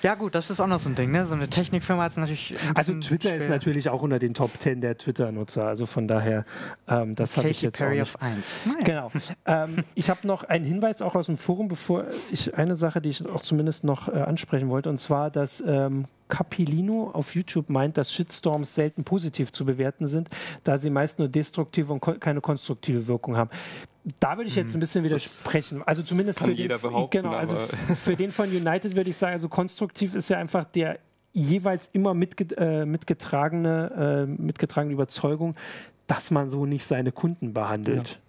Ja 0.04 0.16
gut, 0.16 0.36
das 0.36 0.50
ist 0.50 0.60
auch 0.60 0.68
noch 0.68 0.80
so 0.80 0.90
ein 0.90 0.96
Ding, 0.96 1.12
ne? 1.12 1.26
So 1.26 1.34
eine 1.34 1.48
Technikfirma 1.48 2.04
hat 2.04 2.12
es 2.12 2.18
natürlich. 2.18 2.56
Also 2.76 2.94
Twitter 2.94 3.30
schwer. 3.30 3.38
ist 3.38 3.50
natürlich 3.50 3.90
auch 3.90 4.02
unter 4.02 4.20
den 4.20 4.34
Top 4.34 4.52
10 4.60 4.82
der 4.82 4.98
Twitter-Nutzer. 4.98 5.66
Also 5.66 5.86
von 5.86 6.08
daher, 6.08 6.46
ähm, 6.88 7.16
das 7.16 7.38
habe 7.38 7.50
ich 7.50 7.62
jetzt 7.62 7.78
Perry 7.78 8.02
auch 8.02 8.06
nicht. 8.06 8.16
Of 8.16 8.22
1. 8.22 8.62
Genau. 8.84 9.12
ähm, 9.46 9.84
ich 9.96 10.10
habe 10.10 10.26
noch 10.28 10.44
einen 10.44 10.66
Hinweis 10.66 11.02
auch 11.02 11.16
aus 11.16 11.26
dem 11.26 11.38
Forum, 11.38 11.68
bevor 11.68 12.06
ich 12.32 12.56
eine 12.56 12.78
Sache, 12.78 13.02
die 13.02 13.10
ich 13.10 13.26
auch 13.28 13.42
zumindest 13.42 13.84
noch 13.84 14.08
äh, 14.08 14.12
ansprechen 14.12 14.70
wollte, 14.70 14.90
und 14.90 14.98
zwar, 14.98 15.32
dass 15.32 15.64
ähm, 15.66 16.06
Capilino 16.28 17.12
auf 17.14 17.36
YouTube 17.36 17.70
meint, 17.70 17.98
dass 17.98 18.14
Shitstorms 18.14 18.76
selten 18.76 19.04
positiv 19.04 19.52
zu 19.52 19.66
bewerten 19.66 20.08
sind, 20.08 20.30
da 20.64 20.78
sie 20.78 20.90
meist 20.90 21.20
nur 21.20 21.28
destruktive 21.28 21.94
und 21.94 22.00
ko 22.00 22.14
keine 22.14 22.42
konstruktive 22.42 23.08
Wirkung 23.08 23.38
haben. 23.38 23.50
Da 24.20 24.38
würde 24.38 24.48
ich 24.48 24.56
jetzt 24.56 24.74
ein 24.74 24.80
bisschen 24.80 25.02
hm, 25.02 25.10
widersprechen. 25.10 25.84
Also 25.86 26.02
zumindest 26.02 26.40
für 26.40 26.56
den, 26.56 26.72
genau, 27.10 27.32
also 27.32 27.56
für 28.04 28.16
den 28.16 28.30
von 28.30 28.50
United 28.50 28.96
würde 28.96 29.10
ich 29.10 29.18
sagen, 29.18 29.34
also 29.34 29.50
konstruktiv 29.50 30.16
ist 30.16 30.30
ja 30.30 30.38
einfach 30.38 30.64
der 30.64 31.00
jeweils 31.34 31.90
immer 31.94 32.14
mitget 32.14 32.58
äh, 32.58 32.86
mitgetragene, 32.86 34.26
äh, 34.28 34.42
mitgetragene 34.42 34.94
Überzeugung, 34.94 35.56
dass 36.08 36.32
man 36.32 36.50
so 36.50 36.66
nicht 36.66 36.86
seine 36.86 37.12
Kunden 37.12 37.54
behandelt. 37.54 38.08
Ja. 38.08 38.27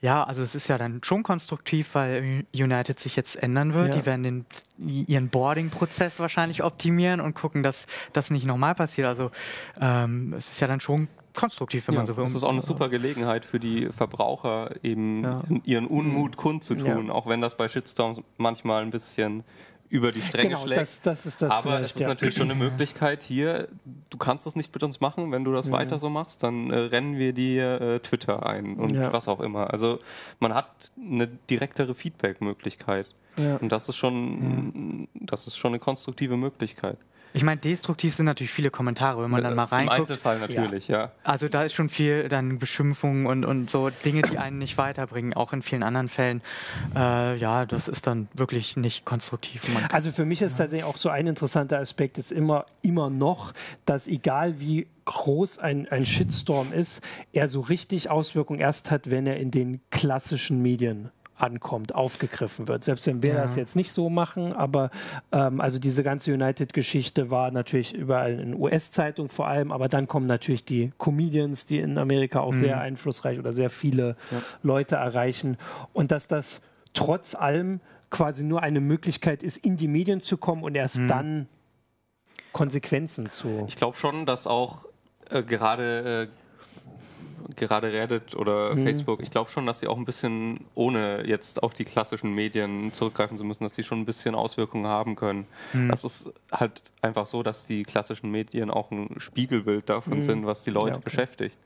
Ja, 0.00 0.22
also 0.22 0.42
es 0.42 0.54
ist 0.54 0.68
ja 0.68 0.78
dann 0.78 1.00
schon 1.02 1.24
konstruktiv, 1.24 1.94
weil 1.94 2.44
United 2.54 3.00
sich 3.00 3.16
jetzt 3.16 3.34
ändern 3.34 3.74
wird. 3.74 3.88
Ja. 3.88 4.00
Die 4.00 4.06
werden 4.06 4.22
den, 4.22 4.46
ihren 4.78 5.28
Boarding-Prozess 5.28 6.20
wahrscheinlich 6.20 6.62
optimieren 6.62 7.20
und 7.20 7.34
gucken, 7.34 7.64
dass 7.64 7.86
das 8.12 8.30
nicht 8.30 8.46
nochmal 8.46 8.76
passiert. 8.76 9.08
Also 9.08 9.32
ähm, 9.80 10.34
es 10.34 10.50
ist 10.50 10.60
ja 10.60 10.68
dann 10.68 10.78
schon 10.78 11.08
konstruktiv, 11.34 11.88
wenn 11.88 11.94
ja, 11.94 12.00
man 12.00 12.06
so 12.06 12.16
will. 12.16 12.24
Das 12.24 12.34
ist 12.34 12.44
auch 12.44 12.50
eine 12.50 12.62
super 12.62 12.88
Gelegenheit 12.88 13.44
für 13.44 13.58
die 13.58 13.88
Verbraucher, 13.88 14.70
eben 14.82 15.24
ja. 15.24 15.42
ihren 15.64 15.86
Unmut 15.86 16.36
kundzutun, 16.36 17.06
ja. 17.06 17.12
auch 17.12 17.26
wenn 17.26 17.40
das 17.40 17.56
bei 17.56 17.68
Shitstorms 17.68 18.20
manchmal 18.36 18.82
ein 18.82 18.90
bisschen 18.90 19.42
über 19.90 20.12
die 20.12 20.20
Stränge 20.20 20.50
genau, 20.50 20.62
schlägt. 20.62 20.80
Das, 20.80 21.00
das 21.02 21.26
ist 21.26 21.42
das 21.42 21.50
Aber 21.50 21.80
es 21.80 21.92
ist 21.92 22.00
ja. 22.00 22.08
natürlich 22.08 22.36
schon 22.36 22.50
eine 22.50 22.58
Möglichkeit 22.58 23.22
hier, 23.22 23.68
du 24.10 24.18
kannst 24.18 24.46
das 24.46 24.56
nicht 24.56 24.72
mit 24.74 24.82
uns 24.82 25.00
machen, 25.00 25.32
wenn 25.32 25.44
du 25.44 25.52
das 25.52 25.68
ja. 25.68 25.72
weiter 25.72 25.98
so 25.98 26.10
machst, 26.10 26.42
dann 26.42 26.70
äh, 26.70 26.76
rennen 26.76 27.18
wir 27.18 27.32
dir 27.32 27.80
äh, 27.80 28.00
Twitter 28.00 28.46
ein 28.46 28.76
und 28.76 28.94
ja. 28.94 29.12
was 29.12 29.28
auch 29.28 29.40
immer. 29.40 29.72
Also 29.72 30.00
man 30.40 30.54
hat 30.54 30.90
eine 30.98 31.26
direktere 31.26 31.94
Feedback-Möglichkeit. 31.94 33.06
Und 33.60 33.70
das 33.70 33.88
ist 33.88 33.94
schon, 33.94 35.06
das 35.14 35.46
ist 35.46 35.56
schon 35.56 35.70
eine 35.70 35.78
konstruktive 35.78 36.36
Möglichkeit. 36.36 36.98
Ich 37.38 37.44
meine, 37.44 37.60
destruktiv 37.60 38.16
sind 38.16 38.26
natürlich 38.26 38.50
viele 38.50 38.72
Kommentare, 38.72 39.22
wenn 39.22 39.30
man 39.30 39.44
dann 39.44 39.54
mal 39.54 39.62
reinguckt. 39.62 39.96
Im 39.96 40.00
Einzelfall 40.02 40.40
natürlich, 40.40 40.88
ja. 40.88 41.02
ja. 41.02 41.12
Also 41.22 41.48
da 41.48 41.62
ist 41.62 41.72
schon 41.72 41.88
viel 41.88 42.28
dann 42.28 42.58
Beschimpfungen 42.58 43.26
und, 43.26 43.44
und 43.44 43.70
so 43.70 43.90
Dinge, 43.90 44.22
die 44.22 44.38
einen 44.38 44.58
nicht 44.58 44.76
weiterbringen, 44.76 45.34
auch 45.34 45.52
in 45.52 45.62
vielen 45.62 45.84
anderen 45.84 46.08
Fällen. 46.08 46.42
Äh, 46.96 47.36
ja, 47.36 47.64
das 47.64 47.86
ist 47.86 48.08
dann 48.08 48.26
wirklich 48.34 48.76
nicht 48.76 49.04
konstruktiv. 49.04 49.62
also 49.92 50.10
für 50.10 50.24
mich 50.24 50.42
ist 50.42 50.58
ja. 50.58 50.64
tatsächlich 50.64 50.84
auch 50.84 50.96
so 50.96 51.10
ein 51.10 51.28
interessanter 51.28 51.78
Aspekt, 51.78 52.18
ist 52.18 52.32
immer, 52.32 52.66
immer 52.82 53.08
noch, 53.08 53.52
dass 53.86 54.08
egal 54.08 54.58
wie 54.58 54.88
groß 55.04 55.60
ein, 55.60 55.86
ein 55.92 56.04
Shitstorm 56.04 56.72
ist, 56.72 57.02
er 57.32 57.46
so 57.46 57.60
richtig 57.60 58.10
Auswirkungen 58.10 58.58
erst 58.58 58.90
hat, 58.90 59.10
wenn 59.10 59.28
er 59.28 59.36
in 59.36 59.52
den 59.52 59.80
klassischen 59.90 60.60
Medien 60.60 61.12
ankommt, 61.38 61.94
aufgegriffen 61.94 62.68
wird. 62.68 62.84
Selbst 62.84 63.06
wenn 63.06 63.22
wir 63.22 63.34
ja. 63.34 63.42
das 63.42 63.56
jetzt 63.56 63.76
nicht 63.76 63.92
so 63.92 64.10
machen, 64.10 64.52
aber 64.52 64.90
ähm, 65.32 65.60
also 65.60 65.78
diese 65.78 66.02
ganze 66.02 66.32
United-Geschichte 66.32 67.30
war 67.30 67.50
natürlich 67.50 67.94
überall 67.94 68.38
in 68.40 68.54
US-Zeitungen 68.54 69.28
vor 69.28 69.48
allem, 69.48 69.72
aber 69.72 69.88
dann 69.88 70.08
kommen 70.08 70.26
natürlich 70.26 70.64
die 70.64 70.92
Comedians, 70.98 71.66
die 71.66 71.78
in 71.78 71.98
Amerika 71.98 72.40
auch 72.40 72.52
mhm. 72.52 72.58
sehr 72.58 72.80
einflussreich 72.80 73.38
oder 73.38 73.52
sehr 73.52 73.70
viele 73.70 74.16
ja. 74.30 74.42
Leute 74.62 74.96
erreichen 74.96 75.56
und 75.92 76.10
dass 76.10 76.28
das 76.28 76.62
trotz 76.92 77.34
allem 77.34 77.80
quasi 78.10 78.42
nur 78.42 78.62
eine 78.62 78.80
Möglichkeit 78.80 79.42
ist, 79.42 79.58
in 79.58 79.76
die 79.76 79.88
Medien 79.88 80.20
zu 80.20 80.36
kommen 80.36 80.62
und 80.62 80.74
erst 80.74 80.98
mhm. 80.98 81.08
dann 81.08 81.48
Konsequenzen 82.52 83.30
zu. 83.30 83.64
Ich 83.68 83.76
glaube 83.76 83.96
schon, 83.96 84.26
dass 84.26 84.46
auch 84.46 84.84
äh, 85.30 85.42
gerade 85.42 86.28
äh, 86.30 86.47
gerade 87.56 87.92
Reddit 87.92 88.34
oder 88.34 88.74
mhm. 88.74 88.84
Facebook, 88.84 89.22
ich 89.22 89.30
glaube 89.30 89.50
schon, 89.50 89.66
dass 89.66 89.80
sie 89.80 89.88
auch 89.88 89.96
ein 89.96 90.04
bisschen, 90.04 90.60
ohne 90.74 91.26
jetzt 91.26 91.62
auf 91.62 91.74
die 91.74 91.84
klassischen 91.84 92.34
Medien 92.34 92.92
zurückgreifen 92.92 93.36
zu 93.36 93.44
müssen, 93.44 93.64
dass 93.64 93.74
sie 93.74 93.82
schon 93.82 94.00
ein 94.00 94.04
bisschen 94.04 94.34
Auswirkungen 94.34 94.86
haben 94.86 95.16
können. 95.16 95.46
Mhm. 95.72 95.88
Das 95.90 96.04
ist 96.04 96.32
halt 96.52 96.82
einfach 97.02 97.26
so, 97.26 97.42
dass 97.42 97.66
die 97.66 97.82
klassischen 97.82 98.30
Medien 98.30 98.70
auch 98.70 98.90
ein 98.90 99.14
Spiegelbild 99.18 99.88
davon 99.88 100.18
mhm. 100.18 100.22
sind, 100.22 100.46
was 100.46 100.62
die 100.62 100.70
Leute 100.70 100.90
ja, 100.90 100.96
okay. 100.96 101.04
beschäftigt. 101.04 101.56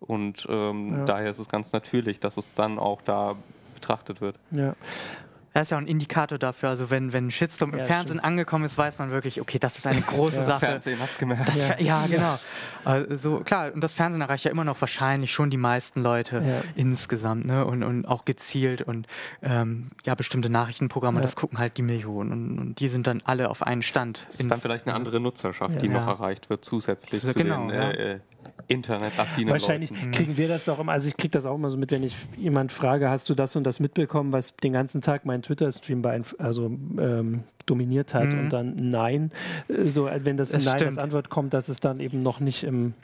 Und 0.00 0.46
ähm, 0.50 0.98
ja. 0.98 1.04
daher 1.04 1.30
ist 1.30 1.38
es 1.38 1.48
ganz 1.48 1.72
natürlich, 1.72 2.20
dass 2.20 2.36
es 2.36 2.52
dann 2.52 2.78
auch 2.78 3.00
da 3.02 3.36
betrachtet 3.74 4.20
wird. 4.20 4.36
Ja. 4.50 4.74
Das 5.54 5.62
ist 5.62 5.70
ja 5.70 5.76
auch 5.76 5.80
ein 5.80 5.86
Indikator 5.86 6.36
dafür. 6.36 6.68
Also 6.68 6.90
wenn, 6.90 7.12
wenn 7.12 7.30
Shitstorm 7.30 7.72
ja, 7.72 7.78
im 7.78 7.86
Fernsehen 7.86 8.18
stimmt. 8.18 8.24
angekommen 8.24 8.64
ist, 8.64 8.76
weiß 8.76 8.98
man 8.98 9.12
wirklich, 9.12 9.40
okay, 9.40 9.60
das 9.60 9.78
ist 9.78 9.86
eine 9.86 10.00
große 10.00 10.38
ja, 10.38 10.42
Sache. 10.42 10.60
Das 10.60 10.70
Fernsehen 10.70 10.98
hat 10.98 11.10
es 11.12 11.18
gemerkt. 11.18 11.48
Das, 11.48 11.68
ja. 11.68 11.78
ja. 11.78 12.06
genau. 12.08 12.38
Also 12.84 13.38
klar, 13.38 13.72
und 13.72 13.80
das 13.80 13.92
Fernsehen 13.92 14.20
erreicht 14.20 14.44
ja 14.44 14.50
immer 14.50 14.64
noch 14.64 14.80
wahrscheinlich 14.80 15.32
schon 15.32 15.50
die 15.50 15.56
meisten 15.56 16.02
Leute 16.02 16.64
insgesamt, 16.74 17.46
ne? 17.46 17.64
Und, 17.64 17.84
und 17.84 18.04
auch 18.04 18.24
gezielt 18.24 18.82
und 18.82 19.06
ähm, 19.42 19.90
ja, 20.04 20.16
bestimmte 20.16 20.50
Nachrichtenprogramme, 20.50 21.20
das 21.20 21.36
gucken 21.36 21.58
halt 21.58 21.76
die 21.76 21.82
Millionen 21.82 22.32
und, 22.32 22.58
und, 22.58 22.80
die 22.80 22.88
sind 22.88 23.06
dann 23.06 23.22
alle 23.24 23.48
auf 23.48 23.62
einen 23.62 23.82
Stand. 23.82 24.24
Das 24.26 24.40
ist 24.40 24.50
dann 24.50 24.60
vielleicht 24.60 24.86
eine 24.86 24.96
andere 24.96 25.20
Nutzerschaft, 25.20 25.80
die 25.80 25.88
noch 25.88 26.06
erreicht 26.06 26.50
wird, 26.50 26.64
zusätzlich 26.64 27.20
zu, 27.20 27.32
genau, 27.32 27.68
den 27.68 27.80
äh, 27.80 28.20
Internetaffinen 28.68 29.50
Wahrscheinlich 29.50 29.90
Leuten. 29.90 30.10
kriegen 30.10 30.36
wir 30.36 30.48
das 30.48 30.68
auch 30.68 30.78
immer, 30.78 30.92
also 30.92 31.08
ich 31.08 31.16
kriege 31.16 31.30
das 31.30 31.46
auch 31.46 31.54
immer 31.54 31.70
so 31.70 31.76
mit, 31.76 31.90
wenn 31.90 32.02
ich 32.02 32.16
jemand 32.36 32.72
frage, 32.72 33.10
hast 33.10 33.28
du 33.28 33.34
das 33.34 33.56
und 33.56 33.64
das 33.64 33.80
mitbekommen, 33.80 34.32
was 34.32 34.56
den 34.56 34.72
ganzen 34.72 35.00
Tag 35.02 35.24
mein 35.24 35.42
Twitter-Stream 35.42 36.02
also, 36.38 36.66
ähm, 36.66 37.44
dominiert 37.66 38.14
hat 38.14 38.32
mhm. 38.32 38.38
und 38.38 38.50
dann 38.50 38.90
nein. 38.90 39.30
Äh, 39.68 39.84
so, 39.84 40.06
wenn 40.06 40.36
das, 40.36 40.50
das 40.50 40.64
Nein 40.64 40.76
stimmt. 40.76 40.90
als 40.90 40.98
Antwort 40.98 41.30
kommt, 41.30 41.54
dass 41.54 41.68
es 41.68 41.80
dann 41.80 42.00
eben 42.00 42.22
noch 42.22 42.40
nicht 42.40 42.64
im 42.64 42.94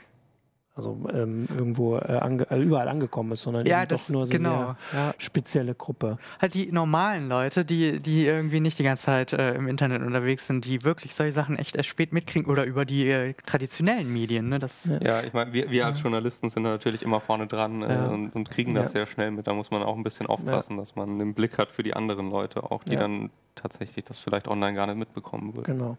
also 0.81 1.09
ähm, 1.13 1.47
irgendwo 1.55 1.97
äh, 1.97 2.17
ange 2.17 2.49
äh, 2.49 2.59
überall 2.59 2.87
angekommen 2.87 3.31
ist, 3.33 3.43
sondern 3.43 3.65
ja, 3.65 3.85
doch 3.85 4.09
nur 4.09 4.25
so 4.25 4.33
genau, 4.33 4.75
sehr 4.91 4.99
ja. 4.99 5.13
spezielle 5.17 5.75
Gruppe. 5.75 6.17
Halt 6.41 6.53
die 6.55 6.71
normalen 6.71 7.29
Leute, 7.29 7.63
die, 7.63 7.99
die 7.99 8.25
irgendwie 8.25 8.59
nicht 8.59 8.79
die 8.79 8.83
ganze 8.83 9.03
Zeit 9.03 9.33
äh, 9.33 9.53
im 9.53 9.67
Internet 9.67 10.01
unterwegs 10.01 10.47
sind, 10.47 10.65
die 10.65 10.83
wirklich 10.83 11.13
solche 11.13 11.33
Sachen 11.33 11.57
echt 11.57 11.75
erst 11.75 11.89
spät 11.89 12.13
mitkriegen 12.13 12.49
oder 12.51 12.65
über 12.65 12.85
die 12.85 13.09
äh, 13.09 13.33
traditionellen 13.45 14.11
Medien. 14.11 14.49
Ne? 14.49 14.59
Das, 14.59 14.85
ja. 14.85 14.99
ja 15.01 15.23
ich 15.23 15.33
meine, 15.33 15.53
wir, 15.53 15.69
wir 15.69 15.85
als 15.85 16.01
Journalisten 16.01 16.49
sind 16.49 16.63
natürlich 16.63 17.03
immer 17.03 17.19
vorne 17.19 17.47
dran 17.47 17.83
äh, 17.83 18.09
und, 18.11 18.31
und, 18.31 18.49
kriegen 18.49 18.73
das 18.73 18.91
sehr 18.91 19.05
schnell 19.05 19.31
mit. 19.31 19.47
Da 19.47 19.53
muss 19.53 19.71
man 19.71 19.83
auch 19.83 19.95
ein 19.95 20.03
bisschen 20.03 20.25
aufpassen, 20.25 20.77
dass 20.77 20.95
man 20.95 21.09
einen 21.09 21.33
Blick 21.33 21.57
hat 21.57 21.71
für 21.71 21.83
die 21.83 21.93
anderen 21.93 22.29
Leute, 22.29 22.71
auch 22.71 22.83
die 22.83 22.95
dann 22.95 23.29
tatsächlich 23.55 24.05
das 24.05 24.17
vielleicht 24.17 24.47
online 24.47 24.75
gar 24.75 24.87
nicht 24.87 24.97
mitbekommen 24.97 25.53
würden. 25.53 25.77
Genau. 25.77 25.97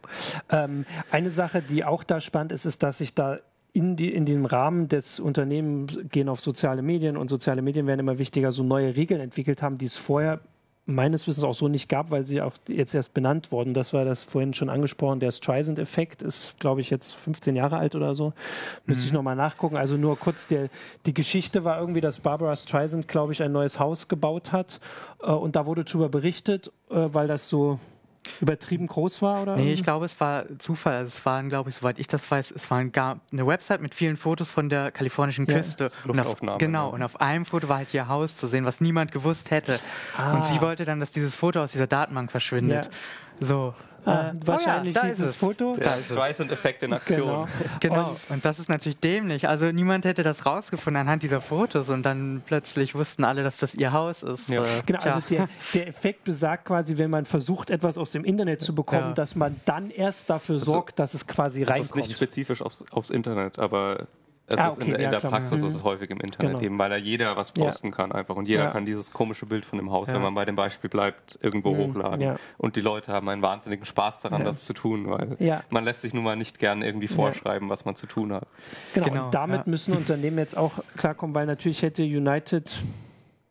Ähm, 0.51 0.85
eine 1.11 1.31
Sache, 1.31 1.63
die 1.63 1.85
auch 1.85 2.03
da 2.03 2.21
spannend 2.21 2.53
ist, 2.53 2.65
ist, 2.65 2.83
dass 2.83 2.99
sich 2.99 3.15
da 3.15 3.39
in, 3.73 3.97
die, 3.97 4.13
in 4.13 4.27
dem 4.27 4.45
Rahmen 4.45 4.89
des 4.89 5.19
Unternehmens 5.19 5.99
gehen 6.11 6.29
auf 6.29 6.41
soziale 6.41 6.83
Medien 6.83 7.17
und 7.17 7.29
soziale 7.29 7.63
Medien 7.63 7.87
werden 7.87 8.01
immer 8.01 8.19
wichtiger, 8.19 8.53
so 8.53 8.63
neue 8.63 8.97
Regeln 8.97 9.21
entwickelt 9.21 9.63
haben, 9.63 9.79
die 9.79 9.87
es 9.87 9.97
vorher 9.97 10.41
meines 10.85 11.27
Wissens 11.27 11.45
auch 11.45 11.55
so 11.55 11.69
nicht 11.69 11.89
gab, 11.89 12.11
weil 12.11 12.25
sie 12.25 12.43
auch 12.43 12.55
jetzt 12.67 12.95
erst 12.95 13.15
benannt 13.15 13.53
wurden. 13.53 13.73
Das 13.73 13.93
war 13.93 14.05
das 14.05 14.25
vorhin 14.25 14.53
schon 14.53 14.69
angesprochen. 14.69 15.21
Der 15.21 15.31
Streisand-Effekt 15.31 16.23
ist, 16.23 16.59
glaube 16.59 16.81
ich, 16.81 16.91
jetzt 16.91 17.15
15 17.15 17.55
Jahre 17.55 17.77
alt 17.77 17.95
oder 17.95 18.15
so. 18.15 18.33
Müsste 18.85 19.05
mhm. 19.05 19.09
ich 19.09 19.13
nochmal 19.13 19.37
nachgucken. 19.37 19.77
Also 19.77 19.97
nur 19.97 20.19
kurz, 20.19 20.49
der, 20.49 20.69
die 21.07 21.15
Geschichte 21.15 21.65
war 21.65 21.79
irgendwie, 21.79 22.01
dass 22.01 22.19
Barbara 22.19 22.57
Streisand, 22.57 23.07
glaube 23.07 23.33
ich, 23.33 23.43
ein 23.43 23.53
neues 23.53 23.79
Haus 23.79 24.09
gebaut 24.09 24.51
hat. 24.51 24.81
Äh, 25.23 25.31
und 25.31 25.55
da 25.55 25.67
wurde 25.67 25.85
darüber 25.85 26.09
berichtet, 26.09 26.73
äh, 26.91 27.09
weil 27.13 27.29
das 27.29 27.49
so 27.49 27.79
übertrieben 28.41 28.87
groß 28.87 29.23
war? 29.23 29.43
Oder? 29.43 29.57
Nee, 29.57 29.73
ich 29.73 29.83
glaube, 29.83 30.07
es 30.07 30.21
war 30.21 30.45
Zufall. 30.59 30.95
Also 30.95 31.09
es 31.09 31.25
waren, 31.27 31.49
glaube 31.49 31.71
ich, 31.71 31.77
soweit 31.77 31.99
ich 31.99 32.07
das 32.07 32.31
weiß, 32.31 32.51
es 32.51 32.71
war 32.71 32.79
eine 32.79 33.47
Website 33.47 33.81
mit 33.81 33.95
vielen 33.95 34.17
Fotos 34.17 34.51
von 34.51 34.69
der 34.69 34.91
kalifornischen 34.91 35.47
Küste. 35.47 35.89
Ja, 36.05 36.11
und 36.11 36.21
auf, 36.21 36.59
genau, 36.59 36.91
und 36.91 37.03
auf 37.03 37.21
einem 37.21 37.45
Foto 37.45 37.69
war 37.69 37.79
halt 37.79 37.93
ihr 37.95 38.09
Haus 38.09 38.37
zu 38.37 38.47
sehen, 38.47 38.65
was 38.65 38.81
niemand 38.81 39.13
gewusst 39.13 39.51
hätte. 39.51 39.79
Ah. 40.17 40.35
Und 40.35 40.47
sie 40.47 40.61
wollte 40.61 40.85
dann, 40.85 41.01
dass 41.01 41.11
dieses 41.11 41.35
Foto 41.35 41.61
aus 41.63 41.73
dieser 41.73 41.87
Datenbank 41.87 42.31
verschwindet. 42.31 42.87
Ja. 43.41 43.47
So. 43.47 43.75
Ah, 44.05 44.31
äh, 44.31 44.47
wahrscheinlich 44.47 44.97
oh 44.97 45.01
ja, 45.01 45.09
dieses 45.09 45.37
Foto. 45.37 45.77
Der 45.77 45.99
Streisand-Effekt 46.03 46.83
in 46.83 46.93
Aktion. 46.93 47.19
Genau. 47.19 47.47
genau. 47.81 48.09
Und, 48.11 48.31
und, 48.31 48.45
das 48.45 48.59
ist 48.59 48.69
natürlich 48.69 48.99
dämlich. 48.99 49.49
Also 49.49 49.71
niemand 49.71 50.05
hätte 50.05 50.23
das 50.23 50.45
rausgefunden 50.45 51.01
anhand 51.01 51.23
dieser 51.23 51.41
Fotos 51.41 51.89
und 51.89 52.03
dann 52.03 52.43
plötzlich 52.45 52.95
wussten 52.95 53.25
alle, 53.25 53.43
dass 53.45 53.59
das 53.59 53.75
ihr 53.75 53.93
Haus 53.93 54.23
ist. 54.23 54.49
Ja. 54.49 54.63
Äh, 54.63 54.83
genau, 54.87 55.01
also 55.01 55.21
der, 55.31 55.49
der, 55.75 55.87
Effekt 55.87 56.25
besagt 56.25 56.65
quasi, 56.65 56.99
wenn 56.99 57.11
man 57.11 57.27
versucht, 57.27 57.71
etwas 57.71 57.97
aus 57.99 58.11
dem 58.11 58.25
Internet 58.25 58.61
zu 58.61 58.75
bekommen, 58.75 59.09
ja. 59.09 59.13
dass 59.13 59.37
man 59.37 59.61
dann 59.65 59.91
erst 59.91 60.31
dafür 60.31 60.57
also, 60.57 60.73
sorgt, 60.73 60.99
dass 60.99 61.15
es 61.15 61.27
quasi 61.27 61.63
reinkommt. 61.63 61.91
Das 61.91 61.97
ist 61.97 62.09
nicht 62.09 62.17
spezifisch 62.17 62.63
aufs, 62.63 62.85
aufs 62.91 63.11
Internet, 63.11 63.59
aber 63.59 64.07
es 64.47 64.59
ah, 64.59 64.69
okay, 64.71 64.91
in, 64.91 64.95
in 64.97 65.01
ja, 65.01 65.11
der 65.11 65.21
klar, 65.21 65.33
Praxis 65.33 65.63
ja. 65.63 65.69
ist 65.69 65.75
es 65.75 65.85
häufig 65.85 66.11
im 66.11 66.21
Internet 66.21 66.53
genau. 66.53 66.65
eben, 66.65 66.79
weil 66.79 66.91
da 66.91 66.97
jeder 66.97 67.37
was 67.37 67.53
posten 67.53 67.89
ja. 67.89 67.93
kann 67.93 68.13
einfach 68.13 68.37
und 68.37 68.49
jeder 68.49 68.69
kann 68.69 68.85
dieses 68.85 69.11
komische 69.11 69.47
Bild 69.47 69.65
von 69.65 69.79
dem 69.79 69.91
Haus, 69.91 70.09
wenn 70.09 70.23
man 70.23 70.35
bei 70.35 70.45
dem 70.45 70.57
Beispiel 70.57 70.91
bleibt, 70.91 71.39
irgendwo 71.43 71.75
mhm. 71.75 71.79
hochladen. 71.79 72.37
Und 72.59 72.77
die 72.77 72.81
Leute 72.81 73.13
haben 73.13 73.29
einen 73.29 73.43
wahnsinnigen 73.43 73.87
Spaß 73.87 74.23
daran, 74.23 74.45
das 74.45 74.65
zu 74.65 74.75
tun, 74.75 75.09
weil 75.09 75.63
man 75.71 75.85
lässt 75.85 76.03
sich 76.03 76.13
nun 76.13 76.25
mal 76.25 76.37
nicht 76.37 76.59
gern 76.59 76.83
irgendwie 76.83 77.09
vorschreiben, 77.09 77.69
was 77.69 77.85
man 77.85 77.97
zu 77.97 78.07
tun 78.07 78.33
hat. 78.33 78.47
Genau, 78.95 79.07
genau. 79.07 79.25
und 79.27 79.35
damit 79.35 79.67
müssen 79.67 79.97
Unternehmen 79.97 80.39
jetzt 80.39 80.57
auch 80.57 80.73
klarkommen, 80.97 81.35
weil 81.35 81.47
natürlich 81.47 81.83
hätte 81.83 82.03
United 82.03 82.71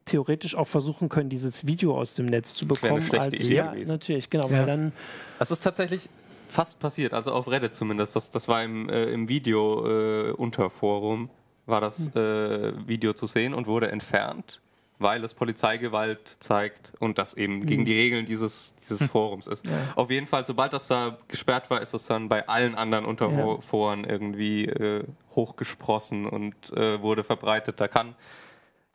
theoretisch 0.05 0.55
auch 0.55 0.67
versuchen 0.67 1.09
können, 1.09 1.29
dieses 1.29 1.65
Video 1.65 1.97
aus 1.97 2.15
dem 2.15 2.25
Netz 2.25 2.53
zu 2.53 2.67
bekommen. 2.67 3.01
Das 3.01 3.11
wäre 3.11 3.21
eine 3.21 3.29
schlechte 3.29 3.37
als, 3.37 3.45
Idee 3.45 3.55
ja, 3.55 3.71
gewesen. 3.71 3.91
natürlich, 3.91 4.29
genau, 4.29 4.51
weil 4.51 4.65
dann 4.65 4.91
das 5.39 5.51
ist 5.51 5.61
tatsächlich 5.61 6.09
fast 6.51 6.79
passiert, 6.79 7.13
also 7.13 7.31
auf 7.31 7.47
Reddit 7.47 7.73
zumindest. 7.73 8.15
Das, 8.15 8.29
das 8.29 8.47
war 8.47 8.63
im, 8.63 8.89
äh, 8.89 9.05
im 9.05 9.27
Video-Unterforum, 9.27 11.25
äh, 11.25 11.69
war 11.69 11.81
das 11.81 12.11
hm. 12.13 12.21
äh, 12.21 12.87
Video 12.87 13.13
zu 13.13 13.27
sehen 13.27 13.53
und 13.53 13.67
wurde 13.67 13.91
entfernt, 13.91 14.61
weil 14.99 15.23
es 15.23 15.33
Polizeigewalt 15.33 16.37
zeigt 16.39 16.93
und 16.99 17.17
das 17.17 17.33
eben 17.33 17.59
mhm. 17.59 17.65
gegen 17.65 17.85
die 17.85 17.93
Regeln 17.93 18.25
dieses, 18.25 18.75
dieses 18.75 19.01
hm. 19.01 19.09
Forums 19.09 19.47
ist. 19.47 19.65
Ja. 19.65 19.71
Auf 19.95 20.11
jeden 20.11 20.27
Fall, 20.27 20.45
sobald 20.45 20.73
das 20.73 20.87
da 20.87 21.17
gesperrt 21.27 21.69
war, 21.69 21.81
ist 21.81 21.93
es 21.93 22.05
dann 22.05 22.29
bei 22.29 22.47
allen 22.47 22.75
anderen 22.75 23.05
Unterforen 23.05 24.03
ja. 24.03 24.09
irgendwie 24.09 24.65
äh, 24.65 25.03
hochgesprossen 25.35 26.27
und 26.27 26.71
äh, 26.73 27.01
wurde 27.01 27.23
verbreitet. 27.23 27.79
Da 27.79 27.87
kann 27.87 28.15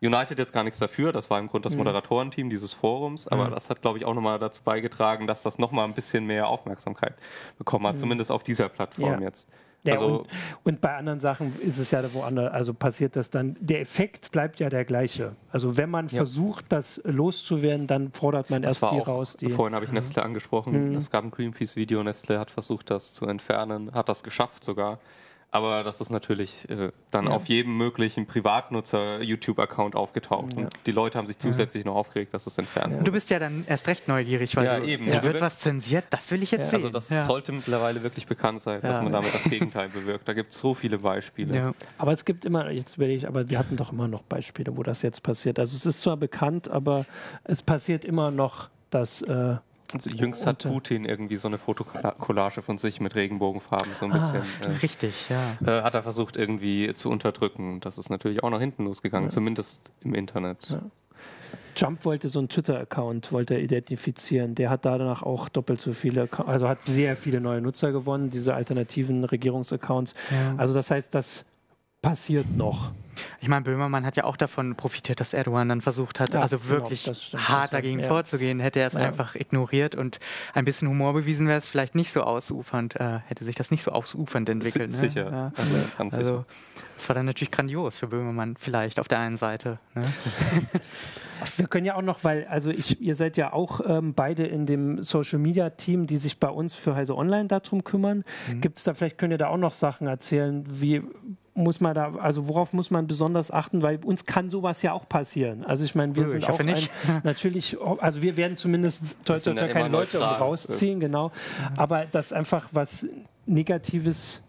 United 0.03 0.39
jetzt 0.39 0.53
gar 0.53 0.63
nichts 0.63 0.79
dafür, 0.79 1.13
das 1.13 1.31
war 1.31 1.39
im 1.39 1.49
Grunde 1.49 1.67
das 1.67 1.73
mhm. 1.73 1.79
Moderatorenteam 1.79 2.51
dieses 2.51 2.75
Forums, 2.75 3.27
aber 3.29 3.47
mhm. 3.47 3.53
das 3.53 3.71
hat, 3.71 3.81
glaube 3.81 3.99
ich, 3.99 4.05
auch 4.05 4.15
nochmal 4.15 4.39
dazu 4.39 4.63
beigetragen, 4.63 5.27
dass 5.27 5.43
das 5.43 5.59
nochmal 5.59 5.87
ein 5.87 5.95
bisschen 5.95 6.27
mehr 6.27 6.49
Aufmerksamkeit 6.49 7.15
bekommen 7.57 7.87
hat, 7.87 7.95
mhm. 7.95 8.01
zumindest 8.01 8.31
auf 8.31 8.43
dieser 8.43 8.69
Plattform 8.69 9.21
ja. 9.21 9.21
jetzt. 9.21 9.49
Ja, 9.85 9.95
also, 9.95 10.07
und, 10.07 10.29
und, 10.65 10.81
bei 10.81 10.97
anderen 10.97 11.21
Sachen 11.21 11.59
ist 11.61 11.79
es 11.79 11.93
ja 11.93 12.03
woanders, 12.13 12.53
also 12.53 12.75
passiert 12.75 13.15
das 13.15 13.31
dann, 13.31 13.57
der 13.61 13.81
Effekt 13.81 14.33
bleibt 14.33 14.59
ja 14.59 14.69
der 14.69 14.85
gleiche. 14.85 15.37
Also 15.51 15.77
wenn 15.77 15.91
man 15.91 16.09
ja. 16.09 16.17
versucht, 16.17 16.67
das 16.71 17.01
loszuwerden, 17.05 17.87
dann 17.87 18.11
fordert 18.13 18.51
man 18.51 18.65
erst 18.65 18.83
die 18.83 18.87
auch, 18.87 19.07
raus. 19.07 19.37
Die, 19.37 19.49
vorhin 19.49 19.75
habe 19.75 19.85
ich. 19.85 19.93
Nestle 19.93 20.23
angesprochen, 20.23 20.95
es 20.97 21.11
gab 21.11 21.25
ein 21.25 21.31
Greenpeace-Video, 21.31 22.03
Nestle 22.03 22.39
hat 22.39 22.51
versucht, 22.51 22.91
das 22.91 23.13
zu 23.13 23.27
entfernen, 23.27 23.93
hat 23.93 24.09
das 24.09 24.25
geschafft 24.25 24.65
sogar. 24.65 24.99
Aber 25.57 25.85
das 25.85 26.01
ist 26.03 26.11
natürlich 26.11 26.69
äh, 26.69 26.93
dann 27.11 27.27
ja. 27.27 27.31
auf 27.31 27.47
jedem 27.47 27.77
möglichen 27.79 28.27
Privatnutzer-YouTube-Account 28.27 29.97
aufgetaucht. 29.97 30.53
Ja. 30.53 30.65
Und 30.65 30.75
die 30.85 30.93
Leute 30.93 31.17
haben 31.17 31.27
sich 31.27 31.39
zusätzlich 31.39 31.85
noch 31.85 31.95
aufgeregt, 31.95 32.35
dass 32.35 32.47
es 32.47 32.59
entfernt 32.59 32.93
wurde. 32.93 33.05
Du 33.05 33.13
bist 33.13 33.31
ja 33.31 33.39
dann 33.39 33.65
erst 33.67 33.89
recht 33.89 34.07
neugierig, 34.07 34.55
weil 34.55 34.67
ja, 34.67 34.79
du, 34.79 34.87
eben. 34.87 35.11
da 35.11 35.23
wird 35.23 35.41
was 35.41 35.61
zensiert, 35.61 36.05
das 36.11 36.31
will 36.31 36.43
ich 36.43 36.51
jetzt 36.51 36.71
sehen. 36.71 36.85
Also 36.85 36.91
das 36.91 37.09
sollte 37.25 37.53
mittlerweile 37.53 38.03
wirklich 38.03 38.27
bekannt 38.27 38.61
sein, 38.61 38.83
dass 38.83 39.01
man 39.01 39.13
damit 39.13 39.35
das 39.35 39.45
Gegenteil 39.45 39.89
bewirkt. 39.89 40.29
Da 40.29 40.35
gibt 40.35 40.51
es 40.51 40.59
so 40.59 40.75
viele 40.75 40.99
Beispiele. 40.99 41.75
Aber 41.97 42.13
es 42.13 42.25
gibt 42.25 42.45
immer, 42.45 42.71
jetzt 42.71 42.99
will 42.99 43.11
ich, 43.11 43.27
aber 43.27 43.49
wir 43.49 43.59
hatten 43.59 43.77
doch 43.77 43.93
immer 43.93 44.09
noch 44.09 44.23
Beispiele, 44.23 44.77
wo 44.77 44.83
das 44.83 45.03
jetzt 45.03 45.23
passiert. 45.23 45.59
Also 45.59 45.77
es 45.77 45.87
ist 45.87 46.03
zwar 46.03 46.17
bekannt, 46.17 46.69
aber 46.69 47.07
es 47.45 47.63
passiert 47.63 48.05
immer 48.05 48.31
noch, 48.31 48.69
dass 48.91 49.23
äh, 49.23 49.57
also 49.93 50.11
jüngst 50.11 50.47
hat 50.47 50.65
Putin 50.65 51.05
irgendwie 51.05 51.37
so 51.37 51.49
eine 51.49 51.59
Fotokollage 51.59 52.63
von 52.63 52.79
sich 52.79 53.01
mit 53.01 53.15
Regenbogenfarben 53.15 53.95
so 53.99 54.07
ein 54.07 54.13
ah, 54.13 54.15
bisschen. 54.15 54.43
Äh, 54.63 54.77
richtig, 54.79 55.29
ja. 55.29 55.57
Äh, 55.65 55.83
hat 55.83 55.95
er 55.95 56.03
versucht 56.03 56.37
irgendwie 56.37 56.93
zu 56.95 57.11
unterdrücken. 57.11 57.81
Das 57.81 57.99
ist 57.99 58.11
natürlich 58.11 58.43
auch 58.43 58.51
nach 58.51 58.61
hinten 58.61 58.85
losgegangen, 58.85 59.29
ja. 59.29 59.35
zumindest 59.35 59.93
im 60.03 60.15
Internet. 60.15 60.59
Ja. 60.69 60.81
Trump 61.75 62.05
wollte 62.05 62.29
so 62.29 62.39
einen 62.39 62.49
Twitter-Account 62.49 63.33
wollte 63.33 63.59
identifizieren. 63.59 64.55
Der 64.55 64.71
hat 64.71 64.85
danach 64.85 65.23
auch 65.23 65.49
doppelt 65.49 65.81
so 65.81 65.93
viele, 65.93 66.29
also 66.47 66.69
hat 66.69 66.83
sehr 66.83 67.17
viele 67.17 67.41
neue 67.41 67.61
Nutzer 67.61 67.93
gewonnen, 67.93 68.31
diese 68.31 68.55
alternativen 68.55 69.25
Regierungsaccounts. 69.25 70.15
Ja. 70.31 70.55
Also 70.57 70.75
das 70.75 70.91
heißt, 70.91 71.15
das 71.15 71.45
passiert 72.01 72.47
noch. 72.57 72.93
Ich 73.41 73.49
meine, 73.49 73.63
Böhmermann 73.63 74.05
hat 74.05 74.17
ja 74.17 74.25
auch 74.25 74.37
davon 74.37 74.75
profitiert, 74.75 75.21
dass 75.21 75.35
Erdogan 75.35 75.69
dann 75.69 75.81
versucht 75.81 76.21
hat, 76.21 76.35
ja, 76.35 76.41
also 76.41 76.59
genau, 76.59 76.71
wirklich 76.71 77.05
genau, 77.05 77.15
stimmt, 77.15 77.49
hart 77.49 77.75
dagegen 77.75 78.01
ja. 78.01 78.09
vorzugehen. 78.09 78.61
Hätte 78.61 78.81
er 78.81 78.89
es 78.89 78.95
ja. 78.95 79.01
einfach 79.01 79.35
ignoriert 79.35 79.95
und 79.95 80.19
ein 80.55 80.65
bisschen 80.65 80.89
Humor 80.89 81.15
bewiesen, 81.15 81.49
wäre 81.49 81.59
es 81.59 81.69
vielleicht 81.69 81.95
nicht 81.95 82.13
so 82.13 82.23
ausufernd, 82.23 82.97
äh, 82.97 83.21
hätte 83.27 83.45
sich 83.45 83.57
das 83.57 83.71
nicht 83.71 83.83
so 83.83 83.93
ausufernd 83.93 84.49
entwickelt. 84.49 84.93
S 84.93 85.03
ne? 85.03 85.09
Sicher. 85.09 85.31
Ja. 85.31 85.53
Also, 85.99 86.17
also, 86.17 86.45
das 86.97 87.09
war 87.09 87.15
dann 87.15 87.27
natürlich 87.27 87.51
grandios 87.51 87.99
für 87.99 88.07
Böhmermann, 88.07 88.57
vielleicht 88.57 88.99
auf 88.99 89.09
der 89.09 89.19
einen 89.19 89.37
Seite. 89.37 89.79
Ne? 89.95 90.05
Wir 91.57 91.67
können 91.67 91.85
ja 91.85 91.95
auch 91.97 92.03
noch, 92.03 92.25
weil, 92.25 92.47
also 92.47 92.71
ich, 92.71 93.01
ihr 93.01 93.15
seid 93.15 93.37
ja 93.37 93.53
auch 93.53 93.81
ähm, 93.87 94.15
beide 94.15 94.47
in 94.47 94.65
dem 94.65 95.03
Social 95.03 95.39
Media 95.39 95.71
Team, 95.71 96.07
die 96.07 96.17
sich 96.17 96.41
bei 96.41 96.49
uns 96.49 96.73
für 96.73 96.95
Heise 96.95 97.15
Online 97.15 97.47
darum 97.47 97.85
kümmern. 97.85 98.25
Mhm. 98.49 98.61
Gibt 98.63 98.79
es 98.79 98.85
da, 98.85 98.95
vielleicht 98.95 99.19
könnt 99.19 99.33
ihr 99.33 99.39
da 99.39 99.49
auch 99.49 99.59
noch 99.59 99.75
Sachen 99.75 100.07
erzählen, 100.07 100.65
wie 100.67 101.03
muss 101.57 101.81
man 101.81 101.95
da, 101.95 102.15
also 102.17 102.49
worauf 102.49 102.73
muss 102.73 102.91
man 102.91 103.07
besonders 103.07 103.51
achten, 103.51 103.83
weil 103.83 103.99
uns 104.05 104.27
kann 104.27 104.51
sowas 104.51 104.83
ja 104.83 104.93
auch 104.93 105.09
passieren. 105.09 105.65
Also 105.65 105.85
ich 105.85 105.95
meine, 105.95 106.15
wir 106.15 106.25
oh, 106.25 106.27
sind 106.27 106.49
auch 106.49 106.61
ein, 106.61 106.67
natürlich, 106.67 106.91
natürlich, 107.25 107.77
also 108.01 108.23
wir 108.23 108.37
werden 108.37 108.57
zumindest 108.57 109.17
toi, 109.25 109.39
toi, 109.39 109.55
toi, 109.55 109.69
keine 109.69 109.89
Leute 109.89 110.19
rausziehen, 110.19 111.01
genau. 111.01 111.33
Aber 111.77 112.07
das 112.07 112.33
einfach 112.33 112.69
was 112.73 113.07
Negatives, 113.47 114.43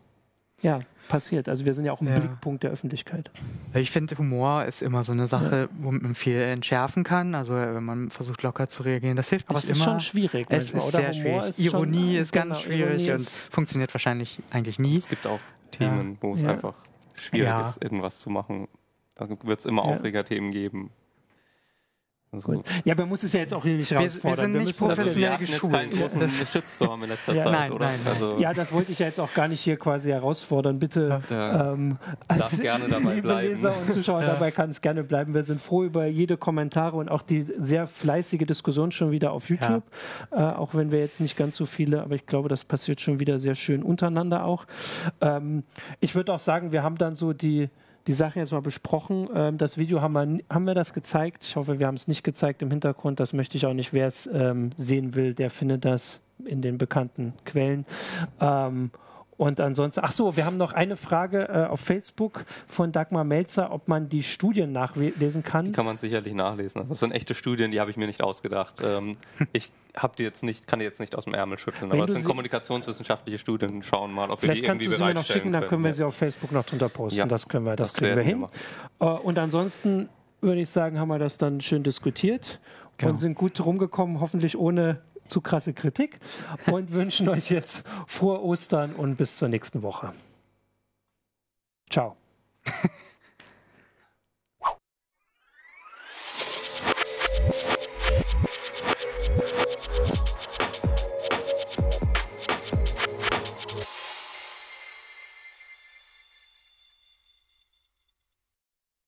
ja, 0.61 0.79
passiert. 1.07 1.49
Also 1.49 1.65
wir 1.65 1.73
sind 1.73 1.85
ja 1.85 1.91
auch 1.91 2.01
ein 2.01 2.07
ja. 2.07 2.19
Blickpunkt 2.19 2.63
der 2.63 2.71
Öffentlichkeit. 2.71 3.31
Ich 3.73 3.91
finde, 3.91 4.17
Humor 4.17 4.65
ist 4.65 4.81
immer 4.81 5.03
so 5.03 5.11
eine 5.11 5.27
Sache, 5.27 5.69
ja. 5.71 5.77
wo 5.79 5.91
man 5.91 6.15
viel 6.15 6.39
entschärfen 6.39 7.03
kann. 7.03 7.35
Also 7.35 7.53
wenn 7.53 7.83
man 7.83 8.09
versucht 8.09 8.43
locker 8.43 8.67
zu 8.67 8.83
reagieren, 8.83 9.15
das 9.15 9.29
hilft 9.29 9.49
Aber 9.49 9.59
nicht 9.59 9.69
es 9.69 9.77
ist 9.77 9.83
schon 9.83 9.99
schwierig. 10.01 10.47
Es 10.49 10.71
ist 10.71 10.91
sehr 10.91 11.13
schwierig. 11.13 11.49
Ist 11.49 11.59
Ironie 11.59 12.15
schon, 12.15 12.23
ist 12.23 12.33
ganz 12.33 12.45
genau, 12.45 12.59
schwierig 12.59 13.01
Ironie 13.03 13.11
und 13.11 13.29
funktioniert 13.29 13.93
wahrscheinlich 13.93 14.39
eigentlich 14.51 14.79
nie. 14.79 14.97
Es 14.97 15.07
gibt 15.07 15.25
auch 15.27 15.39
Themen, 15.71 16.11
ja. 16.11 16.17
wo 16.21 16.33
es 16.33 16.43
einfach 16.43 16.73
schwierig 17.19 17.47
ja. 17.47 17.65
ist, 17.65 17.81
irgendwas 17.81 18.19
zu 18.21 18.29
machen. 18.29 18.67
Da 19.15 19.27
wird 19.29 19.59
es 19.59 19.65
immer 19.65 19.85
ja. 19.85 19.95
Aufregerthemen 19.95 20.51
geben. 20.51 20.91
Also 22.29 22.61
ja, 22.83 22.93
man 22.93 23.07
muss 23.07 23.23
es 23.23 23.31
ja 23.31 23.39
jetzt 23.39 23.53
auch 23.53 23.63
hier 23.63 23.75
nicht 23.75 23.93
rausfordern. 23.93 24.53
Wir, 24.53 24.59
wir 24.59 24.59
sind 24.59 24.67
nicht 24.67 24.81
wir 24.81 24.87
professionell 24.87 25.29
also, 25.29 25.39
wir 25.39 25.47
geschult. 25.47 25.63
jetzt 25.63 25.71
keinen 25.71 26.19
großen 26.27 26.45
Shitstorm 26.51 27.03
in 27.03 27.09
letzter 27.09 27.33
ja, 27.33 27.43
Zeit, 27.43 27.51
nein, 27.53 27.71
oder? 27.71 27.85
Nein, 27.85 27.99
nein. 28.03 28.13
Also 28.13 28.37
ja, 28.37 28.53
das 28.53 28.71
wollte 28.73 28.91
ich 28.91 28.99
ja 28.99 29.05
jetzt 29.05 29.19
auch 29.21 29.33
gar 29.33 29.47
nicht 29.47 29.61
hier 29.61 29.77
quasi 29.77 30.09
herausfordern. 30.09 30.77
Bitte, 30.77 31.21
ja, 31.29 31.71
ähm, 31.71 31.97
darf 32.27 32.57
gerne 32.61 32.89
dabei 32.89 33.13
liebe 33.13 33.29
bleiben. 33.29 33.47
Leser 33.47 33.73
und 33.77 33.93
Zuschauer, 33.93 34.21
ja. 34.21 34.27
dabei 34.27 34.51
kann 34.51 34.69
es 34.69 34.81
gerne 34.81 35.05
bleiben. 35.05 35.33
Wir 35.33 35.45
sind 35.45 35.61
froh 35.61 35.85
über 35.85 36.05
jede 36.05 36.35
Kommentare 36.35 36.97
und 36.97 37.07
auch 37.07 37.21
die 37.21 37.43
sehr 37.43 37.87
fleißige 37.87 38.45
Diskussion 38.45 38.91
schon 38.91 39.11
wieder 39.11 39.31
auf 39.31 39.49
YouTube. 39.49 39.83
Ja. 40.31 40.51
Äh, 40.51 40.55
auch 40.57 40.75
wenn 40.75 40.91
wir 40.91 40.99
jetzt 40.99 41.21
nicht 41.21 41.37
ganz 41.37 41.55
so 41.55 41.65
viele, 41.65 42.01
aber 42.01 42.15
ich 42.15 42.25
glaube, 42.25 42.49
das 42.49 42.65
passiert 42.65 42.99
schon 42.99 43.21
wieder 43.21 43.39
sehr 43.39 43.55
schön 43.55 43.81
untereinander 43.83 44.43
auch. 44.43 44.65
Ähm, 45.21 45.63
ich 46.01 46.13
würde 46.13 46.33
auch 46.33 46.39
sagen, 46.39 46.73
wir 46.73 46.83
haben 46.83 46.97
dann 46.97 47.15
so 47.15 47.31
die 47.31 47.69
die 48.07 48.13
Sache 48.13 48.39
jetzt 48.39 48.51
mal 48.51 48.61
besprochen. 48.61 49.29
Ähm, 49.33 49.57
das 49.57 49.77
Video 49.77 50.01
haben 50.01 50.13
wir, 50.13 50.39
haben 50.49 50.65
wir 50.65 50.73
das 50.73 50.93
gezeigt. 50.93 51.45
Ich 51.45 51.55
hoffe, 51.55 51.79
wir 51.79 51.87
haben 51.87 51.95
es 51.95 52.07
nicht 52.07 52.23
gezeigt 52.23 52.61
im 52.61 52.71
Hintergrund. 52.71 53.19
Das 53.19 53.33
möchte 53.33 53.57
ich 53.57 53.65
auch 53.65 53.73
nicht. 53.73 53.93
Wer 53.93 54.07
es 54.07 54.27
ähm, 54.27 54.71
sehen 54.77 55.15
will, 55.15 55.33
der 55.33 55.49
findet 55.49 55.85
das 55.85 56.21
in 56.45 56.61
den 56.61 56.77
bekannten 56.77 57.33
Quellen. 57.45 57.85
Ähm, 58.39 58.91
und 59.37 59.59
ansonsten, 59.61 60.01
ach 60.03 60.13
so, 60.13 60.35
wir 60.35 60.45
haben 60.45 60.57
noch 60.57 60.73
eine 60.73 60.95
Frage 60.95 61.47
äh, 61.47 61.65
auf 61.67 61.79
Facebook 61.79 62.45
von 62.67 62.91
Dagmar 62.91 63.23
Melzer, 63.23 63.71
ob 63.71 63.87
man 63.87 64.09
die 64.09 64.23
Studien 64.23 64.71
nachlesen 64.71 65.43
kann. 65.43 65.65
Die 65.65 65.71
kann 65.73 65.85
man 65.85 65.97
sicherlich 65.97 66.33
nachlesen. 66.33 66.83
Das 66.89 66.99
sind 66.99 67.11
echte 67.11 67.35
Studien, 67.35 67.69
die 67.69 67.79
habe 67.79 67.91
ich 67.91 67.97
mir 67.97 68.07
nicht 68.07 68.23
ausgedacht. 68.23 68.81
Ähm, 68.83 69.17
ich 69.53 69.69
habe 69.97 70.15
die 70.17 70.23
jetzt 70.23 70.43
nicht, 70.43 70.67
kann 70.67 70.79
die 70.79 70.85
jetzt 70.85 70.99
nicht 70.99 71.15
aus 71.15 71.25
dem 71.25 71.33
Ärmel 71.33 71.57
schütteln, 71.57 71.91
Wenn 71.91 71.99
aber 71.99 72.07
es 72.07 72.13
sind 72.13 72.23
kommunikationswissenschaftliche 72.23 73.39
Studien. 73.39 73.81
Schauen 73.83 74.13
mal, 74.13 74.29
ob 74.29 74.41
wir 74.41 74.53
die 74.53 74.63
irgendwie 74.63 74.85
kannst 74.85 74.85
du 74.85 74.91
sie 74.91 75.03
mir 75.03 75.13
noch 75.13 75.25
schicken, 75.25 75.51
dann 75.51 75.67
können 75.67 75.83
wir 75.83 75.93
sie 75.93 76.03
auf 76.03 76.15
Facebook 76.15 76.51
noch 76.51 76.65
drunter 76.65 76.89
posten. 76.89 77.19
Ja, 77.19 77.25
das 77.25 77.47
können 77.47 77.65
wir, 77.65 77.75
das, 77.75 77.91
das 77.91 77.99
kriegen 77.99 78.15
wir 78.15 78.23
hin. 78.23 78.45
Uh, 78.99 79.05
und 79.05 79.37
ansonsten 79.39 80.09
würde 80.41 80.61
ich 80.61 80.69
sagen, 80.69 80.99
haben 80.99 81.09
wir 81.09 81.19
das 81.19 81.37
dann 81.37 81.61
schön 81.61 81.83
diskutiert 81.83 82.59
genau. 82.97 83.11
und 83.11 83.17
sind 83.17 83.35
gut 83.35 83.59
rumgekommen, 83.59 84.19
hoffentlich 84.19 84.57
ohne 84.57 85.01
zu 85.27 85.41
krasse 85.41 85.73
Kritik 85.73 86.17
und 86.71 86.93
wünschen 86.93 87.27
euch 87.29 87.49
jetzt 87.49 87.85
frohe 88.05 88.41
Ostern 88.41 88.93
und 88.93 89.15
bis 89.15 89.37
zur 89.37 89.49
nächsten 89.49 89.81
Woche. 89.81 90.13
Ciao. 91.89 92.15